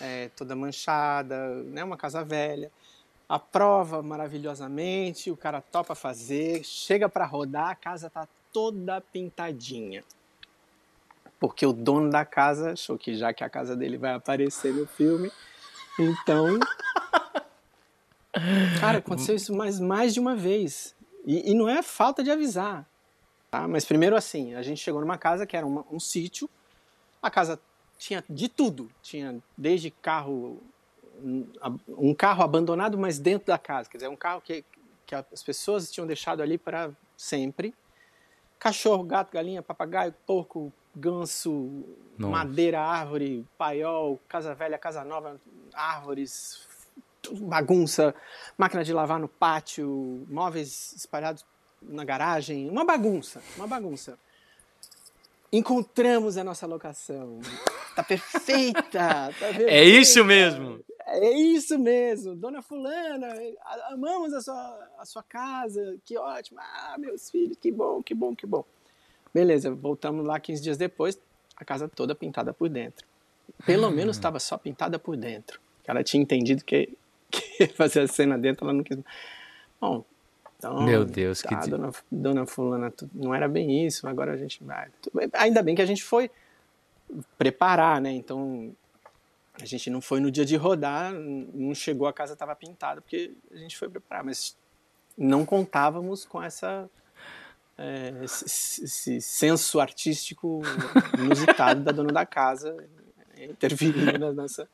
é, 0.00 0.28
toda 0.36 0.56
manchada, 0.56 1.54
né? 1.64 1.84
Uma 1.84 1.96
casa 1.96 2.24
velha 2.24 2.70
aprova 3.28 4.02
maravilhosamente, 4.02 5.30
o 5.30 5.36
cara 5.36 5.60
topa 5.60 5.94
fazer, 5.94 6.64
chega 6.64 7.08
para 7.08 7.24
rodar, 7.24 7.68
a 7.68 7.74
casa 7.76 8.10
tá 8.10 8.26
toda 8.52 9.00
pintadinha. 9.00 10.02
Porque 11.40 11.64
o 11.64 11.72
dono 11.72 12.10
da 12.10 12.24
casa 12.24 12.72
achou 12.72 12.98
que 12.98 13.14
já 13.16 13.32
que 13.32 13.42
a 13.42 13.48
casa 13.48 13.74
dele 13.74 13.96
vai 13.96 14.12
aparecer 14.12 14.74
no 14.74 14.86
filme, 14.86 15.32
então. 15.98 16.60
Cara, 18.78 18.98
aconteceu 18.98 19.34
isso 19.34 19.54
mais, 19.54 19.80
mais 19.80 20.12
de 20.12 20.20
uma 20.20 20.36
vez. 20.36 20.94
E, 21.24 21.50
e 21.50 21.54
não 21.54 21.68
é 21.68 21.82
falta 21.82 22.22
de 22.22 22.30
avisar. 22.30 22.86
Tá? 23.50 23.66
Mas 23.66 23.84
primeiro 23.86 24.14
assim, 24.14 24.54
a 24.54 24.62
gente 24.62 24.80
chegou 24.80 25.00
numa 25.00 25.18
casa 25.18 25.46
que 25.46 25.56
era 25.56 25.66
uma, 25.66 25.84
um 25.90 25.98
sítio, 25.98 26.48
a 27.22 27.30
casa 27.30 27.58
tinha 27.98 28.22
de 28.28 28.48
tudo. 28.48 28.90
Tinha 29.02 29.42
desde 29.56 29.90
carro, 29.90 30.62
um 31.88 32.14
carro 32.14 32.42
abandonado, 32.44 32.98
mas 32.98 33.18
dentro 33.18 33.46
da 33.46 33.58
casa. 33.58 33.88
Quer 33.88 33.96
dizer, 33.96 34.08
um 34.08 34.16
carro 34.16 34.40
que, 34.42 34.62
que 35.06 35.14
as 35.14 35.42
pessoas 35.42 35.90
tinham 35.90 36.06
deixado 36.06 36.42
ali 36.42 36.58
para 36.58 36.90
sempre. 37.16 37.74
Cachorro, 38.58 39.02
gato, 39.02 39.32
galinha, 39.32 39.62
papagaio, 39.62 40.14
porco, 40.26 40.72
ganso, 40.94 41.84
Nossa. 42.18 42.32
madeira, 42.32 42.80
árvore, 42.80 43.46
paiol, 43.56 44.20
casa 44.28 44.54
velha, 44.54 44.78
casa 44.78 45.04
nova, 45.04 45.40
árvores, 45.72 46.60
bagunça, 47.42 48.14
máquina 48.56 48.82
de 48.84 48.92
lavar 48.92 49.18
no 49.18 49.28
pátio, 49.28 50.26
móveis 50.28 50.94
espalhados 50.96 51.44
na 51.82 52.04
garagem, 52.04 52.68
uma 52.68 52.84
bagunça, 52.84 53.42
uma 53.56 53.66
bagunça. 53.66 54.18
Encontramos 55.52 56.36
a 56.36 56.44
nossa 56.44 56.66
locação. 56.66 57.40
Tá 57.96 58.04
perfeita! 58.04 58.82
Tá 58.82 59.32
perfeita. 59.38 59.70
É 59.70 59.84
isso 59.84 60.24
mesmo! 60.24 60.80
É 61.12 61.32
isso 61.32 61.76
mesmo, 61.76 62.36
dona 62.36 62.62
Fulana, 62.62 63.34
amamos 63.88 64.32
a 64.32 64.40
sua, 64.40 64.88
a 64.96 65.04
sua 65.04 65.24
casa, 65.24 65.98
que 66.04 66.16
ótimo, 66.16 66.60
ah, 66.60 66.94
meus 66.98 67.28
filhos, 67.28 67.56
que 67.60 67.72
bom, 67.72 68.00
que 68.00 68.14
bom, 68.14 68.32
que 68.32 68.46
bom. 68.46 68.64
Beleza, 69.32 69.70
voltamos 69.70 70.26
lá 70.26 70.38
15 70.40 70.62
dias 70.62 70.76
depois, 70.76 71.18
a 71.56 71.64
casa 71.64 71.88
toda 71.88 72.14
pintada 72.14 72.52
por 72.52 72.68
dentro. 72.68 73.06
Pelo 73.64 73.88
hum. 73.88 73.90
menos 73.90 74.16
estava 74.16 74.38
só 74.40 74.56
pintada 74.56 74.98
por 74.98 75.16
dentro. 75.16 75.60
Ela 75.86 76.04
tinha 76.04 76.22
entendido 76.22 76.64
que, 76.64 76.96
que 77.30 77.66
fazer 77.68 78.00
a 78.00 78.08
cena 78.08 78.38
dentro, 78.38 78.64
ela 78.64 78.72
não 78.72 78.82
quis. 78.82 78.98
Bom, 79.80 80.04
então, 80.60 80.82
Meu 80.82 81.06
Deus, 81.06 81.40
tá, 81.40 81.48
que 81.48 81.70
dona, 81.70 81.90
dona 82.12 82.44
Fulana, 82.44 82.92
não 83.14 83.34
era 83.34 83.48
bem 83.48 83.86
isso, 83.86 84.06
agora 84.06 84.32
a 84.32 84.36
gente 84.36 84.62
vai. 84.62 84.88
Ainda 85.32 85.62
bem 85.62 85.74
que 85.74 85.80
a 85.80 85.86
gente 85.86 86.04
foi 86.04 86.30
preparar, 87.38 87.98
né? 87.98 88.12
Então, 88.12 88.70
a 89.54 89.64
gente 89.64 89.88
não 89.88 90.02
foi 90.02 90.20
no 90.20 90.30
dia 90.30 90.44
de 90.44 90.56
rodar, 90.56 91.14
não 91.14 91.74
chegou, 91.74 92.06
a 92.06 92.12
casa 92.12 92.34
estava 92.34 92.54
pintada, 92.54 93.00
porque 93.00 93.32
a 93.50 93.56
gente 93.56 93.76
foi 93.76 93.88
preparar, 93.88 94.22
mas 94.22 94.54
não 95.16 95.46
contávamos 95.46 96.26
com 96.26 96.42
essa 96.42 96.88
é, 97.80 98.24
esse, 98.24 98.84
esse, 98.84 99.20
senso 99.20 99.80
artístico 99.80 100.60
inusitado 101.18 101.82
da 101.82 101.92
dona 101.92 102.12
da 102.12 102.26
casa 102.26 102.76
interferindo 103.36 104.18
na 104.18 104.32
nossa. 104.32 104.68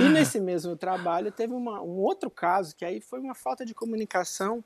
E 0.00 0.08
nesse 0.08 0.40
mesmo 0.40 0.76
trabalho 0.76 1.30
teve 1.30 1.52
uma, 1.52 1.80
um 1.80 1.98
outro 1.98 2.30
caso 2.30 2.74
que 2.74 2.84
aí 2.84 3.00
foi 3.00 3.20
uma 3.20 3.34
falta 3.34 3.64
de 3.64 3.74
comunicação 3.74 4.64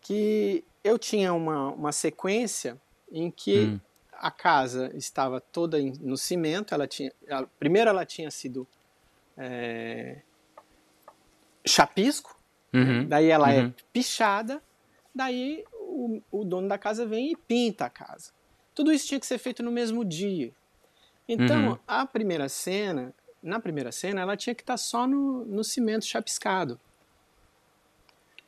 que 0.00 0.64
eu 0.82 0.98
tinha 0.98 1.32
uma, 1.32 1.70
uma 1.70 1.92
sequência 1.92 2.76
em 3.12 3.30
que 3.30 3.60
hum 3.60 3.80
a 4.18 4.30
casa 4.30 4.90
estava 4.94 5.40
toda 5.40 5.78
no 6.00 6.16
cimento. 6.16 6.74
Ela 6.74 6.86
tinha, 6.86 7.12
ela, 7.26 7.48
primeiro 7.58 7.88
ela 7.88 8.04
tinha 8.04 8.30
sido 8.30 8.66
é, 9.36 10.18
chapisco, 11.66 12.36
uhum, 12.72 13.06
daí 13.06 13.28
ela 13.28 13.52
é 13.52 13.60
uhum. 13.62 13.68
é 13.68 13.82
pichada, 13.92 14.62
daí 15.14 15.64
o, 15.98 16.40
o, 16.40 16.44
dono 16.44 16.68
da 16.68 16.78
casa 16.78 17.06
vem 17.06 17.32
e 17.32 17.36
pinta 17.36 17.86
a 17.86 17.90
casa. 17.90 18.30
Tudo 18.74 18.92
isso 18.92 19.06
tinha 19.08 19.20
que 19.20 19.26
ser 19.26 19.38
feito 19.38 19.62
no 19.62 19.70
mesmo 19.70 20.04
dia. 20.04 20.52
Então, 21.28 21.70
uhum. 21.72 21.78
a 21.86 22.06
primeira 22.06 22.48
cena, 22.48 23.12
na 23.42 23.60
primeira 23.60 23.92
cena, 23.92 24.20
ela 24.20 24.36
tinha 24.36 24.54
que 24.54 24.62
estar 24.62 24.76
só 24.76 25.06
no, 25.06 25.44
no 25.44 25.64
cimento 25.64 26.04
chapiscado. 26.04 26.80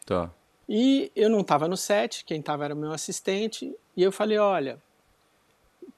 Tá. 0.07 0.31
E 0.69 1.11
eu 1.17 1.29
não 1.29 1.41
estava 1.41 1.67
no 1.67 1.77
set, 1.77 2.25
quem 2.25 2.41
estava 2.41 2.65
era 2.65 2.75
meu 2.75 2.93
assistente, 2.93 3.75
e 3.97 4.03
eu 4.03 4.13
falei, 4.13 4.39
olha, 4.39 4.81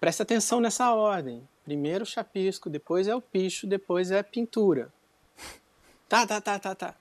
Presta 0.02 0.24
atenção 0.24 0.60
nessa 0.60 0.92
ordem. 0.92 1.48
Primeiro 1.64 2.04
chapisco, 2.04 2.68
depois 2.68 3.06
é 3.06 3.14
o 3.14 3.20
picho, 3.20 3.68
depois 3.68 4.10
é 4.10 4.18
a 4.18 4.24
pintura. 4.24 4.92
Tá, 6.08 6.26
tá, 6.26 6.42
tá, 6.42 6.58
tá, 6.58 6.74
tá. 6.74 6.94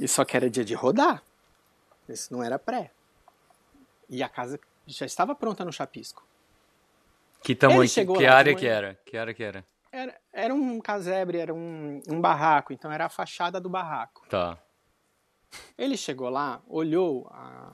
E 0.00 0.08
só 0.08 0.24
que 0.24 0.34
era 0.34 0.48
dia 0.48 0.64
de 0.64 0.72
rodar. 0.72 1.22
Isso 2.08 2.32
não 2.32 2.42
era 2.42 2.58
pré. 2.58 2.90
E 4.08 4.22
a 4.22 4.28
casa 4.30 4.58
já 4.86 5.04
estava 5.04 5.34
pronta 5.34 5.62
no 5.62 5.70
chapisco. 5.70 6.26
Que 7.42 7.54
tamanho, 7.54 7.88
que, 7.88 8.06
que 8.06 8.26
área 8.26 8.56
que 8.56 8.66
era? 8.66 8.98
Que 9.04 9.18
área 9.18 9.34
que 9.34 9.42
era? 9.42 9.62
Era, 9.92 10.18
era 10.32 10.54
um 10.54 10.80
casebre, 10.80 11.38
era 11.38 11.52
um, 11.52 12.00
um 12.08 12.18
barraco, 12.18 12.72
então 12.72 12.90
era 12.90 13.04
a 13.04 13.08
fachada 13.10 13.60
do 13.60 13.68
barraco. 13.68 14.26
Tá. 14.30 14.56
Ele 15.76 15.98
chegou 15.98 16.30
lá, 16.30 16.62
olhou 16.66 17.28
a, 17.30 17.70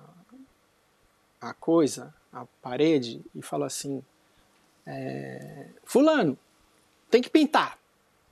a 1.40 1.54
coisa, 1.54 2.12
a 2.32 2.44
parede, 2.60 3.24
e 3.34 3.40
falou 3.40 3.66
assim: 3.66 4.02
é, 4.84 5.68
Fulano, 5.84 6.36
tem 7.08 7.22
que 7.22 7.30
pintar. 7.30 7.78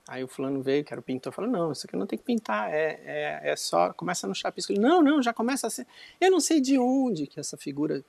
Aí 0.06 0.22
o 0.22 0.28
fulano 0.28 0.62
veio, 0.62 0.84
que 0.84 0.92
era 0.92 1.00
o 1.00 1.02
pintor, 1.02 1.32
falou: 1.32 1.50
Não, 1.50 1.72
isso 1.72 1.86
aqui 1.86 1.96
não 1.96 2.06
tem 2.06 2.18
que 2.18 2.24
pintar, 2.24 2.72
é, 2.72 3.00
é, 3.04 3.40
é 3.44 3.56
só. 3.56 3.92
Começa 3.92 4.26
no 4.26 4.34
chapisco. 4.34 4.72
Ele, 4.72 4.80
não, 4.80 5.02
não, 5.02 5.22
já 5.22 5.32
começa 5.32 5.66
assim. 5.66 5.84
Eu 6.20 6.30
não 6.30 6.40
sei 6.40 6.60
de 6.60 6.78
onde 6.78 7.26
que 7.26 7.40
essa 7.40 7.56
figura. 7.56 8.04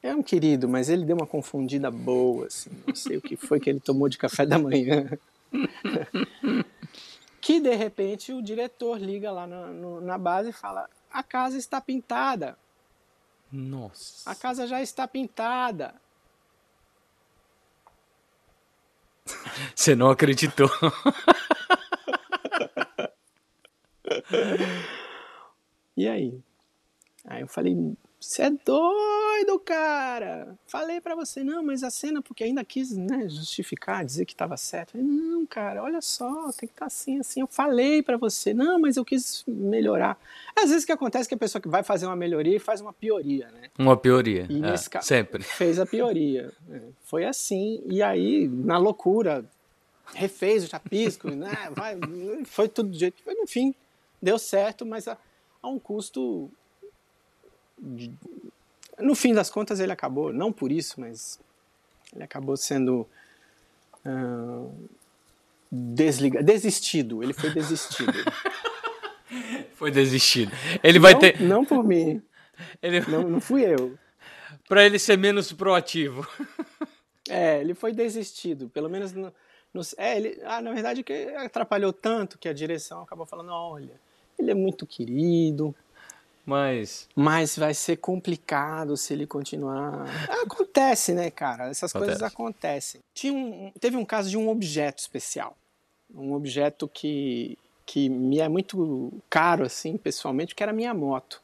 É 0.00 0.14
um 0.14 0.22
querido, 0.22 0.68
mas 0.68 0.88
ele 0.88 1.04
deu 1.04 1.16
uma 1.16 1.26
confundida 1.26 1.90
boa, 1.90 2.46
assim. 2.46 2.70
Não 2.86 2.94
sei 2.94 3.16
o 3.16 3.22
que 3.22 3.36
foi 3.36 3.58
que 3.58 3.70
ele 3.70 3.80
tomou 3.80 4.08
de 4.08 4.18
café 4.18 4.46
da 4.46 4.58
manhã. 4.58 5.08
que 7.40 7.58
de 7.58 7.74
repente 7.74 8.32
o 8.32 8.42
diretor 8.42 8.98
liga 8.98 9.32
lá 9.32 9.46
na, 9.46 9.66
no, 9.66 10.00
na 10.00 10.16
base 10.16 10.50
e 10.50 10.52
fala: 10.52 10.88
A 11.10 11.22
casa 11.24 11.58
está 11.58 11.80
pintada. 11.80 12.56
Nossa. 13.50 14.30
A 14.30 14.34
casa 14.34 14.66
já 14.66 14.80
está 14.80 15.08
pintada. 15.08 15.94
Você 19.74 19.94
não 19.94 20.10
acreditou. 20.10 20.70
e 25.96 26.08
aí? 26.08 26.38
Aí 27.26 27.42
eu 27.42 27.48
falei, 27.48 27.74
você 28.24 28.42
é 28.44 28.50
doido, 28.50 29.58
cara! 29.64 30.56
Falei 30.66 31.00
para 31.00 31.14
você, 31.14 31.44
não, 31.44 31.62
mas 31.62 31.82
a 31.84 31.90
cena, 31.90 32.22
porque 32.22 32.42
ainda 32.42 32.64
quis 32.64 32.96
né, 32.96 33.28
justificar, 33.28 34.04
dizer 34.04 34.24
que 34.24 34.32
estava 34.32 34.56
certo. 34.56 34.92
Falei, 34.92 35.06
não, 35.06 35.44
cara, 35.44 35.82
olha 35.82 36.00
só, 36.00 36.50
tem 36.52 36.66
que 36.66 36.74
estar 36.74 36.80
tá 36.80 36.86
assim, 36.86 37.20
assim. 37.20 37.40
Eu 37.40 37.46
falei 37.46 38.02
para 38.02 38.16
você, 38.16 38.54
não, 38.54 38.80
mas 38.80 38.96
eu 38.96 39.04
quis 39.04 39.44
melhorar. 39.46 40.18
Às 40.56 40.70
vezes 40.70 40.84
o 40.84 40.86
que 40.86 40.92
acontece 40.92 41.26
é 41.26 41.28
que 41.28 41.34
a 41.34 41.38
pessoa 41.38 41.60
que 41.60 41.68
vai 41.68 41.82
fazer 41.82 42.06
uma 42.06 42.16
melhoria 42.16 42.56
e 42.56 42.58
faz 42.58 42.80
uma 42.80 42.92
pioria, 42.92 43.50
né? 43.52 43.68
Uma 43.78 43.96
pioria, 43.96 44.46
e 44.48 44.56
é, 44.56 44.70
nesse 44.70 44.88
caso, 44.88 45.06
sempre. 45.06 45.42
Fez 45.42 45.78
a 45.78 45.84
pioria. 45.84 46.50
É, 46.70 46.80
foi 47.04 47.26
assim, 47.26 47.82
e 47.86 48.02
aí, 48.02 48.48
na 48.48 48.78
loucura, 48.78 49.44
refez 50.14 50.64
o 50.64 50.68
chapisco, 50.68 51.30
né? 51.30 51.70
Vai, 51.72 51.98
foi 52.46 52.68
tudo 52.68 52.88
do 52.88 52.98
jeito 52.98 53.16
que 53.16 53.22
foi. 53.22 53.34
Enfim, 53.34 53.74
deu 54.20 54.38
certo, 54.38 54.86
mas 54.86 55.06
a, 55.06 55.18
a 55.62 55.68
um 55.68 55.78
custo 55.78 56.50
no 58.98 59.14
fim 59.14 59.34
das 59.34 59.50
contas 59.50 59.80
ele 59.80 59.92
acabou, 59.92 60.32
não 60.32 60.52
por 60.52 60.70
isso, 60.70 61.00
mas 61.00 61.38
ele 62.14 62.24
acabou 62.24 62.56
sendo 62.56 63.06
uh, 64.04 64.72
desligado, 65.70 66.44
desistido, 66.44 67.22
ele 67.22 67.32
foi 67.32 67.50
desistido. 67.50 68.12
foi 69.74 69.90
desistido. 69.90 70.52
Ele 70.82 70.98
vai 70.98 71.12
não, 71.12 71.20
ter 71.20 71.40
não 71.40 71.64
por 71.64 71.82
mim. 71.82 72.22
Ele... 72.82 73.00
Não, 73.08 73.28
não 73.28 73.40
fui 73.40 73.64
eu. 73.64 73.98
Para 74.68 74.84
ele 74.84 74.98
ser 74.98 75.18
menos 75.18 75.52
proativo. 75.52 76.26
É, 77.28 77.60
ele 77.60 77.74
foi 77.74 77.92
desistido, 77.92 78.68
pelo 78.68 78.88
menos 78.88 79.12
no, 79.12 79.32
no, 79.72 79.80
é, 79.96 80.16
ele, 80.16 80.40
ah, 80.44 80.60
na 80.60 80.72
verdade 80.72 81.02
que 81.02 81.12
atrapalhou 81.36 81.92
tanto 81.92 82.38
que 82.38 82.48
a 82.48 82.52
direção 82.52 83.02
acabou 83.02 83.24
falando, 83.24 83.50
olha, 83.50 83.98
ele 84.38 84.50
é 84.50 84.54
muito 84.54 84.86
querido, 84.86 85.74
mas. 86.46 87.08
Mas 87.14 87.56
vai 87.56 87.72
ser 87.72 87.96
complicado 87.96 88.96
se 88.96 89.12
ele 89.12 89.26
continuar. 89.26 90.06
Acontece, 90.42 91.12
né, 91.14 91.30
cara? 91.30 91.68
Essas 91.68 91.90
Acontece. 91.90 92.18
coisas 92.18 92.32
acontecem. 92.32 93.00
Tinha 93.14 93.32
um, 93.32 93.72
teve 93.80 93.96
um 93.96 94.04
caso 94.04 94.28
de 94.28 94.36
um 94.36 94.48
objeto 94.48 94.98
especial. 94.98 95.56
Um 96.14 96.34
objeto 96.34 96.86
que, 96.86 97.58
que 97.86 98.08
me 98.08 98.40
é 98.40 98.48
muito 98.48 99.12
caro, 99.30 99.64
assim, 99.64 99.96
pessoalmente, 99.96 100.54
que 100.54 100.62
era 100.62 100.72
a 100.72 100.74
minha 100.74 100.92
moto. 100.92 101.40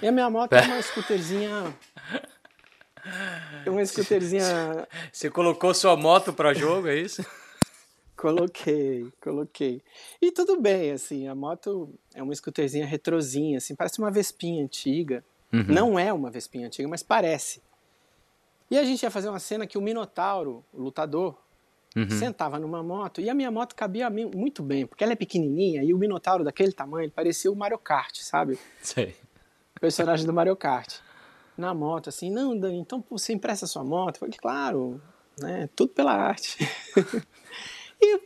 E 0.00 0.06
a 0.06 0.12
minha 0.12 0.30
moto 0.30 0.52
é 0.52 0.62
uma 0.62 0.82
scooterzinha. 0.82 1.74
Uma 3.64 3.86
scooterzinha. 3.86 4.86
Você 5.10 5.30
colocou 5.30 5.72
sua 5.72 5.96
moto 5.96 6.30
para 6.32 6.52
jogo, 6.52 6.88
é 6.88 6.96
isso? 6.96 7.24
Coloquei, 8.18 9.12
coloquei. 9.20 9.80
E 10.20 10.32
tudo 10.32 10.60
bem, 10.60 10.90
assim, 10.90 11.28
a 11.28 11.36
moto 11.36 11.88
é 12.12 12.20
uma 12.20 12.34
scooterzinha 12.34 12.84
retrozinha, 12.84 13.58
assim, 13.58 13.76
parece 13.76 14.00
uma 14.00 14.10
Vespinha 14.10 14.64
antiga. 14.64 15.24
Uhum. 15.52 15.66
Não 15.68 15.96
é 15.96 16.12
uma 16.12 16.28
Vespinha 16.28 16.66
antiga, 16.66 16.88
mas 16.88 17.00
parece. 17.00 17.62
E 18.68 18.76
a 18.76 18.82
gente 18.82 19.04
ia 19.04 19.10
fazer 19.10 19.28
uma 19.28 19.38
cena 19.38 19.68
que 19.68 19.78
o 19.78 19.80
Minotauro, 19.80 20.64
o 20.72 20.82
lutador, 20.82 21.38
uhum. 21.94 22.10
sentava 22.10 22.58
numa 22.58 22.82
moto 22.82 23.20
e 23.20 23.30
a 23.30 23.34
minha 23.34 23.52
moto 23.52 23.76
cabia 23.76 24.10
muito 24.10 24.64
bem, 24.64 24.84
porque 24.84 25.04
ela 25.04 25.12
é 25.12 25.16
pequenininha 25.16 25.84
e 25.84 25.94
o 25.94 25.98
Minotauro 25.98 26.42
daquele 26.42 26.72
tamanho 26.72 27.08
parecia 27.12 27.52
o 27.52 27.54
Mario 27.54 27.78
Kart, 27.78 28.16
sabe? 28.16 28.58
Sei. 28.82 29.14
O 29.76 29.80
personagem 29.80 30.26
do 30.26 30.32
Mario 30.32 30.56
Kart. 30.56 30.96
Na 31.56 31.72
moto, 31.72 32.08
assim, 32.08 32.32
não, 32.32 32.58
Dani, 32.58 32.78
então 32.78 33.02
você 33.08 33.32
empresta 33.32 33.64
sua 33.64 33.84
moto? 33.84 34.16
Eu 34.16 34.20
falei, 34.20 34.36
claro, 34.36 35.00
né? 35.38 35.68
Tudo 35.76 35.92
pela 35.92 36.12
arte. 36.12 36.58
e, 38.00 38.20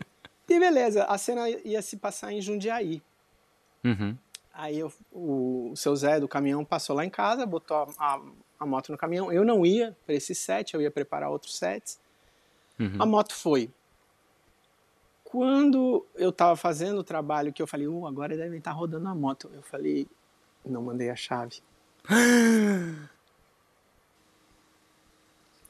e, 0.48 0.60
beleza, 0.60 1.04
a 1.04 1.16
cena 1.18 1.48
ia 1.48 1.80
se 1.82 1.96
passar 1.96 2.32
em 2.32 2.40
Jundiaí. 2.40 3.02
Uhum. 3.84 4.16
Aí 4.52 4.78
eu, 4.78 4.92
o, 5.10 5.72
seu 5.74 5.96
Zé 5.96 6.20
do 6.20 6.28
caminhão 6.28 6.64
passou 6.64 6.94
lá 6.94 7.04
em 7.04 7.10
casa, 7.10 7.46
botou 7.46 7.76
a, 7.76 7.88
a, 7.98 8.20
a 8.60 8.66
moto 8.66 8.92
no 8.92 8.98
caminhão. 8.98 9.32
Eu 9.32 9.44
não 9.44 9.64
ia 9.64 9.96
para 10.04 10.14
esse 10.14 10.34
set, 10.34 10.74
eu 10.74 10.82
ia 10.82 10.90
preparar 10.90 11.30
outros 11.30 11.56
sets. 11.56 11.98
Uhum. 12.78 12.96
A 12.98 13.06
moto 13.06 13.34
foi. 13.34 13.70
Quando 15.24 16.06
eu 16.14 16.28
estava 16.28 16.54
fazendo 16.56 16.98
o 16.98 17.04
trabalho 17.04 17.52
que 17.52 17.62
eu 17.62 17.66
falei, 17.66 17.88
uh, 17.88 18.06
agora 18.06 18.36
devem 18.36 18.58
estar 18.58 18.72
tá 18.72 18.76
rodando 18.76 19.08
a 19.08 19.14
moto, 19.14 19.50
eu 19.54 19.62
falei, 19.62 20.06
não 20.64 20.82
mandei 20.82 21.08
a 21.08 21.16
chave. 21.16 21.62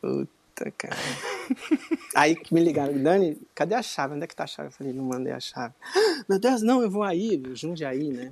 Puta, 0.01 0.71
cara. 0.73 0.97
Aí 2.15 2.37
que 2.37 2.53
me 2.53 2.63
ligaram, 2.63 3.01
Dani, 3.03 3.41
cadê 3.55 3.75
a 3.75 3.83
chave? 3.83 4.15
Onde 4.15 4.25
é 4.25 4.27
que 4.27 4.37
tá 4.37 4.45
a 4.45 4.47
chave? 4.47 4.69
Eu 4.69 4.73
falei, 4.73 4.93
não 4.93 5.05
mandei 5.05 5.33
a 5.33 5.41
chave. 5.41 5.75
Meu 6.29 6.39
Deus, 6.39 6.63
não, 6.63 6.83
eu 6.83 6.91
vou 6.91 7.03
aí, 7.03 7.43
Jundiaí, 7.55 8.11
né? 8.11 8.31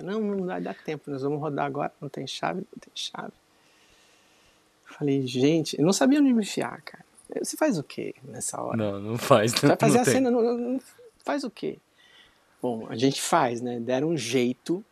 Não, 0.00 0.20
não 0.20 0.46
vai 0.46 0.60
dar 0.60 0.74
tempo, 0.74 1.10
nós 1.10 1.22
vamos 1.22 1.40
rodar 1.40 1.66
agora, 1.66 1.92
não 2.00 2.08
tem 2.08 2.26
chave, 2.26 2.60
não 2.60 2.80
tem 2.80 2.92
chave. 2.94 3.32
Eu 4.88 4.94
falei, 4.94 5.26
gente, 5.26 5.78
eu 5.78 5.84
não 5.84 5.92
sabia 5.92 6.20
onde 6.20 6.32
me 6.32 6.42
enfiar, 6.42 6.80
cara. 6.82 7.04
Você 7.42 7.56
faz 7.56 7.78
o 7.78 7.82
quê 7.82 8.14
nessa 8.22 8.60
hora? 8.60 8.76
Não, 8.76 9.00
não 9.00 9.18
faz. 9.18 9.52
Não, 9.60 9.68
vai 9.68 9.76
fazer 9.78 9.98
a 9.98 10.04
tem. 10.04 10.14
cena, 10.14 10.30
não, 10.30 10.40
não, 10.40 10.80
faz 11.24 11.44
o 11.44 11.50
quê? 11.50 11.78
Bom, 12.62 12.86
a 12.88 12.96
gente 12.96 13.20
faz, 13.20 13.60
né? 13.60 13.78
Deram 13.78 14.08
um 14.08 14.16
jeito 14.16 14.84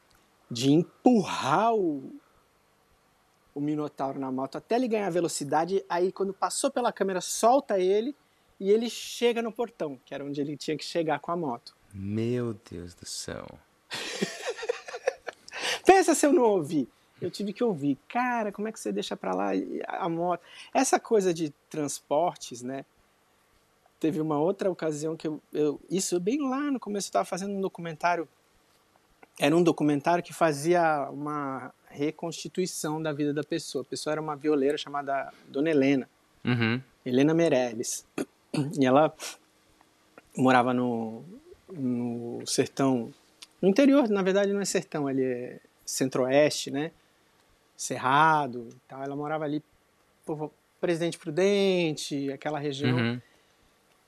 de 0.51 0.71
empurrar 0.71 1.75
o, 1.75 2.13
o 3.57 3.61
Minotauro 3.61 4.21
na 4.21 4.31
moto 4.31 4.59
até 4.59 4.75
ele 4.75 4.87
ganhar 4.87 5.09
velocidade. 5.09 5.83
Aí, 5.89 6.13
quando 6.13 6.35
passou 6.35 6.71
pela 6.71 6.93
câmera, 6.93 7.23
solta 7.23 7.81
ele 7.81 8.15
e 8.61 8.71
ele 8.71 8.91
chega 8.91 9.41
no 9.41 9.51
portão, 9.51 9.99
que 10.05 10.15
era 10.15 10.23
onde 10.23 10.39
ele 10.39 10.59
tinha 10.59 10.77
que 10.77 10.85
chegar 10.85 11.21
com 11.21 11.33
a 11.33 11.37
moto. 11.37 11.75
Meu 11.95 12.55
Deus 12.71 12.95
do 12.95 13.07
céu. 13.07 13.47
Pensa 15.87 16.15
se 16.15 16.27
eu 16.27 16.35
não 16.35 16.43
ouvi. 16.43 16.87
Eu 17.19 17.31
tive 17.31 17.55
que 17.55 17.65
ouvir. 17.65 17.97
Cara, 18.07 18.53
como 18.53 18.69
é 18.69 18.73
que 18.73 18.79
você 18.79 18.93
deixa 18.93 19.17
para 19.17 19.35
lá 19.35 19.53
a 19.89 20.07
moto? 20.07 20.43
Essa 20.75 21.01
coisa 21.01 21.33
de 21.33 21.49
transportes, 21.71 22.61
né? 22.61 22.85
Teve 23.99 24.21
uma 24.21 24.39
outra 24.39 24.71
ocasião 24.71 25.17
que 25.17 25.27
eu, 25.27 25.41
eu 25.51 25.81
isso 25.89 26.21
bem 26.21 26.47
lá 26.47 26.71
no 26.71 26.79
começo 26.79 27.07
eu 27.07 27.09
estava 27.09 27.25
fazendo 27.25 27.55
um 27.55 27.61
documentário. 27.63 28.29
Era 29.41 29.57
um 29.57 29.63
documentário 29.63 30.23
que 30.23 30.35
fazia 30.35 31.09
uma 31.11 31.73
reconstituição 31.97 33.03
da 33.03 33.13
vida 33.13 33.33
da 33.33 33.43
pessoa. 33.43 33.83
A 33.83 33.85
pessoa 33.85 34.13
era 34.13 34.21
uma 34.21 34.37
violeira 34.37 34.77
chamada 34.77 35.33
Dona 35.49 35.71
Helena. 35.71 36.09
Uhum. 36.45 36.81
Helena 37.05 37.35
Meirelles. 37.35 38.07
E 38.79 38.87
ela 38.87 39.15
morava 40.37 40.73
no, 40.73 41.25
no 41.73 42.47
sertão, 42.47 43.13
no 43.61 43.69
interior, 43.69 44.09
na 44.09 44.23
verdade 44.23 44.53
não 44.53 44.61
é 44.61 44.65
sertão, 44.65 45.07
ali 45.07 45.25
é 45.25 45.61
centro-oeste, 45.85 46.71
né? 46.71 46.91
Cerrado 47.77 48.69
e 48.71 48.81
tal. 48.89 49.03
Ela 49.03 49.17
morava 49.17 49.45
ali 49.45 49.63
por 50.25 50.51
Presidente 50.81 51.19
Prudente, 51.19 52.33
aquela 52.33 52.59
região. 52.59 52.97
Uhum. 52.97 53.21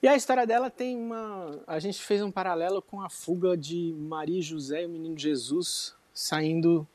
E 0.02 0.06
a 0.06 0.14
história 0.14 0.46
dela 0.46 0.70
tem 0.70 0.96
uma. 0.96 1.60
A 1.66 1.78
gente 1.78 2.00
fez 2.00 2.22
um 2.22 2.30
paralelo 2.30 2.80
com 2.80 3.00
a 3.00 3.10
fuga 3.10 3.56
de 3.56 3.94
Maria 3.98 4.40
José 4.40 4.82
e 4.82 4.86
o 4.86 4.88
menino 4.88 5.18
Jesus 5.18 5.94
saindo 6.14 6.86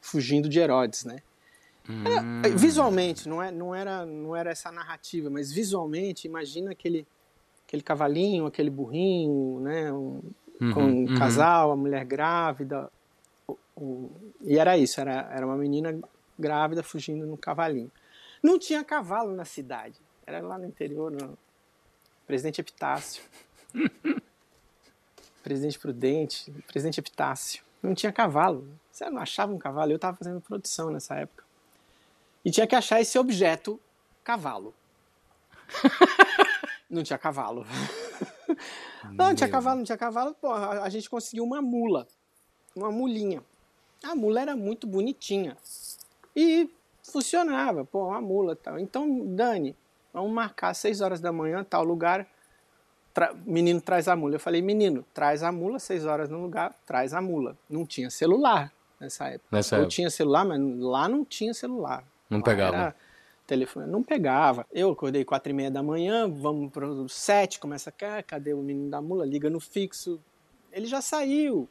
fugindo 0.00 0.48
de 0.48 0.58
Herodes, 0.58 1.04
né? 1.04 1.18
Hum. 1.88 2.04
visualmente, 2.56 3.28
não, 3.28 3.42
é, 3.42 3.50
não, 3.50 3.74
era, 3.74 4.06
não 4.06 4.36
era 4.36 4.50
essa 4.50 4.70
narrativa, 4.70 5.28
mas 5.28 5.50
visualmente, 5.50 6.28
imagina 6.28 6.70
aquele, 6.70 7.06
aquele 7.66 7.82
cavalinho, 7.82 8.46
aquele 8.46 8.70
burrinho, 8.70 9.60
né? 9.60 9.92
Um, 9.92 10.20
uhum, 10.60 10.72
com 10.72 10.82
um 10.82 11.06
uhum. 11.08 11.18
casal, 11.18 11.72
a 11.72 11.76
mulher 11.76 12.04
grávida. 12.04 12.90
O, 13.48 13.58
o, 13.76 14.10
e 14.42 14.58
era 14.58 14.76
isso, 14.78 15.00
era, 15.00 15.28
era 15.32 15.46
uma 15.46 15.56
menina 15.56 15.98
grávida 16.38 16.82
fugindo 16.82 17.26
no 17.26 17.36
cavalinho. 17.36 17.90
Não 18.42 18.58
tinha 18.58 18.84
cavalo 18.84 19.34
na 19.34 19.44
cidade, 19.44 19.96
era 20.26 20.40
lá 20.40 20.58
no 20.58 20.66
interior, 20.66 21.10
no 21.10 21.36
Presidente 22.26 22.60
Epitácio. 22.60 23.22
Presidente 25.42 25.78
Prudente, 25.78 26.52
Presidente 26.66 27.00
Epitácio. 27.00 27.62
Não 27.82 27.94
tinha 27.94 28.12
cavalo. 28.12 28.68
Você 28.90 29.08
não 29.08 29.20
achava 29.20 29.52
um 29.52 29.58
cavalo? 29.58 29.92
Eu 29.92 29.96
estava 29.96 30.16
fazendo 30.16 30.40
produção 30.40 30.90
nessa 30.90 31.14
época. 31.14 31.44
E 32.44 32.50
tinha 32.50 32.66
que 32.66 32.74
achar 32.74 33.00
esse 33.00 33.18
objeto 33.18 33.80
cavalo. 34.24 34.74
não 36.88 37.02
tinha 37.02 37.18
cavalo. 37.18 37.66
não, 39.04 39.28
não 39.28 39.34
tinha 39.34 39.48
cavalo, 39.48 39.78
não 39.78 39.84
tinha 39.84 39.98
cavalo. 39.98 40.34
Pô, 40.34 40.48
a, 40.48 40.82
a 40.82 40.88
gente 40.88 41.08
conseguiu 41.08 41.44
uma 41.44 41.62
mula. 41.62 42.06
Uma 42.74 42.90
mulinha. 42.90 43.42
A 44.02 44.14
mula 44.14 44.40
era 44.40 44.56
muito 44.56 44.86
bonitinha. 44.86 45.56
E 46.34 46.70
funcionava, 47.02 47.84
pô, 47.84 48.08
uma 48.08 48.20
mula 48.20 48.56
tal. 48.56 48.78
Então, 48.78 49.26
Dani, 49.34 49.76
vamos 50.12 50.32
marcar 50.32 50.70
às 50.70 50.78
6 50.78 51.00
horas 51.00 51.20
da 51.20 51.32
manhã, 51.32 51.64
tal 51.64 51.84
lugar. 51.84 52.26
Tra 53.12 53.34
menino 53.44 53.80
traz 53.80 54.08
a 54.08 54.14
mula. 54.14 54.36
Eu 54.36 54.40
falei, 54.40 54.62
menino, 54.62 55.04
traz 55.12 55.42
a 55.42 55.50
mula, 55.50 55.78
6 55.78 56.06
horas 56.06 56.30
no 56.30 56.40
lugar, 56.40 56.74
traz 56.86 57.12
a 57.12 57.20
mula. 57.20 57.56
Não 57.68 57.84
tinha 57.84 58.10
celular 58.10 58.72
nessa 59.00 59.26
época. 59.28 59.48
Nessa 59.50 59.76
Eu 59.76 59.80
época. 59.80 59.90
tinha 59.90 60.10
celular, 60.10 60.44
mas 60.44 60.60
lá 60.78 61.08
não 61.08 61.24
tinha 61.24 61.52
celular. 61.52 62.04
Não 62.28 62.38
lá 62.38 62.44
pegava. 62.44 62.96
Telefone, 63.46 63.86
não 63.90 64.02
pegava. 64.02 64.64
Eu 64.70 64.90
acordei 64.92 65.24
quatro 65.24 65.50
e 65.50 65.52
meia 65.52 65.70
da 65.70 65.82
manhã, 65.82 66.30
vamos 66.30 66.70
para 66.70 66.86
o 66.88 67.08
sete, 67.08 67.58
começa 67.58 67.90
a 67.90 68.22
cadê 68.22 68.54
o 68.54 68.62
menino 68.62 68.88
da 68.88 69.02
mula? 69.02 69.26
Liga 69.26 69.50
no 69.50 69.58
fixo. 69.58 70.20
Ele 70.72 70.86
já 70.86 71.00
saiu. 71.00 71.68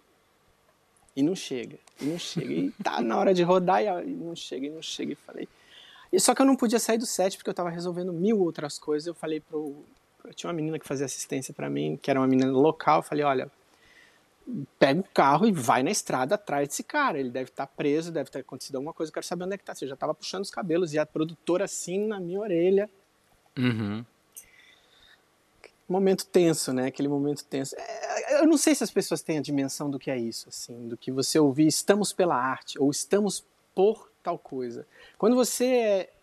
E 1.16 1.24
não 1.24 1.36
chega, 1.36 1.78
e 2.02 2.06
não 2.06 2.20
chega. 2.20 2.52
E 2.54 2.72
tá 2.84 3.02
na 3.02 3.18
hora 3.18 3.34
de 3.34 3.44
rodar 3.44 3.82
e 3.82 4.12
não 4.12 4.36
chega, 4.36 4.68
e 4.68 4.70
não 4.70 4.82
chega. 4.82 5.14
E 5.14 5.16
falei. 5.16 5.48
E 6.12 6.20
só 6.20 6.34
que 6.36 6.42
eu 6.42 6.46
não 6.46 6.56
podia 6.56 6.80
sair 6.80 6.98
do 6.98 7.06
set 7.06 7.38
porque 7.38 7.50
eu 7.50 7.52
estava 7.54 7.70
resolvendo 7.70 8.12
mil 8.12 8.40
outras 8.40 8.78
coisas. 8.78 9.08
Eu 9.08 9.14
falei 9.14 9.40
pro. 9.40 9.84
Tinha 10.36 10.50
uma 10.50 10.56
menina 10.56 10.80
que 10.80 10.88
fazia 10.88 11.06
assistência 11.06 11.54
para 11.54 11.70
mim, 11.70 11.98
que 12.02 12.10
era 12.10 12.20
uma 12.20 12.28
menina 12.28 12.52
local. 12.52 13.00
Eu 13.00 13.04
falei: 13.04 13.24
olha, 13.24 13.52
pega 14.78 15.00
o 15.00 15.04
carro 15.14 15.48
e 15.48 15.52
vai 15.52 15.84
na 15.84 15.92
estrada 15.92 16.36
atrás 16.36 16.68
desse 16.68 16.84
cara. 16.84 17.20
Ele 17.20 17.30
deve 17.30 17.50
estar 17.50 17.66
tá 17.66 17.74
preso, 17.76 18.12
deve 18.12 18.30
ter 18.30 18.40
acontecido 18.40 18.76
alguma 18.76 18.94
coisa, 18.94 19.10
eu 19.10 19.14
quero 19.14 19.26
saber 19.26 19.46
onde 19.46 19.56
é 19.56 19.58
que 19.58 19.64
tá. 19.64 19.76
Você 19.76 19.88
já 19.88 19.94
estava 19.94 20.14
puxando 20.14 20.44
os 20.44 20.52
cabelos 20.52 20.94
e 20.94 21.00
a 21.00 21.06
produtora 21.06 21.66
assim 21.66 22.08
na 22.08 22.20
minha 22.20 22.40
orelha. 22.40 22.90
Uhum. 23.58 24.06
Momento 25.88 26.26
tenso, 26.28 26.72
né? 26.72 26.88
Aquele 26.88 27.08
momento 27.08 27.44
tenso. 27.46 27.76
É, 27.78 28.42
eu 28.42 28.48
não 28.48 28.58
sei 28.58 28.76
se 28.76 28.84
as 28.84 28.92
pessoas 28.92 29.22
têm 29.22 29.40
a 29.40 29.42
dimensão 29.42 29.90
do 29.90 29.98
que 29.98 30.12
é 30.12 30.18
isso, 30.18 30.50
assim, 30.50 30.88
do 30.88 30.96
que 30.96 31.12
você 31.12 31.40
ouvir 31.40 31.68
estamos 31.68 32.14
pela 32.14 32.36
arte 32.36 32.80
ou 32.80 32.92
estamos 32.92 33.44
por 33.74 34.12
tal 34.22 34.38
coisa. 34.38 34.86
Quando 35.18 35.36
você 35.36 35.66
é 35.66 36.14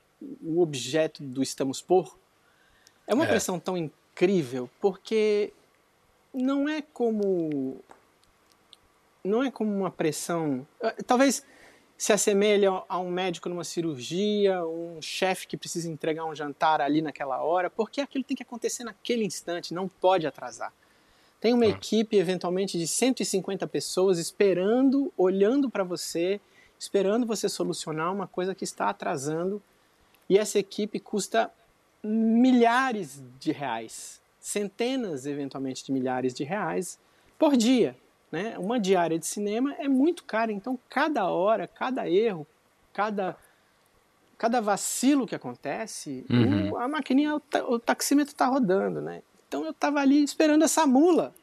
o 0.42 0.60
objeto 0.62 1.22
do 1.22 1.42
estamos 1.42 1.82
por, 1.82 2.16
é 3.06 3.14
uma 3.14 3.24
é. 3.24 3.28
pressão 3.28 3.58
tão 3.58 3.76
incrível, 3.76 4.68
porque 4.80 5.52
não 6.32 6.68
é 6.68 6.82
como 6.82 7.80
não 9.22 9.42
é 9.42 9.50
como 9.50 9.74
uma 9.74 9.90
pressão. 9.90 10.66
Eh, 10.80 11.02
talvez 11.04 11.44
se 11.98 12.12
assemelhe 12.12 12.66
a 12.66 12.98
um 12.98 13.10
médico 13.10 13.48
numa 13.48 13.64
cirurgia, 13.64 14.64
um 14.64 15.00
chefe 15.00 15.46
que 15.46 15.56
precisa 15.56 15.90
entregar 15.90 16.24
um 16.24 16.34
jantar 16.34 16.80
ali 16.80 17.00
naquela 17.00 17.42
hora, 17.42 17.70
porque 17.70 18.00
aquilo 18.00 18.22
tem 18.22 18.36
que 18.36 18.42
acontecer 18.42 18.84
naquele 18.84 19.24
instante, 19.24 19.72
não 19.72 19.88
pode 19.88 20.26
atrasar. 20.26 20.72
Tem 21.40 21.54
uma 21.54 21.64
ah. 21.64 21.68
equipe, 21.68 22.16
eventualmente, 22.16 22.78
de 22.78 22.86
150 22.86 23.66
pessoas 23.66 24.18
esperando, 24.18 25.12
olhando 25.16 25.70
para 25.70 25.84
você, 25.84 26.40
esperando 26.78 27.26
você 27.26 27.48
solucionar 27.48 28.12
uma 28.12 28.26
coisa 28.26 28.54
que 28.54 28.64
está 28.64 28.90
atrasando, 28.90 29.62
e 30.28 30.38
essa 30.38 30.58
equipe 30.58 31.00
custa 31.00 31.50
milhares 32.06 33.22
de 33.38 33.52
reais, 33.52 34.20
centenas, 34.38 35.26
eventualmente, 35.26 35.84
de 35.84 35.92
milhares 35.92 36.32
de 36.32 36.44
reais 36.44 36.98
por 37.38 37.56
dia. 37.56 37.96
Né? 38.30 38.56
Uma 38.58 38.78
diária 38.78 39.18
de 39.18 39.26
cinema 39.26 39.74
é 39.78 39.88
muito 39.88 40.24
cara, 40.24 40.52
então 40.52 40.78
cada 40.88 41.26
hora, 41.26 41.66
cada 41.66 42.08
erro, 42.08 42.46
cada, 42.92 43.36
cada 44.36 44.60
vacilo 44.60 45.26
que 45.26 45.34
acontece, 45.34 46.24
uhum. 46.30 46.72
o, 46.72 46.76
a 46.76 46.88
maquininha, 46.88 47.40
o 47.68 47.78
taxímetro 47.78 48.32
está 48.32 48.46
rodando. 48.46 49.00
Né? 49.00 49.22
Então 49.48 49.64
eu 49.64 49.70
estava 49.70 50.00
ali 50.00 50.22
esperando 50.22 50.64
essa 50.64 50.86
mula. 50.86 51.34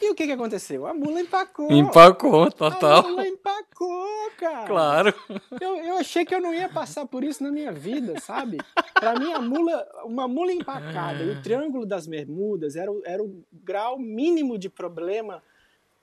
E 0.00 0.10
o 0.10 0.14
que, 0.14 0.26
que 0.26 0.32
aconteceu? 0.32 0.86
A 0.86 0.94
mula 0.94 1.20
empacou. 1.20 1.70
Empacou, 1.70 2.50
total. 2.50 3.00
A 3.04 3.08
mula 3.08 3.28
empacou, 3.28 4.30
cara. 4.38 4.66
Claro. 4.66 5.14
Eu, 5.60 5.76
eu 5.76 5.96
achei 5.98 6.24
que 6.24 6.34
eu 6.34 6.40
não 6.40 6.54
ia 6.54 6.68
passar 6.68 7.06
por 7.06 7.22
isso 7.22 7.42
na 7.42 7.50
minha 7.50 7.70
vida, 7.70 8.18
sabe? 8.20 8.58
Pra 8.94 9.18
mim, 9.18 9.32
a 9.32 9.40
mula, 9.40 9.86
uma 10.04 10.26
mula 10.26 10.52
empacada 10.52 11.22
e 11.22 11.30
o 11.30 11.42
Triângulo 11.42 11.84
das 11.84 12.06
Bermudas 12.06 12.76
era, 12.76 12.90
o- 12.90 13.02
era 13.04 13.22
o 13.22 13.44
grau 13.52 13.98
mínimo 13.98 14.58
de 14.58 14.70
problema 14.70 15.42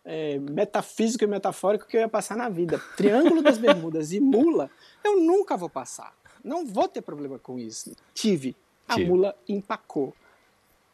é, 0.05 0.37
metafísico 0.39 1.23
e 1.23 1.27
metafórico 1.27 1.87
que 1.87 1.97
eu 1.97 2.01
ia 2.01 2.07
passar 2.07 2.37
na 2.37 2.47
vida. 2.49 2.79
Triângulo 2.95 3.41
das 3.41 3.57
Bermudas 3.57 4.13
e 4.13 4.19
mula, 4.19 4.69
eu 5.03 5.19
nunca 5.19 5.57
vou 5.57 5.69
passar. 5.69 6.13
Não 6.43 6.65
vou 6.65 6.87
ter 6.87 7.01
problema 7.01 7.39
com 7.39 7.57
isso. 7.59 7.95
Tive. 8.13 8.55
A 8.87 8.93
Tive. 8.93 9.09
mula 9.09 9.35
empacou. 9.49 10.13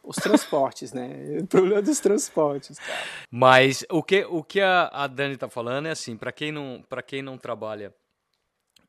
Os 0.04 0.16
transportes, 0.16 0.92
né? 0.92 1.08
O 1.42 1.46
problema 1.46 1.80
dos 1.82 1.98
transportes, 2.00 2.78
cara. 2.78 3.04
Mas 3.30 3.84
o 3.90 4.02
que, 4.02 4.24
o 4.24 4.42
que 4.44 4.60
a, 4.60 4.88
a 4.92 5.06
Dani 5.06 5.36
tá 5.36 5.48
falando 5.48 5.86
é 5.86 5.90
assim, 5.90 6.16
para 6.16 6.30
quem 6.30 6.52
não, 6.52 6.84
para 6.88 7.02
quem 7.02 7.22
não 7.22 7.38
trabalha 7.38 7.92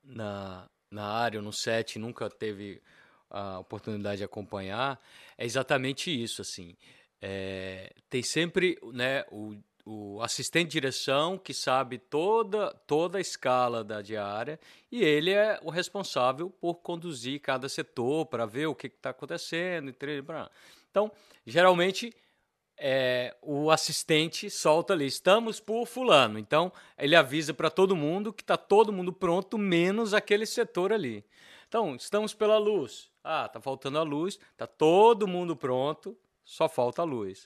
na, 0.03 0.65
na 0.91 1.05
área 1.05 1.41
no 1.41 1.51
set, 1.51 1.97
nunca 1.97 2.29
teve 2.29 2.81
a 3.29 3.59
oportunidade 3.59 4.17
de 4.19 4.23
acompanhar, 4.23 4.99
é 5.37 5.45
exatamente 5.45 6.11
isso, 6.11 6.41
assim. 6.41 6.75
É, 7.21 7.91
tem 8.09 8.21
sempre, 8.21 8.77
né, 8.93 9.25
o, 9.31 9.55
o 9.85 10.21
assistente 10.21 10.67
de 10.67 10.71
direção 10.73 11.37
que 11.37 11.53
sabe 11.53 11.97
toda, 11.97 12.73
toda 12.85 13.17
a 13.17 13.21
escala 13.21 13.83
da 13.83 14.01
diária 14.01 14.59
e 14.91 15.03
ele 15.03 15.31
é 15.31 15.59
o 15.63 15.69
responsável 15.69 16.49
por 16.49 16.75
conduzir 16.75 17.39
cada 17.41 17.67
setor 17.67 18.25
para 18.27 18.45
ver 18.45 18.67
o 18.67 18.75
que 18.75 18.87
está 18.87 19.09
acontecendo. 19.09 19.89
e 19.89 19.93
tre- 19.93 20.21
blá. 20.21 20.49
Então, 20.95 21.11
geralmente, 21.45 22.15
é, 22.79 23.35
o 23.41 23.69
assistente 23.69 24.49
solta 24.49 24.93
ali, 24.93 25.05
estamos 25.05 25.59
por 25.59 25.85
fulano. 25.85 26.39
Então, 26.39 26.71
ele 26.97 27.17
avisa 27.17 27.53
para 27.53 27.69
todo 27.69 27.97
mundo 27.97 28.31
que 28.31 28.41
está 28.41 28.55
todo 28.55 28.93
mundo 28.93 29.11
pronto, 29.11 29.57
menos 29.57 30.13
aquele 30.13 30.45
setor 30.45 30.93
ali. 30.93 31.25
Então, 31.67 31.97
estamos 31.97 32.33
pela 32.33 32.57
luz. 32.57 33.11
Ah, 33.21 33.49
tá 33.49 33.59
faltando 33.59 33.99
a 33.99 34.03
luz, 34.03 34.39
tá 34.55 34.65
todo 34.65 35.27
mundo 35.27 35.53
pronto, 35.53 36.17
só 36.45 36.69
falta 36.69 37.01
a 37.01 37.05
luz. 37.05 37.45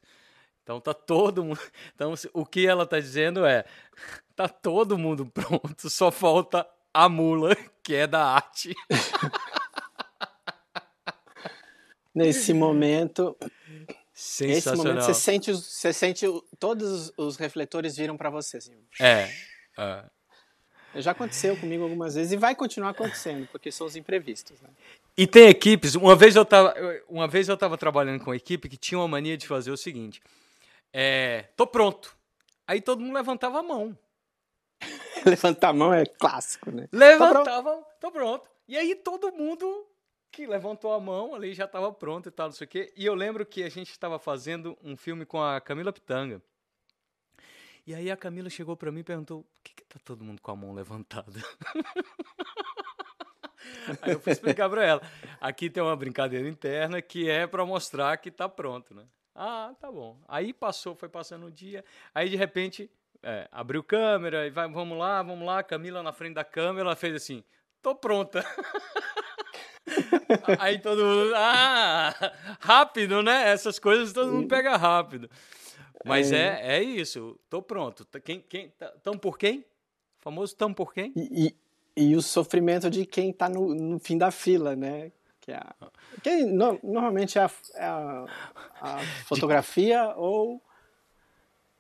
Então 0.62 0.80
tá 0.80 0.94
todo 0.94 1.44
mundo. 1.44 1.60
Então 1.96 2.14
o 2.34 2.46
que 2.46 2.68
ela 2.68 2.86
tá 2.86 3.00
dizendo 3.00 3.48
é, 3.48 3.66
tá 4.36 4.48
todo 4.48 4.96
mundo 4.96 5.26
pronto, 5.26 5.90
só 5.90 6.12
falta 6.12 6.68
a 6.94 7.10
mula, 7.10 7.56
que 7.82 7.96
é 7.96 8.06
da 8.06 8.24
arte. 8.24 8.76
Nesse 12.26 12.54
momento, 12.54 13.36
Nesse 13.40 14.44
momento 14.44 14.62
Sensacional. 14.62 15.02
você 15.04 15.14
sente, 15.14 15.52
os- 15.52 15.66
você 15.66 15.94
sente 15.94 16.26
todos 16.60 17.12
os- 17.18 17.38
refletores 17.38 17.96
viram 17.96 18.18
para 18.18 18.30
você. 18.30 18.58
Assim. 18.58 18.74
É. 19.00 19.30
é. 19.78 20.04
Já 20.96 21.12
aconteceu 21.12 21.56
comigo 21.56 21.84
algumas 21.84 22.16
vezes 22.16 22.32
e 22.34 22.38
vai 22.38 22.56
continuar 22.56 22.90
acontecendo, 22.90 23.48
porque 23.52 23.72
são 23.72 23.86
os 23.88 23.96
imprevistos. 23.96 24.60
Né? 24.60 24.70
E 25.16 25.28
tem 25.28 25.48
equipes, 25.48 25.96
uma 25.96 26.16
vez 26.16 26.36
eu 26.36 26.44
tava, 26.44 26.72
eu- 26.78 27.04
uma 27.08 27.28
vez 27.28 27.48
eu 27.48 27.56
tava 27.56 27.78
trabalhando 27.78 28.20
com 28.24 28.32
uma 28.32 28.36
equipe 28.36 28.68
que 28.68 28.76
tinha 28.76 28.98
uma 28.98 29.08
mania 29.08 29.38
de 29.38 29.48
fazer 29.48 29.72
o 29.72 29.78
seguinte: 29.78 30.22
é, 30.92 31.46
tô 31.56 31.66
pronto. 31.68 32.18
Aí 32.68 32.82
todo 32.82 33.02
mundo 33.02 33.14
levantava 33.14 33.60
a 33.60 33.64
mão. 33.64 33.98
Levantar 35.26 35.70
a 35.70 35.74
mão 35.74 35.94
é 35.94 36.06
clássico, 36.06 36.72
né? 36.72 36.88
Levantava, 36.92 37.84
tô 38.00 38.12
pronto. 38.12 38.50
E 38.68 38.78
aí 38.78 38.96
todo 38.96 39.32
mundo 39.32 39.86
que 40.32 40.46
levantou 40.46 40.94
a 40.94 41.00
mão 41.00 41.36
ali 41.36 41.54
já 41.54 41.66
estava 41.66 41.92
pronto 41.92 42.30
e 42.30 42.32
tal, 42.32 42.48
não 42.48 42.54
sei 42.54 42.66
o 42.66 42.70
quê. 42.70 42.94
E 42.96 43.06
eu 43.06 43.14
lembro 43.14 43.46
que 43.46 43.64
a 43.64 43.70
gente 43.70 43.92
estava 43.92 44.20
fazendo 44.20 44.78
um 44.84 44.96
filme 44.96 45.26
com 45.26 45.42
a 45.42 45.60
Camila 45.60 45.92
Pitanga. 45.92 46.42
E 47.86 47.94
aí 47.94 48.12
a 48.12 48.18
Camila 48.18 48.50
chegou 48.50 48.78
para 48.78 48.92
mim 48.92 49.00
e 49.00 49.04
perguntou: 49.04 49.44
por 49.44 49.64
que, 49.64 49.74
que 49.74 49.86
tá 49.86 50.00
todo 50.04 50.24
mundo 50.24 50.42
com 50.42 50.52
a 50.52 50.56
mão 50.56 50.74
levantada? 50.74 51.40
aí 54.02 54.14
eu 54.14 54.20
fui 54.20 54.32
explicar 54.32 54.70
para 54.70 54.86
ela: 54.86 55.02
aqui 55.42 55.70
tem 55.70 55.82
uma 55.82 55.96
brincadeira 55.96 56.48
interna 56.48 57.02
que 57.02 57.30
é 57.30 57.48
para 57.48 57.66
mostrar 57.66 58.18
que 58.18 58.30
tá 58.30 58.48
pronto, 58.48 58.94
né? 58.94 59.08
Ah, 59.34 59.74
tá 59.80 59.92
bom. 59.92 60.20
Aí 60.28 60.54
passou, 60.54 60.96
foi 60.96 61.10
passando 61.10 61.48
o 61.48 61.52
dia. 61.52 61.84
Aí 62.14 62.30
de 62.30 62.36
repente 62.36 62.92
é, 63.24 63.48
abriu 63.52 63.84
câmera 63.84 64.46
e 64.46 64.50
vai, 64.50 64.70
vamos 64.70 64.98
lá, 64.98 65.24
vamos 65.24 65.46
lá. 65.46 65.64
Camila 65.64 66.04
na 66.04 66.12
frente 66.12 66.36
da 66.36 66.44
câmera, 66.44 66.90
ela 66.90 66.96
fez 66.96 67.16
assim: 67.16 67.44
tô 67.82 67.96
pronta. 67.96 68.46
Aí 70.60 70.80
todo 70.80 71.04
mundo, 71.04 71.34
ah, 71.36 72.34
rápido, 72.60 73.22
né? 73.24 73.50
Essas 73.50 73.80
coisas 73.80 74.14
todo 74.14 74.32
mundo 74.32 74.48
pega 74.48 74.76
rápido. 74.78 75.30
Mas 76.06 76.32
é, 76.32 76.78
é 76.78 76.84
isso, 76.84 77.38
tô 77.50 77.62
pronto. 77.62 78.06
Tá- 78.06 78.20
Quem, 78.20 78.40
quem, 78.42 78.70
tá- 78.70 78.94
tão 79.04 79.18
por 79.18 79.38
quem? 79.38 79.60
O 79.60 80.22
famoso 80.22 80.56
tão 80.56 80.74
por 80.74 80.94
quem? 80.94 81.12
E, 81.16 81.56
e, 81.98 82.06
e 82.12 82.16
o 82.16 82.22
sofrimento 82.22 82.90
de 82.90 83.06
quem 83.06 83.32
está 83.32 83.50
no, 83.50 83.74
no 83.76 84.00
fim 84.00 84.18
da 84.18 84.32
fila, 84.32 84.76
né? 84.76 85.12
Que, 85.42 85.52
é 85.52 85.58
a, 85.58 85.76
que 86.24 86.44
no- 86.46 86.80
normalmente 86.84 87.38
é 87.38 87.42
a, 87.44 87.52
é 87.76 87.86
a- 87.86 88.26
a 88.82 88.98
fotografia 89.28 90.14
ou, 90.16 90.62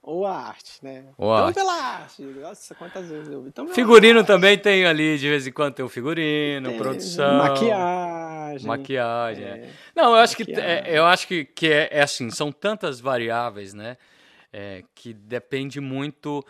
ou 0.01 0.25
a 0.25 0.35
arte, 0.35 0.83
né? 0.83 1.05
Ou 1.17 1.33
a 1.33 1.37
Tamo 1.37 1.47
arte. 1.47 1.55
pela 1.55 1.73
arte. 1.73 2.21
Nossa, 2.23 2.75
quantas 2.75 3.09
vezes 3.09 3.29
eu 3.29 3.41
vi. 3.41 3.51
Pela 3.51 3.73
Figurino 3.73 4.23
também 4.23 4.57
tem 4.57 4.85
ali, 4.85 5.17
de 5.17 5.29
vez 5.29 5.45
em 5.45 5.51
quando 5.51 5.75
tem 5.75 5.85
o 5.85 5.89
figurino, 5.89 6.69
Tem 6.69 6.77
produção. 6.77 7.37
Maquiagem. 7.37 8.67
Maquiagem, 8.67 9.43
é. 9.43 9.47
é. 9.47 9.69
Não, 9.95 10.11
eu 10.11 10.15
acho 10.15 10.35
que, 10.35 10.43
Maquiagem. 10.43 10.91
é, 10.93 10.97
eu 10.97 11.05
acho 11.05 11.27
que, 11.27 11.45
que 11.45 11.67
é, 11.67 11.89
é 11.91 12.01
assim, 12.01 12.31
são 12.31 12.51
tantas 12.51 12.99
variáveis, 12.99 13.73
né? 13.73 13.97
é, 14.51 14.83
que 14.95 15.13
depende 15.13 15.79
muito 15.79 16.45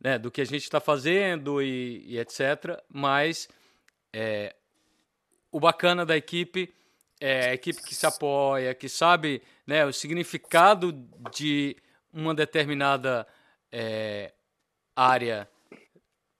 né, 0.00 0.18
do 0.18 0.30
que 0.30 0.40
a 0.40 0.44
gente 0.44 0.62
está 0.62 0.80
fazendo 0.80 1.62
e, 1.62 2.02
e 2.06 2.18
etc. 2.18 2.80
Mas 2.88 3.48
é, 4.12 4.54
o 5.50 5.60
bacana 5.60 6.06
da 6.06 6.16
equipe 6.16 6.72
é 7.20 7.50
a 7.50 7.54
equipe 7.54 7.82
que 7.82 7.94
se 7.94 8.06
apoia, 8.06 8.74
que 8.74 8.88
sabe 8.88 9.42
né, 9.66 9.84
o 9.84 9.92
significado 9.92 10.92
de 11.34 11.76
uma 12.12 12.34
determinada 12.34 13.26
é, 13.70 14.32
área 14.94 15.48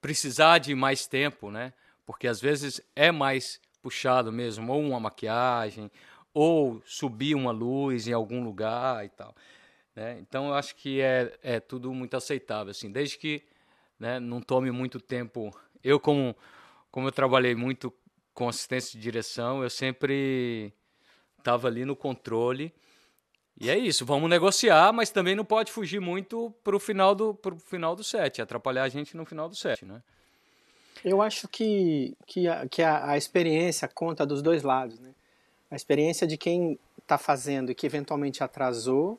precisar 0.00 0.58
de 0.58 0.74
mais 0.74 1.06
tempo, 1.06 1.50
né? 1.50 1.72
Porque 2.06 2.26
às 2.26 2.40
vezes 2.40 2.80
é 2.96 3.12
mais 3.12 3.60
puxado 3.82 4.32
mesmo, 4.32 4.72
ou 4.72 4.80
uma 4.80 5.00
maquiagem, 5.00 5.90
ou 6.34 6.82
subir 6.84 7.34
uma 7.34 7.50
luz 7.50 8.06
em 8.06 8.12
algum 8.12 8.42
lugar 8.42 9.04
e 9.04 9.08
tal. 9.08 9.34
Né? 9.94 10.18
Então 10.20 10.48
eu 10.48 10.54
acho 10.54 10.74
que 10.76 11.00
é, 11.00 11.38
é 11.42 11.60
tudo 11.60 11.92
muito 11.92 12.16
aceitável, 12.16 12.70
assim, 12.70 12.90
desde 12.90 13.18
que 13.18 13.42
né, 13.98 14.18
não 14.18 14.40
tome 14.40 14.70
muito 14.70 15.00
tempo. 15.00 15.54
Eu, 15.82 16.00
como, 16.00 16.36
como 16.90 17.08
eu 17.08 17.12
trabalhei 17.12 17.54
muito 17.54 17.92
com 18.32 18.48
assistência 18.48 18.98
de 18.98 19.02
direção, 19.02 19.62
eu 19.62 19.70
sempre 19.70 20.72
estava 21.38 21.68
ali 21.68 21.84
no 21.84 21.96
controle. 21.96 22.72
E 23.60 23.68
é 23.68 23.76
isso, 23.78 24.06
vamos 24.06 24.28
negociar, 24.30 24.90
mas 24.92 25.10
também 25.10 25.34
não 25.36 25.44
pode 25.44 25.70
fugir 25.70 26.00
muito 26.00 26.52
para 26.64 26.74
o 26.74 26.80
final 26.80 27.14
do, 27.14 27.34
pro 27.34 27.56
final 27.58 27.94
do 27.94 28.02
set, 28.02 28.40
atrapalhar 28.40 28.84
a 28.84 28.88
gente 28.88 29.14
no 29.16 29.26
final 29.26 29.48
do 29.48 29.54
set, 29.54 29.84
né? 29.84 30.02
Eu 31.04 31.20
acho 31.20 31.46
que, 31.46 32.16
que, 32.26 32.48
a, 32.48 32.66
que 32.68 32.82
a, 32.82 33.10
a 33.10 33.16
experiência 33.18 33.86
conta 33.86 34.24
dos 34.24 34.40
dois 34.42 34.62
lados, 34.62 34.98
né? 34.98 35.10
A 35.70 35.76
experiência 35.76 36.26
de 36.26 36.36
quem 36.38 36.78
está 36.98 37.18
fazendo 37.18 37.70
e 37.70 37.74
que 37.74 37.86
eventualmente 37.86 38.42
atrasou 38.42 39.18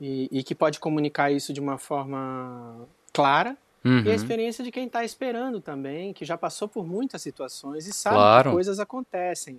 e, 0.00 0.28
e 0.30 0.42
que 0.44 0.54
pode 0.54 0.78
comunicar 0.78 1.30
isso 1.30 1.52
de 1.52 1.60
uma 1.60 1.76
forma 1.76 2.88
clara 3.12 3.56
Uhum. 3.82 4.02
e 4.04 4.10
a 4.10 4.14
experiência 4.14 4.62
de 4.62 4.70
quem 4.70 4.84
está 4.86 5.02
esperando 5.04 5.58
também, 5.58 6.12
que 6.12 6.22
já 6.22 6.36
passou 6.36 6.68
por 6.68 6.86
muitas 6.86 7.22
situações 7.22 7.86
e 7.86 7.94
sabe 7.94 8.16
Claro. 8.16 8.50
que 8.50 8.54
coisas 8.54 8.78
acontecem. 8.78 9.58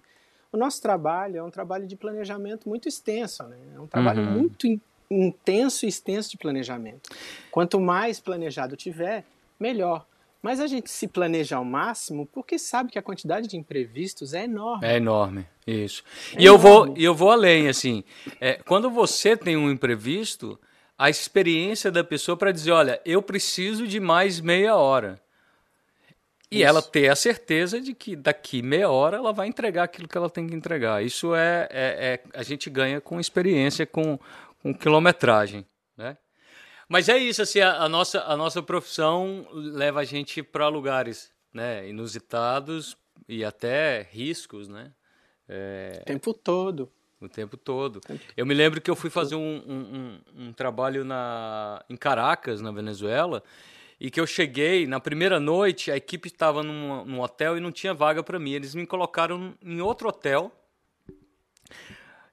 O 0.51 0.57
nosso 0.57 0.81
trabalho 0.81 1.37
é 1.37 1.43
um 1.43 1.49
trabalho 1.49 1.87
de 1.87 1.95
planejamento 1.95 2.67
muito 2.67 2.87
extenso, 2.89 3.43
né? 3.43 3.57
É 3.75 3.79
um 3.79 3.87
trabalho 3.87 4.21
Uhum. 4.23 4.31
muito 4.31 4.67
in- 4.67 4.81
intenso 5.09 5.85
e 5.85 5.89
extenso 5.89 6.29
de 6.31 6.37
planejamento. 6.37 7.09
Quanto 7.49 7.79
mais 7.79 8.19
planejado 8.19 8.75
tiver, 8.75 9.25
melhor. 9.59 10.05
Mas 10.41 10.59
a 10.59 10.65
gente 10.67 10.89
se 10.89 11.07
planeja 11.07 11.57
ao 11.57 11.63
máximo 11.63 12.25
porque 12.25 12.57
sabe 12.57 12.91
que 12.91 12.97
a 12.97 13.01
quantidade 13.01 13.47
de 13.47 13.55
imprevistos 13.55 14.33
é 14.33 14.43
enorme. 14.45 14.85
É 14.87 14.97
enorme, 14.97 15.47
isso. 15.67 16.03
É 16.35 16.41
e 16.41 16.45
eu 16.45 16.57
vou, 16.57 16.85
enorme. 16.85 17.03
eu 17.03 17.13
vou 17.15 17.29
além, 17.31 17.67
assim. 17.69 18.03
é, 18.39 18.55
quando 18.65 18.89
você 18.89 19.37
tem 19.37 19.55
um 19.55 19.69
imprevisto, 19.69 20.59
a 20.97 21.09
experiência 21.09 21.91
da 21.91 22.03
pessoa 22.03 22.35
para 22.35 22.51
dizer, 22.51 22.71
olha, 22.71 22.99
eu 23.05 23.21
preciso 23.21 23.87
de 23.87 23.99
mais 23.99 24.39
meia 24.41 24.75
hora. 24.75 25.21
E 26.51 26.57
Isso. 26.57 26.65
ela 26.67 26.81
ter 26.81 27.09
a 27.09 27.15
certeza 27.15 27.79
de 27.79 27.93
que 27.93 28.13
daqui 28.15 28.61
meia 28.61 28.89
hora 28.89 29.15
ela 29.17 29.31
vai 29.31 29.47
entregar 29.47 29.83
aquilo 29.83 30.07
que 30.07 30.17
ela 30.17 30.29
tem 30.29 30.45
que 30.47 30.53
entregar. 30.53 31.01
Isso 31.01 31.33
é, 31.33 31.67
é, 31.71 32.13
é- 32.13 32.23
a 32.37 32.43
gente 32.43 32.69
ganha 32.69 32.99
com 32.99 33.19
experiência, 33.19 33.85
com, 33.85 34.19
com 34.61 34.73
quilometragem, 34.73 35.65
né? 35.95 36.17
Mas 36.89 37.07
é 37.07 37.17
isso, 37.17 37.41
assim, 37.41 37.61
a, 37.61 37.83
a 37.83 37.87
nossa, 37.87 38.21
a 38.23 38.35
nossa 38.35 38.61
profissão 38.61 39.47
leva 39.53 40.01
a 40.01 40.03
gente 40.03 40.43
para 40.43 40.67
lugares 40.67 41.31
né, 41.53 41.87
inusitados 41.87 42.97
e 43.29 43.45
até 43.45 44.07
riscos, 44.11 44.67
né? 44.67 44.91
É, 45.47 45.99
O 46.01 46.05
tempo 46.05 46.33
todo. 46.33 46.91
O 47.21 47.29
tempo 47.29 47.55
todo. 47.55 48.01
Eu 48.35 48.45
me 48.45 48.53
lembro 48.53 48.81
que 48.81 48.91
eu 48.91 48.95
fui 48.95 49.09
fazer 49.09 49.35
um, 49.35 49.63
um, 49.65 50.19
um, 50.35 50.47
um 50.47 50.53
trabalho 50.53 51.05
na, 51.05 51.81
em 51.89 51.95
Caracas, 51.95 52.59
na 52.61 52.71
Venezuela, 52.71 53.41
e 54.03 54.09
que 54.09 54.19
eu 54.19 54.25
cheguei, 54.25 54.87
na 54.87 54.99
primeira 54.99 55.39
noite, 55.39 55.91
a 55.91 55.95
equipe 55.95 56.27
estava 56.27 56.63
num, 56.63 57.05
num 57.05 57.21
hotel 57.21 57.55
e 57.55 57.59
não 57.59 57.71
tinha 57.71 57.93
vaga 57.93 58.23
para 58.23 58.39
mim. 58.39 58.51
Eles 58.51 58.73
me 58.73 58.87
colocaram 58.87 59.55
em 59.61 59.79
outro 59.79 60.09
hotel. 60.09 60.51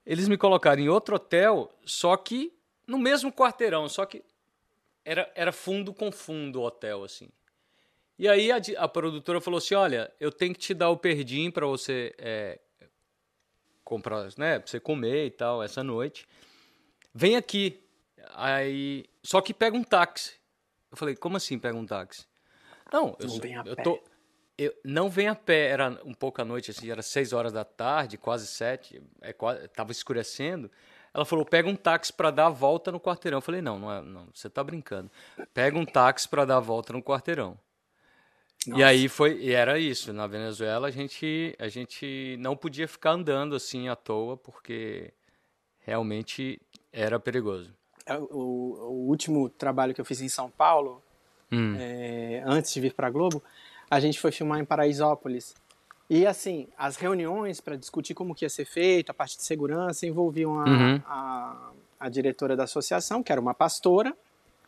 Eles 0.06 0.28
me 0.28 0.38
colocaram 0.38 0.80
em 0.80 0.88
outro 0.88 1.16
hotel, 1.16 1.70
só 1.84 2.16
que 2.16 2.54
no 2.86 2.96
mesmo 2.96 3.30
quarteirão, 3.30 3.86
só 3.86 4.06
que 4.06 4.24
era, 5.04 5.30
era 5.34 5.52
fundo 5.52 5.92
com 5.92 6.10
fundo 6.10 6.58
o 6.58 6.64
hotel, 6.64 7.04
assim. 7.04 7.28
E 8.18 8.26
aí 8.26 8.50
a, 8.50 8.56
a 8.78 8.88
produtora 8.88 9.38
falou 9.38 9.58
assim: 9.58 9.74
olha, 9.74 10.10
eu 10.18 10.32
tenho 10.32 10.54
que 10.54 10.60
te 10.60 10.72
dar 10.72 10.88
o 10.88 10.96
perdim 10.96 11.50
para 11.50 11.66
você 11.66 12.14
é, 12.16 12.58
comprar, 13.84 14.26
né, 14.38 14.58
pra 14.58 14.66
você 14.66 14.80
comer 14.80 15.26
e 15.26 15.30
tal, 15.32 15.62
essa 15.62 15.84
noite. 15.84 16.26
Vem 17.12 17.36
aqui. 17.36 17.78
Aí, 18.30 19.04
só 19.22 19.42
que 19.42 19.52
pega 19.52 19.76
um 19.76 19.84
táxi. 19.84 20.38
Eu 20.90 20.96
falei, 20.96 21.14
como 21.16 21.36
assim 21.36 21.58
pega 21.58 21.76
um 21.76 21.86
táxi? 21.86 22.26
Não, 22.92 23.16
eu, 23.18 23.28
não 23.28 23.38
vem 23.38 23.56
a 23.56 23.62
eu 23.64 23.76
pé. 23.76 23.82
tô 23.82 24.02
eu 24.58 24.74
não 24.84 25.08
vem 25.08 25.28
a 25.28 25.36
pé, 25.36 25.68
era 25.68 26.00
um 26.04 26.12
pouco 26.12 26.42
à 26.42 26.44
noite, 26.44 26.72
assim, 26.72 26.90
era 26.90 27.00
seis 27.00 27.32
horas 27.32 27.52
da 27.52 27.64
tarde, 27.64 28.18
quase 28.18 28.48
sete, 28.48 29.00
é, 29.22 29.32
quase, 29.32 29.68
tava 29.68 29.92
escurecendo. 29.92 30.68
Ela 31.14 31.24
falou, 31.24 31.44
pega 31.44 31.68
um 31.68 31.76
táxi 31.76 32.12
para 32.12 32.32
dar 32.32 32.46
a 32.46 32.50
volta 32.50 32.90
no 32.90 33.00
quarteirão. 33.00 33.38
Eu 33.38 33.42
falei, 33.42 33.62
não, 33.62 33.78
não, 33.78 33.92
é, 33.92 34.02
não 34.02 34.28
você 34.34 34.50
tá 34.50 34.62
brincando. 34.64 35.10
Pega 35.54 35.78
um 35.78 35.86
táxi 35.86 36.28
para 36.28 36.44
dar 36.44 36.56
a 36.56 36.60
volta 36.60 36.92
no 36.92 37.00
quarteirão. 37.00 37.58
Nossa. 38.66 38.80
E 38.80 38.84
aí 38.84 39.08
foi, 39.08 39.38
e 39.38 39.52
era 39.52 39.78
isso. 39.78 40.12
Na 40.12 40.26
Venezuela 40.26 40.88
a 40.88 40.90
gente, 40.90 41.54
a 41.58 41.68
gente 41.68 42.36
não 42.40 42.56
podia 42.56 42.88
ficar 42.88 43.12
andando 43.12 43.54
assim 43.54 43.88
à 43.88 43.94
toa 43.94 44.36
porque 44.36 45.14
realmente 45.78 46.60
era 46.92 47.20
perigoso. 47.20 47.77
É, 48.08 48.18
o, 48.18 48.26
o 48.30 49.08
último 49.08 49.48
trabalho 49.48 49.94
que 49.94 50.00
eu 50.00 50.04
fiz 50.04 50.20
em 50.20 50.28
São 50.28 50.50
Paulo, 50.50 51.02
hum. 51.52 51.76
é, 51.78 52.42
antes 52.46 52.72
de 52.72 52.80
vir 52.80 52.94
para 52.94 53.10
Globo, 53.10 53.42
a 53.90 54.00
gente 54.00 54.18
foi 54.18 54.32
filmar 54.32 54.58
em 54.58 54.64
Paraisópolis. 54.64 55.54
E 56.10 56.26
assim, 56.26 56.66
as 56.76 56.96
reuniões 56.96 57.60
para 57.60 57.76
discutir 57.76 58.14
como 58.14 58.34
que 58.34 58.44
ia 58.44 58.48
ser 58.48 58.64
feito, 58.64 59.10
a 59.10 59.14
parte 59.14 59.36
de 59.36 59.44
segurança, 59.44 60.06
envolviam 60.06 60.58
a, 60.58 60.64
uhum. 60.64 61.02
a, 61.06 61.70
a, 62.00 62.08
diretora 62.08 62.56
da 62.56 62.64
associação, 62.64 63.22
que 63.22 63.30
era 63.30 63.40
uma 63.40 63.52
pastora, 63.52 64.16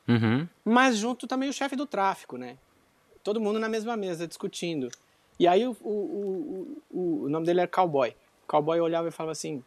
uhum. 0.06 0.46
mas 0.64 0.98
junto 0.98 1.26
também 1.26 1.48
o 1.48 1.52
chefe 1.52 1.74
do 1.74 1.86
tráfico, 1.86 2.36
né? 2.36 2.58
todo 3.22 3.40
mundo 3.40 3.58
na 3.58 3.68
mesma 3.68 3.96
mesa 3.96 4.26
discutindo. 4.26 4.88
E 5.38 5.46
aí 5.46 5.66
o, 5.66 5.76
o, 5.82 6.76
o, 6.90 7.22
o 7.24 7.28
nome 7.28 7.46
dele 7.46 7.60
era 7.60 7.68
Cowboy. 7.68 8.10
O 8.44 8.46
cowboy 8.46 8.80
olhava 8.80 9.08
e 9.08 9.10
falava 9.10 9.32
assim, 9.32 9.62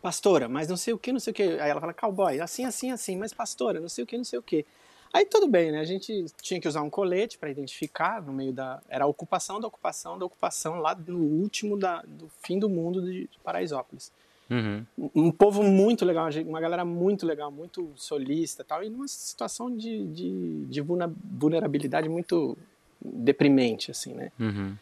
pastora, 0.00 0.48
mas 0.48 0.68
não 0.68 0.76
sei 0.76 0.94
o 0.94 0.98
que, 0.98 1.12
não 1.12 1.20
sei 1.20 1.30
o 1.30 1.34
que. 1.34 1.42
Aí 1.42 1.70
ela 1.70 1.80
fala, 1.80 1.92
cowboy, 1.92 2.40
assim, 2.40 2.64
assim, 2.64 2.90
assim, 2.90 3.16
mas 3.16 3.32
pastora, 3.32 3.80
não 3.80 3.88
sei 3.88 4.04
o 4.04 4.06
que, 4.06 4.16
não 4.16 4.24
sei 4.24 4.38
o 4.38 4.42
que. 4.42 4.64
Aí 5.12 5.26
tudo 5.26 5.46
bem, 5.46 5.70
né? 5.70 5.80
A 5.80 5.84
gente 5.84 6.24
tinha 6.40 6.58
que 6.58 6.66
usar 6.66 6.80
um 6.82 6.88
colete 6.88 7.36
para 7.36 7.50
identificar 7.50 8.22
no 8.22 8.32
meio 8.32 8.52
da. 8.52 8.82
Era 8.88 9.04
a 9.04 9.06
ocupação 9.06 9.60
da 9.60 9.68
ocupação 9.68 10.18
da 10.18 10.24
ocupação 10.24 10.76
lá 10.76 10.94
no 10.94 11.18
último 11.18 11.76
da, 11.76 12.02
do 12.02 12.30
fim 12.42 12.58
do 12.58 12.68
mundo 12.68 13.02
de 13.02 13.28
Paraisópolis. 13.44 14.10
Uhum. 14.50 14.84
Um 15.14 15.30
povo 15.30 15.62
muito 15.62 16.04
legal, 16.04 16.28
uma 16.46 16.60
galera 16.60 16.84
muito 16.84 17.26
legal, 17.26 17.50
muito 17.50 17.90
solista 17.96 18.64
tal, 18.64 18.82
e 18.82 18.90
numa 18.90 19.08
situação 19.08 19.74
de, 19.74 20.06
de, 20.08 20.66
de 20.66 20.80
vulnerabilidade 20.80 22.08
muito 22.08 22.56
deprimente, 23.00 23.90
assim, 23.90 24.12
né? 24.14 24.30
Uhum. 24.38 24.76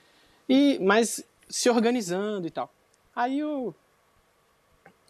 E, 0.49 0.79
mas 0.81 1.25
se 1.49 1.71
organizando 1.71 2.47
e 2.47 2.51
tal. 2.51 2.73
Aí 3.15 3.39
eu, 3.39 3.75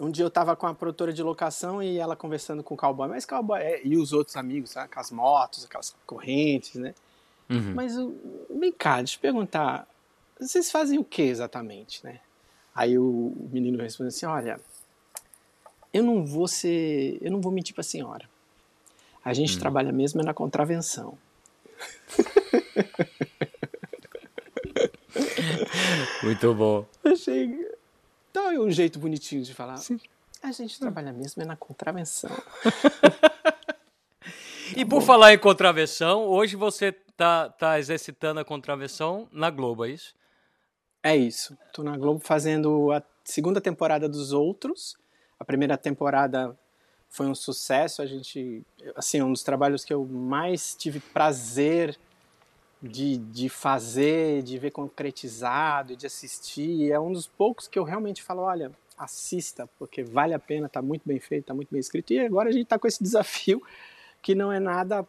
um 0.01 0.11
dia 0.11 0.25
eu 0.25 0.31
tava 0.31 0.57
com 0.57 0.67
a 0.67 0.75
produtora 0.75 1.13
de 1.13 1.23
locação 1.23 1.83
e 1.83 1.99
ela 1.99 2.17
conversando 2.17 2.63
com 2.63 2.75
o 2.75 2.77
cowboy, 2.77 3.09
mas 3.09 3.27
cowboy, 3.27 3.61
é, 3.61 3.87
e 3.87 3.97
os 3.97 4.13
outros 4.13 4.37
amigos, 4.37 4.71
sabe? 4.71 4.93
com 4.93 4.99
as 4.99 5.11
motos, 5.11 5.65
aquelas 5.65 5.95
correntes, 6.07 6.77
né? 6.77 6.95
Uhum. 7.49 7.75
Mas 7.75 7.95
vem 8.49 8.73
cá, 8.73 8.99
deixa 8.99 9.17
eu 9.17 9.21
perguntar, 9.21 9.87
vocês 10.39 10.71
fazem 10.71 10.99
o 10.99 11.05
que 11.05 11.23
exatamente, 11.23 12.05
né? 12.05 12.21
Aí 12.75 12.99
o 12.99 13.35
menino 13.53 13.79
responde 13.79 14.09
assim, 14.09 14.25
olha, 14.25 14.59
eu 15.93 16.03
não 16.03 16.25
vou 16.25 16.49
ser, 16.49 17.19
eu 17.21 17.31
não 17.31 17.41
vou 17.41 17.53
mentir 17.53 17.75
para 17.75 17.83
a 17.83 17.85
senhora. 17.85 18.29
A 19.25 19.35
gente 19.35 19.55
uhum. 19.55 19.61
trabalha 19.61 19.93
mesmo 19.93 20.21
é 20.21 20.25
na 20.25 20.33
contravenção. 20.33 21.19
Muito 26.23 26.55
bom. 26.55 26.87
Achei. 27.05 27.70
Então 28.31 28.51
é 28.51 28.59
um 28.59 28.71
jeito 28.71 28.99
bonitinho 28.99 29.43
de 29.43 29.53
falar. 29.55 29.77
Sim. 29.79 30.01
A 30.43 30.53
gente 30.53 30.79
trabalha 30.79 31.13
mesmo 31.13 31.43
é 31.43 31.45
na 31.45 31.57
contravenção. 31.57 32.31
e 34.75 34.85
por 34.85 35.03
falar 35.03 35.35
em 35.35 35.39
contravenção, 35.39 36.25
hoje 36.25 36.57
você 36.57 36.93
tá, 36.93 37.51
tá 37.51 37.79
exercitando 37.79 38.41
a 38.41 38.45
contravenção 38.45 39.29
na 39.31 39.51
Globo, 39.51 39.85
é 39.85 39.91
isso? 39.91 40.15
É 41.03 41.17
isso. 41.17 41.57
Tô 41.73 41.83
na 41.83 41.97
Globo 41.97 42.21
fazendo 42.21 42.91
a 42.93 43.03
segunda 43.25 43.61
temporada 43.61 44.09
dos 44.09 44.33
Outros. 44.33 44.97
A 45.39 45.45
primeira 45.45 45.77
temporada 45.77 46.57
foi 47.09 47.27
um 47.27 47.35
sucesso. 47.35 48.01
A 48.01 48.07
gente, 48.07 48.65
assim, 48.95 49.21
um 49.21 49.33
dos 49.33 49.43
trabalhos 49.43 49.85
que 49.85 49.93
eu 49.93 50.07
mais 50.07 50.75
tive 50.75 51.01
prazer 51.01 51.99
de, 52.83 53.19
de 53.19 53.49
fazer, 53.49 54.43
de 54.43 54.59
ver 54.59 54.71
concretizado, 54.71 55.97
de 55.97 56.07
assistir. 56.07 56.91
É 56.91 56.99
um 56.99 57.13
dos 57.13 57.27
poucos 57.27 57.69
que 57.69 57.79
eu 57.79 57.85
realmente 57.85 58.23
falo, 58.23 58.43
olha, 58.43 58.73
assista, 58.97 59.69
porque 59.79 60.03
vale 60.03 60.35
a 60.35 60.39
pena, 60.39 60.67
está 60.67 60.81
muito 60.81 61.03
bem 61.05 61.19
feito, 61.19 61.43
está 61.43 61.55
muito 61.55 61.69
bem 61.71 61.81
escrito. 61.81 62.13
E 62.13 62.21
agora 62.21 62.49
a 62.49 62.53
gente 62.53 62.65
está 62.65 62.79
com 62.79 62.87
esse 62.87 63.03
desafio 63.03 63.63
que 64.23 64.35
não 64.35 64.53
é 64.53 64.61
nada 64.61 65.07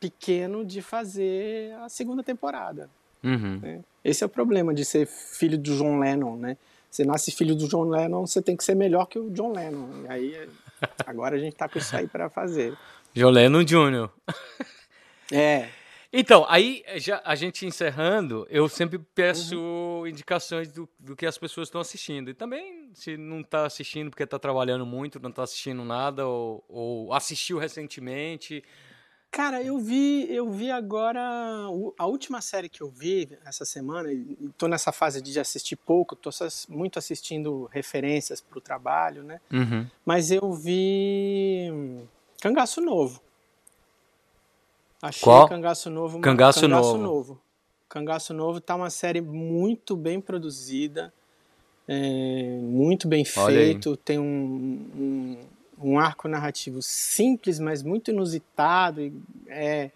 pequeno 0.00 0.64
de 0.64 0.80
fazer 0.80 1.72
a 1.80 1.88
segunda 1.88 2.22
temporada. 2.22 2.88
Uhum. 3.22 3.58
Né? 3.60 3.80
Esse 4.04 4.22
é 4.22 4.26
o 4.26 4.30
problema 4.30 4.72
de 4.72 4.84
ser 4.84 5.06
filho 5.06 5.58
do 5.58 5.76
John 5.76 5.98
Lennon, 5.98 6.36
né? 6.36 6.56
Você 6.90 7.04
nasce 7.04 7.30
filho 7.30 7.54
do 7.54 7.68
John 7.68 7.84
Lennon, 7.84 8.26
você 8.26 8.40
tem 8.40 8.56
que 8.56 8.64
ser 8.64 8.74
melhor 8.74 9.06
que 9.06 9.18
o 9.18 9.28
John 9.30 9.52
Lennon. 9.52 10.04
E 10.04 10.08
aí, 10.08 10.48
agora 11.04 11.36
a 11.36 11.38
gente 11.38 11.52
está 11.52 11.68
com 11.68 11.78
isso 11.78 11.94
aí 11.94 12.06
para 12.06 12.30
fazer. 12.30 12.76
John 13.14 13.30
Lennon 13.30 13.62
Jr. 13.62 14.08
É, 15.30 15.68
então, 16.10 16.46
aí 16.48 16.82
já 16.96 17.20
a 17.22 17.34
gente 17.34 17.66
encerrando, 17.66 18.46
eu 18.48 18.66
sempre 18.68 18.98
peço 18.98 19.58
uhum. 19.58 20.06
indicações 20.06 20.72
do, 20.72 20.88
do 20.98 21.14
que 21.14 21.26
as 21.26 21.36
pessoas 21.36 21.68
estão 21.68 21.82
assistindo. 21.82 22.30
E 22.30 22.34
também, 22.34 22.90
se 22.94 23.16
não 23.18 23.40
está 23.40 23.66
assistindo 23.66 24.08
porque 24.08 24.22
está 24.22 24.38
trabalhando 24.38 24.86
muito, 24.86 25.20
não 25.20 25.28
está 25.28 25.42
assistindo 25.42 25.84
nada, 25.84 26.26
ou, 26.26 26.64
ou, 26.66 27.12
assistiu 27.12 27.58
recentemente. 27.58 28.64
Cara, 29.30 29.62
eu 29.62 29.78
vi, 29.78 30.26
eu 30.34 30.50
vi 30.50 30.70
agora 30.70 31.20
a 31.98 32.06
última 32.06 32.40
série 32.40 32.70
que 32.70 32.80
eu 32.80 32.88
vi 32.88 33.38
essa 33.44 33.66
semana, 33.66 34.10
e 34.10 34.48
tô 34.56 34.66
nessa 34.66 34.90
fase 34.90 35.20
de 35.20 35.38
assistir 35.38 35.76
pouco, 35.76 36.16
tô 36.16 36.30
muito 36.70 36.98
assistindo 36.98 37.66
referências 37.66 38.40
para 38.40 38.56
o 38.56 38.62
trabalho, 38.62 39.22
né? 39.22 39.38
Uhum. 39.52 39.86
Mas 40.06 40.30
eu 40.30 40.50
vi 40.54 41.70
Cangaço 42.40 42.80
Novo. 42.80 43.27
Achei 45.00 45.22
Qual? 45.22 45.48
Cangaço 45.48 45.90
Novo. 45.90 46.20
Cangaço, 46.20 46.60
Cangaço 46.60 46.92
Novo. 46.92 47.02
Novo. 47.02 47.40
Cangaço 47.88 48.34
Novo 48.34 48.60
tá 48.60 48.74
uma 48.74 48.90
série 48.90 49.20
muito 49.20 49.96
bem 49.96 50.20
produzida, 50.20 51.12
é, 51.86 52.58
muito 52.60 53.08
bem 53.08 53.24
feito, 53.24 53.96
tem 53.96 54.18
um, 54.18 54.24
um, 54.24 55.38
um, 55.80 55.98
arco 55.98 56.28
narrativo 56.28 56.82
simples, 56.82 57.58
mas 57.58 57.82
muito 57.82 58.10
inusitado. 58.10 59.00
E, 59.00 59.12
é, 59.48 59.90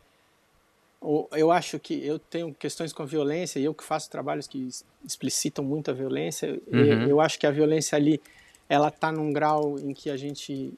eu 1.33 1.51
acho 1.51 1.79
que 1.79 1.95
eu 2.07 2.19
tenho 2.19 2.55
questões 2.55 2.93
com 2.93 3.05
violência 3.05 3.59
e 3.59 3.65
eu 3.65 3.75
que 3.75 3.85
faço 3.85 4.09
trabalhos 4.09 4.47
que 4.47 4.69
explicitam 5.05 5.65
muito 5.65 5.91
a 5.91 5.95
violência, 5.95 6.61
uhum. 6.73 6.81
eu, 6.81 7.09
eu 7.09 7.21
acho 7.21 7.39
que 7.39 7.47
a 7.47 7.51
violência 7.51 7.97
ali 7.97 8.23
ela 8.69 8.91
tá 8.91 9.13
num 9.13 9.33
grau 9.33 9.79
em 9.79 9.93
que 9.93 10.09
a 10.09 10.17
gente 10.17 10.73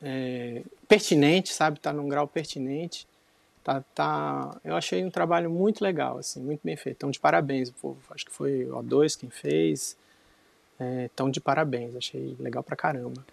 é, 0.00 0.62
pertinente, 0.86 1.52
sabe? 1.52 1.80
Tá 1.80 1.92
num 1.92 2.08
grau 2.08 2.28
pertinente. 2.28 3.06
Tá, 3.66 3.82
tá, 3.92 4.60
eu 4.62 4.76
achei 4.76 5.04
um 5.04 5.10
trabalho 5.10 5.50
muito 5.50 5.82
legal, 5.82 6.18
assim, 6.18 6.40
muito 6.40 6.60
bem 6.62 6.76
feito. 6.76 6.98
Então, 6.98 7.10
de 7.10 7.18
parabéns, 7.18 7.68
povo. 7.68 7.98
Acho 8.12 8.24
que 8.24 8.30
foi 8.30 8.64
o 8.64 8.80
O2 8.80 9.18
quem 9.18 9.28
fez. 9.28 9.96
É, 10.78 11.10
então, 11.12 11.28
de 11.28 11.40
parabéns. 11.40 11.96
Achei 11.96 12.36
legal 12.38 12.62
pra 12.62 12.76
caramba. 12.76 13.26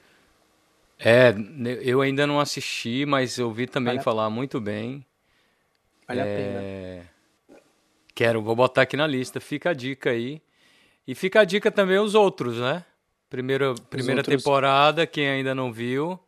É, 0.98 1.36
eu 1.84 2.02
ainda 2.02 2.26
não 2.26 2.40
assisti, 2.40 3.06
mas 3.06 3.38
eu 3.38 3.52
vi 3.52 3.68
também 3.68 3.94
vale 3.94 4.04
falar 4.04 4.28
muito 4.32 4.60
bem. 4.60 5.06
Vale 6.08 6.20
é, 6.20 6.24
a 6.24 6.26
pena. 6.26 7.62
Quero, 8.16 8.42
vou 8.42 8.56
botar 8.56 8.82
aqui 8.82 8.98
na 8.98 9.06
lista. 9.06 9.40
Fica 9.40 9.70
a 9.70 9.74
dica 9.76 10.10
aí. 10.10 10.42
E 11.08 11.14
fica 11.14 11.42
a 11.42 11.46
dica 11.46 11.70
também 11.70 12.00
os 12.00 12.16
outros, 12.16 12.58
né? 12.58 12.84
Primeira, 13.30 13.76
primeira 13.88 14.22
outros... 14.22 14.36
temporada, 14.36 15.06
quem 15.06 15.30
ainda 15.30 15.54
não 15.54 15.72
viu. 15.72 16.20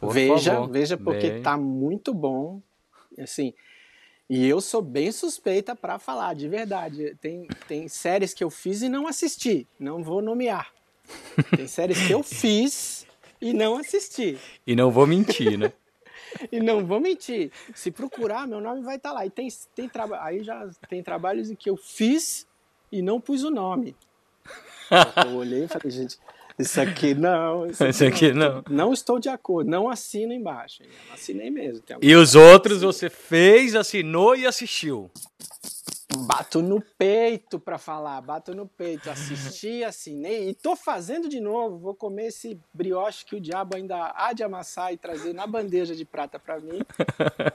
veja, 0.00 0.54
favor. 0.54 0.70
veja, 0.70 0.96
porque 0.96 1.28
Bem... 1.28 1.42
tá 1.42 1.56
muito 1.56 2.14
bom. 2.14 2.62
Assim, 3.20 3.52
e 4.28 4.46
eu 4.46 4.60
sou 4.60 4.82
bem 4.82 5.10
suspeita 5.10 5.74
para 5.74 5.98
falar, 5.98 6.34
de 6.34 6.48
verdade. 6.48 7.16
Tem, 7.20 7.48
tem 7.66 7.88
séries 7.88 8.34
que 8.34 8.44
eu 8.44 8.50
fiz 8.50 8.82
e 8.82 8.88
não 8.88 9.06
assisti, 9.06 9.66
não 9.78 10.02
vou 10.02 10.20
nomear. 10.20 10.72
Tem 11.56 11.66
séries 11.68 12.06
que 12.06 12.12
eu 12.12 12.22
fiz 12.22 13.06
e 13.40 13.52
não 13.52 13.78
assisti. 13.78 14.38
E 14.66 14.76
não 14.76 14.90
vou 14.90 15.06
mentir, 15.06 15.58
né? 15.58 15.72
e 16.52 16.60
não 16.60 16.84
vou 16.84 17.00
mentir. 17.00 17.50
Se 17.74 17.90
procurar, 17.90 18.46
meu 18.46 18.60
nome 18.60 18.82
vai 18.82 18.96
estar 18.96 19.10
tá 19.10 19.14
lá. 19.14 19.26
E 19.26 19.30
tem, 19.30 19.48
tem 19.74 19.88
traba 19.88 20.22
aí 20.22 20.44
já 20.44 20.68
tem 20.88 21.02
trabalhos 21.02 21.50
em 21.50 21.54
que 21.54 21.70
eu 21.70 21.76
fiz 21.76 22.46
e 22.92 23.00
não 23.00 23.20
pus 23.20 23.42
o 23.42 23.50
nome. 23.50 23.96
Eu 25.26 25.36
olhei 25.36 25.64
e 25.64 25.68
falei, 25.68 25.90
gente, 25.90 26.18
isso 26.58 26.80
aqui 26.80 27.14
não. 27.14 27.66
Isso 27.66 27.82
aqui, 27.82 27.90
isso 27.90 28.04
aqui 28.04 28.32
não. 28.32 28.56
não. 28.56 28.64
Não 28.68 28.92
estou 28.92 29.18
de 29.18 29.28
acordo. 29.28 29.70
Não 29.70 29.88
assino 29.88 30.32
embaixo. 30.32 30.82
Não 31.08 31.14
assinei 31.14 31.50
mesmo. 31.50 31.82
E 32.00 32.14
os 32.14 32.34
outros 32.34 32.82
você 32.82 33.08
fez, 33.08 33.74
assinou 33.74 34.34
e 34.34 34.46
assistiu. 34.46 35.10
Bato 36.16 36.62
no 36.62 36.82
peito 36.96 37.60
para 37.60 37.76
falar, 37.76 38.20
bato 38.22 38.54
no 38.54 38.66
peito, 38.66 39.10
assisti, 39.10 39.84
assinei 39.84 40.48
e 40.48 40.54
tô 40.54 40.74
fazendo 40.74 41.28
de 41.28 41.38
novo. 41.38 41.78
Vou 41.78 41.94
comer 41.94 42.28
esse 42.28 42.58
brioche 42.72 43.24
que 43.26 43.36
o 43.36 43.40
diabo 43.40 43.76
ainda 43.76 44.12
há 44.16 44.32
de 44.32 44.42
amassar 44.42 44.92
e 44.92 44.96
trazer 44.96 45.34
na 45.34 45.46
bandeja 45.46 45.94
de 45.94 46.04
prata 46.04 46.38
para 46.38 46.60
mim. 46.60 46.80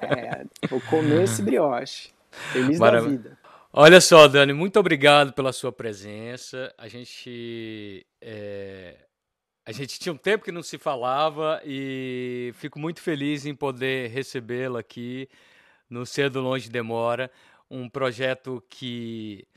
É, 0.04 0.46
vou 0.68 0.80
comer 0.82 1.24
esse 1.24 1.42
brioche. 1.42 2.12
Feliz 2.52 2.78
Maravilha. 2.80 3.18
da 3.18 3.30
vida. 3.30 3.43
Olha 3.76 4.00
só, 4.00 4.28
Dani, 4.28 4.54
muito 4.54 4.80
obrigado 4.80 5.34
pela 5.34 5.52
sua 5.52 5.72
presença. 5.72 6.72
A 6.78 6.88
gente 6.88 8.06
é, 8.22 9.08
a 9.66 9.72
gente 9.72 10.00
tinha 10.00 10.14
um 10.14 10.18
tempo 10.18 10.46
que 10.46 10.52
não 10.52 10.62
se 10.62 10.78
falava 10.78 11.60
e 11.66 12.52
fico 12.54 12.78
muito 12.78 13.02
feliz 13.02 13.48
em 13.48 13.56
poder 13.56 14.12
recebê-la 14.12 14.80
aqui 14.80 15.28
no 15.90 16.06
Cedo 16.06 16.40
Longe 16.40 16.70
Demora 16.70 17.32
um 17.68 17.90
projeto 17.90 18.64
que 18.70 19.48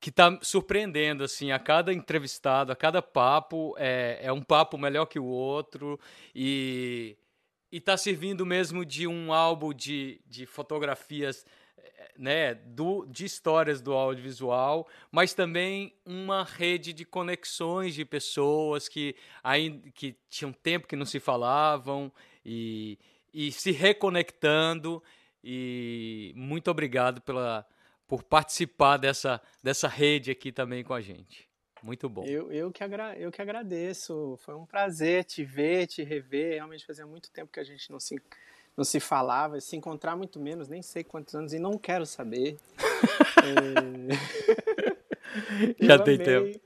que 0.00 0.10
está 0.10 0.36
surpreendendo 0.42 1.22
assim 1.22 1.52
a 1.52 1.58
cada 1.60 1.92
entrevistado, 1.92 2.72
a 2.72 2.76
cada 2.76 3.00
papo 3.00 3.76
é, 3.78 4.18
é 4.22 4.32
um 4.32 4.42
papo 4.42 4.76
melhor 4.76 5.06
que 5.06 5.20
o 5.20 5.24
outro 5.24 6.00
e 6.34 7.16
está 7.70 7.96
servindo 7.96 8.44
mesmo 8.44 8.84
de 8.84 9.06
um 9.06 9.32
álbum 9.32 9.72
de, 9.72 10.20
de 10.26 10.46
fotografias 10.46 11.46
né, 12.16 12.54
do, 12.54 13.04
de 13.06 13.24
histórias 13.24 13.80
do 13.80 13.92
audiovisual, 13.92 14.88
mas 15.10 15.34
também 15.34 15.94
uma 16.04 16.44
rede 16.44 16.92
de 16.92 17.04
conexões 17.04 17.94
de 17.94 18.04
pessoas 18.04 18.88
que, 18.88 19.16
ainda, 19.42 19.90
que 19.90 20.16
tinham 20.28 20.52
tempo 20.52 20.86
que 20.86 20.96
não 20.96 21.06
se 21.06 21.18
falavam 21.18 22.12
e, 22.44 22.98
e 23.32 23.50
se 23.50 23.72
reconectando 23.72 25.02
e 25.42 26.32
muito 26.36 26.70
obrigado 26.70 27.20
pela, 27.20 27.66
por 28.06 28.22
participar 28.22 28.96
dessa, 28.96 29.40
dessa 29.62 29.88
rede 29.88 30.30
aqui 30.30 30.52
também 30.52 30.82
com 30.82 30.94
a 30.94 31.00
gente. 31.00 31.48
Muito 31.82 32.08
bom. 32.08 32.24
Eu, 32.24 32.50
eu, 32.50 32.72
que 32.72 32.82
agra, 32.82 33.14
eu 33.18 33.30
que 33.30 33.42
agradeço. 33.42 34.38
Foi 34.38 34.54
um 34.54 34.64
prazer 34.64 35.22
te 35.24 35.44
ver, 35.44 35.86
te 35.86 36.02
rever. 36.02 36.54
Realmente 36.54 36.86
fazia 36.86 37.06
muito 37.06 37.30
tempo 37.30 37.52
que 37.52 37.60
a 37.60 37.64
gente 37.64 37.90
não 37.90 38.00
se, 38.00 38.16
não 38.76 38.84
se 38.84 39.00
falava, 39.00 39.60
se 39.60 39.76
encontrar 39.76 40.16
muito 40.16 40.40
menos, 40.40 40.68
nem 40.68 40.82
sei 40.82 41.04
quantos 41.04 41.34
anos, 41.34 41.52
e 41.52 41.58
não 41.58 41.78
quero 41.78 42.04
saber. 42.06 42.58
é... 45.78 45.84
Já 45.84 45.98
tem 45.98 46.18
tempo 46.18 46.60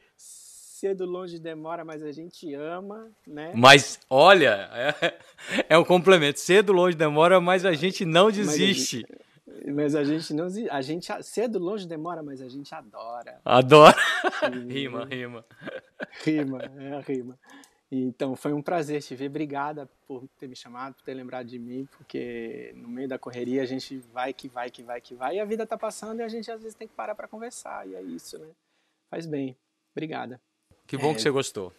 cedo, 0.78 1.04
longe 1.04 1.40
demora, 1.40 1.84
mas 1.84 2.04
a 2.04 2.12
gente 2.12 2.54
ama, 2.54 3.10
né? 3.26 3.52
Mas, 3.54 3.98
olha, 4.08 4.70
é, 4.72 5.18
é 5.70 5.78
um 5.78 5.84
complemento. 5.84 6.38
Cedo, 6.38 6.72
longe 6.72 6.96
demora, 6.96 7.40
mas 7.40 7.64
a 7.64 7.72
gente 7.72 8.04
não 8.04 8.30
desiste. 8.30 9.04
Mas 9.74 9.96
a 9.96 10.04
gente, 10.04 10.32
não 10.32 10.46
a 10.70 10.80
gente 10.80 11.10
cedo, 11.22 11.58
longe 11.58 11.86
demora, 11.86 12.22
mas 12.22 12.40
a 12.40 12.48
gente 12.48 12.72
adora. 12.72 13.40
Adora. 13.44 13.96
rima, 14.68 15.04
rima. 15.04 15.44
Rima, 16.24 16.62
é 16.78 16.92
a 16.94 17.00
rima. 17.00 17.36
Então 17.90 18.36
foi 18.36 18.52
um 18.52 18.60
prazer 18.60 19.02
te 19.02 19.14
ver. 19.14 19.28
Obrigada 19.28 19.88
por 20.06 20.28
ter 20.38 20.46
me 20.46 20.54
chamado, 20.54 20.94
por 20.94 21.02
ter 21.02 21.14
lembrado 21.14 21.46
de 21.46 21.58
mim, 21.58 21.88
porque 21.96 22.72
no 22.76 22.88
meio 22.88 23.08
da 23.08 23.18
correria 23.18 23.62
a 23.62 23.66
gente 23.66 23.96
vai 24.12 24.32
que 24.32 24.46
vai 24.46 24.70
que 24.70 24.82
vai 24.82 25.00
que 25.00 25.14
vai 25.14 25.36
e 25.36 25.40
a 25.40 25.44
vida 25.44 25.66
tá 25.66 25.78
passando 25.78 26.20
e 26.20 26.22
a 26.22 26.28
gente 26.28 26.50
às 26.50 26.60
vezes 26.60 26.76
tem 26.76 26.86
que 26.86 26.94
parar 26.94 27.14
para 27.14 27.26
conversar 27.26 27.88
e 27.88 27.94
é 27.94 28.02
isso, 28.02 28.38
né? 28.38 28.48
Faz 29.10 29.24
bem. 29.24 29.56
Obrigada. 29.92 30.38
Que 30.86 30.98
bom 30.98 31.12
é... 31.12 31.14
que 31.14 31.22
você 31.22 31.30
gostou. 31.30 31.72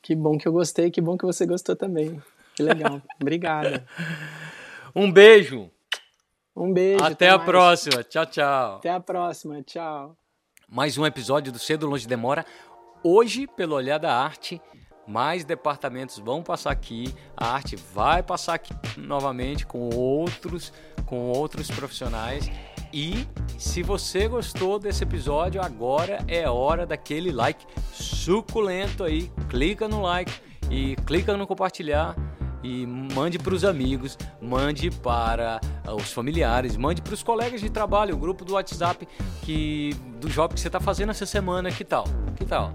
Que 0.00 0.14
bom 0.14 0.38
que 0.38 0.46
eu 0.46 0.52
gostei, 0.52 0.90
que 0.90 1.00
bom 1.00 1.16
que 1.16 1.24
você 1.24 1.44
gostou 1.44 1.74
também. 1.74 2.22
Que 2.54 2.62
legal. 2.62 3.02
Obrigada. 3.20 3.86
Um 4.94 5.10
beijo. 5.10 5.70
Um 6.54 6.72
beijo. 6.72 7.02
Até, 7.02 7.12
até 7.12 7.28
a 7.30 7.36
mais. 7.36 7.48
próxima. 7.48 8.04
Tchau, 8.04 8.26
tchau. 8.26 8.76
Até 8.76 8.90
a 8.90 9.00
próxima. 9.00 9.62
Tchau. 9.62 10.16
Mais 10.68 10.98
um 10.98 11.06
episódio 11.06 11.52
do 11.52 11.58
Cedo 11.58 11.86
Longe 11.86 12.06
Demora. 12.06 12.46
Hoje, 13.04 13.48
pelo 13.48 13.74
Olhar 13.74 13.98
da 13.98 14.16
Arte, 14.16 14.62
mais 15.08 15.44
departamentos 15.44 16.20
vão 16.20 16.40
passar 16.40 16.70
aqui. 16.70 17.12
A 17.36 17.52
arte 17.52 17.74
vai 17.74 18.22
passar 18.22 18.54
aqui 18.54 18.72
novamente 18.96 19.66
com 19.66 19.90
outros, 19.90 20.72
com 21.04 21.30
outros 21.30 21.68
profissionais. 21.68 22.48
E 22.92 23.26
se 23.58 23.82
você 23.82 24.28
gostou 24.28 24.78
desse 24.78 25.02
episódio, 25.02 25.60
agora 25.60 26.24
é 26.28 26.48
hora 26.48 26.86
daquele 26.86 27.32
like 27.32 27.66
suculento 27.92 29.02
aí. 29.02 29.32
Clica 29.48 29.88
no 29.88 30.02
like 30.02 30.32
e 30.70 30.94
clica 31.04 31.36
no 31.36 31.44
compartilhar 31.44 32.14
e 32.62 32.86
mande 32.86 33.36
para 33.36 33.52
os 33.52 33.64
amigos, 33.64 34.16
mande 34.40 34.92
para 34.92 35.60
os 35.92 36.12
familiares, 36.12 36.76
mande 36.76 37.02
para 37.02 37.14
os 37.14 37.22
colegas 37.24 37.60
de 37.60 37.68
trabalho, 37.68 38.14
o 38.14 38.18
grupo 38.18 38.44
do 38.44 38.52
WhatsApp 38.52 39.08
que 39.42 39.92
do 40.20 40.28
job 40.28 40.54
que 40.54 40.60
você 40.60 40.68
está 40.68 40.78
fazendo 40.78 41.10
essa 41.10 41.26
semana, 41.26 41.72
que 41.72 41.84
tal? 41.84 42.04
Que 42.36 42.44
tal? 42.44 42.72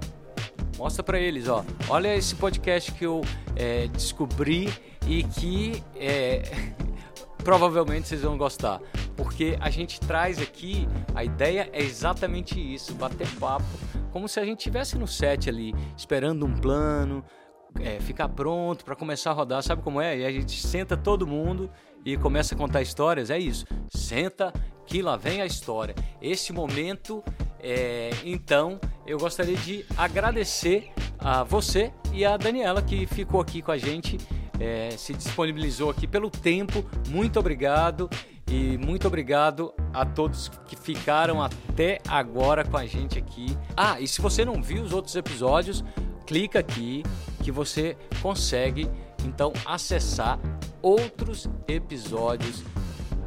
Mostra 0.77 1.01
para 1.03 1.19
eles, 1.19 1.47
ó. 1.47 1.65
Olha 1.89 2.15
esse 2.15 2.35
podcast 2.35 2.91
que 2.91 3.05
eu 3.05 3.21
é, 3.55 3.87
descobri 3.87 4.69
e 5.07 5.23
que 5.23 5.83
é, 5.95 6.43
provavelmente 7.43 8.07
vocês 8.07 8.21
vão 8.21 8.37
gostar, 8.37 8.79
porque 9.15 9.57
a 9.59 9.69
gente 9.69 9.99
traz 9.99 10.39
aqui, 10.39 10.87
a 11.15 11.23
ideia 11.23 11.69
é 11.73 11.81
exatamente 11.81 12.59
isso, 12.59 12.93
bater 12.93 13.27
papo, 13.39 13.65
como 14.11 14.27
se 14.27 14.39
a 14.39 14.45
gente 14.45 14.59
estivesse 14.59 14.97
no 14.97 15.07
set 15.07 15.49
ali, 15.49 15.73
esperando 15.95 16.45
um 16.45 16.53
plano, 16.53 17.23
é, 17.79 17.99
ficar 17.99 18.29
pronto 18.29 18.85
para 18.85 18.95
começar 18.95 19.31
a 19.31 19.33
rodar, 19.33 19.63
sabe 19.63 19.81
como 19.81 19.99
é? 19.99 20.17
E 20.19 20.25
a 20.25 20.31
gente 20.31 20.59
senta 20.59 20.95
todo 20.95 21.25
mundo 21.25 21.69
e 22.07 22.15
começa 22.15 22.55
a 22.55 22.57
contar 22.57 22.81
histórias, 22.81 23.29
é 23.29 23.37
isso. 23.37 23.65
Senta 23.89 24.53
que 24.85 25.01
lá 25.01 25.17
vem 25.17 25.41
a 25.41 25.45
história. 25.45 25.93
Esse 26.21 26.53
momento, 26.53 27.21
é, 27.59 28.11
então, 28.23 28.79
eu 29.05 29.17
gostaria 29.17 29.57
de 29.57 29.83
agradecer 29.97 30.89
a 31.19 31.43
você 31.43 31.91
e 32.13 32.23
a 32.23 32.37
Daniela 32.37 32.81
que 32.81 33.05
ficou 33.05 33.41
aqui 33.41 33.61
com 33.61 33.71
a 33.71 33.77
gente 33.77 34.17
é, 34.57 34.91
se 34.91 35.13
disponibilizou 35.13 35.89
aqui 35.89 36.07
pelo 36.07 36.29
tempo. 36.29 36.85
Muito 37.09 37.41
obrigado 37.41 38.09
e 38.49 38.77
muito 38.77 39.05
obrigado 39.05 39.73
a 39.93 40.05
todos 40.05 40.49
que 40.65 40.77
ficaram 40.77 41.43
até 41.43 41.99
agora 42.07 42.63
com 42.63 42.77
a 42.77 42.85
gente 42.85 43.19
aqui. 43.19 43.47
Ah, 43.75 43.99
e 43.99 44.07
se 44.07 44.21
você 44.21 44.45
não 44.45 44.63
viu 44.63 44.81
os 44.81 44.93
outros 44.93 45.13
episódios, 45.17 45.83
clica 46.25 46.59
aqui 46.59 47.03
que 47.43 47.51
você 47.51 47.97
consegue 48.21 48.89
então 49.25 49.51
acessar 49.65 50.39
outros 50.81 51.47
episódios 51.67 52.63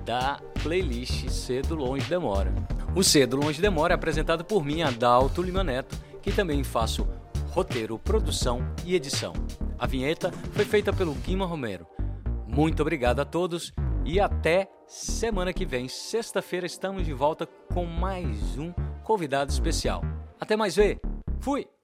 da 0.04 0.40
playlist 0.62 1.28
Cedo 1.28 1.74
Longe 1.74 2.08
Demora. 2.08 2.52
O 2.94 3.02
Cedo 3.02 3.36
Longe 3.36 3.60
Demora 3.60 3.94
é 3.94 3.96
apresentado 3.96 4.44
por 4.44 4.64
mim, 4.64 4.82
Adalto 4.82 5.42
Lima 5.42 5.62
Neto, 5.62 5.96
que 6.22 6.32
também 6.32 6.64
faço 6.64 7.06
roteiro, 7.50 7.98
produção 7.98 8.60
e 8.84 8.94
edição. 8.94 9.32
A 9.78 9.86
vinheta 9.86 10.32
foi 10.52 10.64
feita 10.64 10.92
pelo 10.92 11.14
Guima 11.14 11.46
Romero. 11.46 11.86
Muito 12.46 12.82
obrigado 12.82 13.20
a 13.20 13.24
todos 13.24 13.72
e 14.04 14.18
até 14.20 14.68
semana 14.86 15.52
que 15.52 15.64
vem. 15.64 15.88
Sexta-feira 15.88 16.66
estamos 16.66 17.04
de 17.04 17.12
volta 17.12 17.46
com 17.72 17.86
mais 17.86 18.58
um 18.58 18.72
convidado 19.04 19.50
especial. 19.50 20.02
Até 20.40 20.56
mais 20.56 20.74
ver. 20.74 21.00
Fui! 21.40 21.79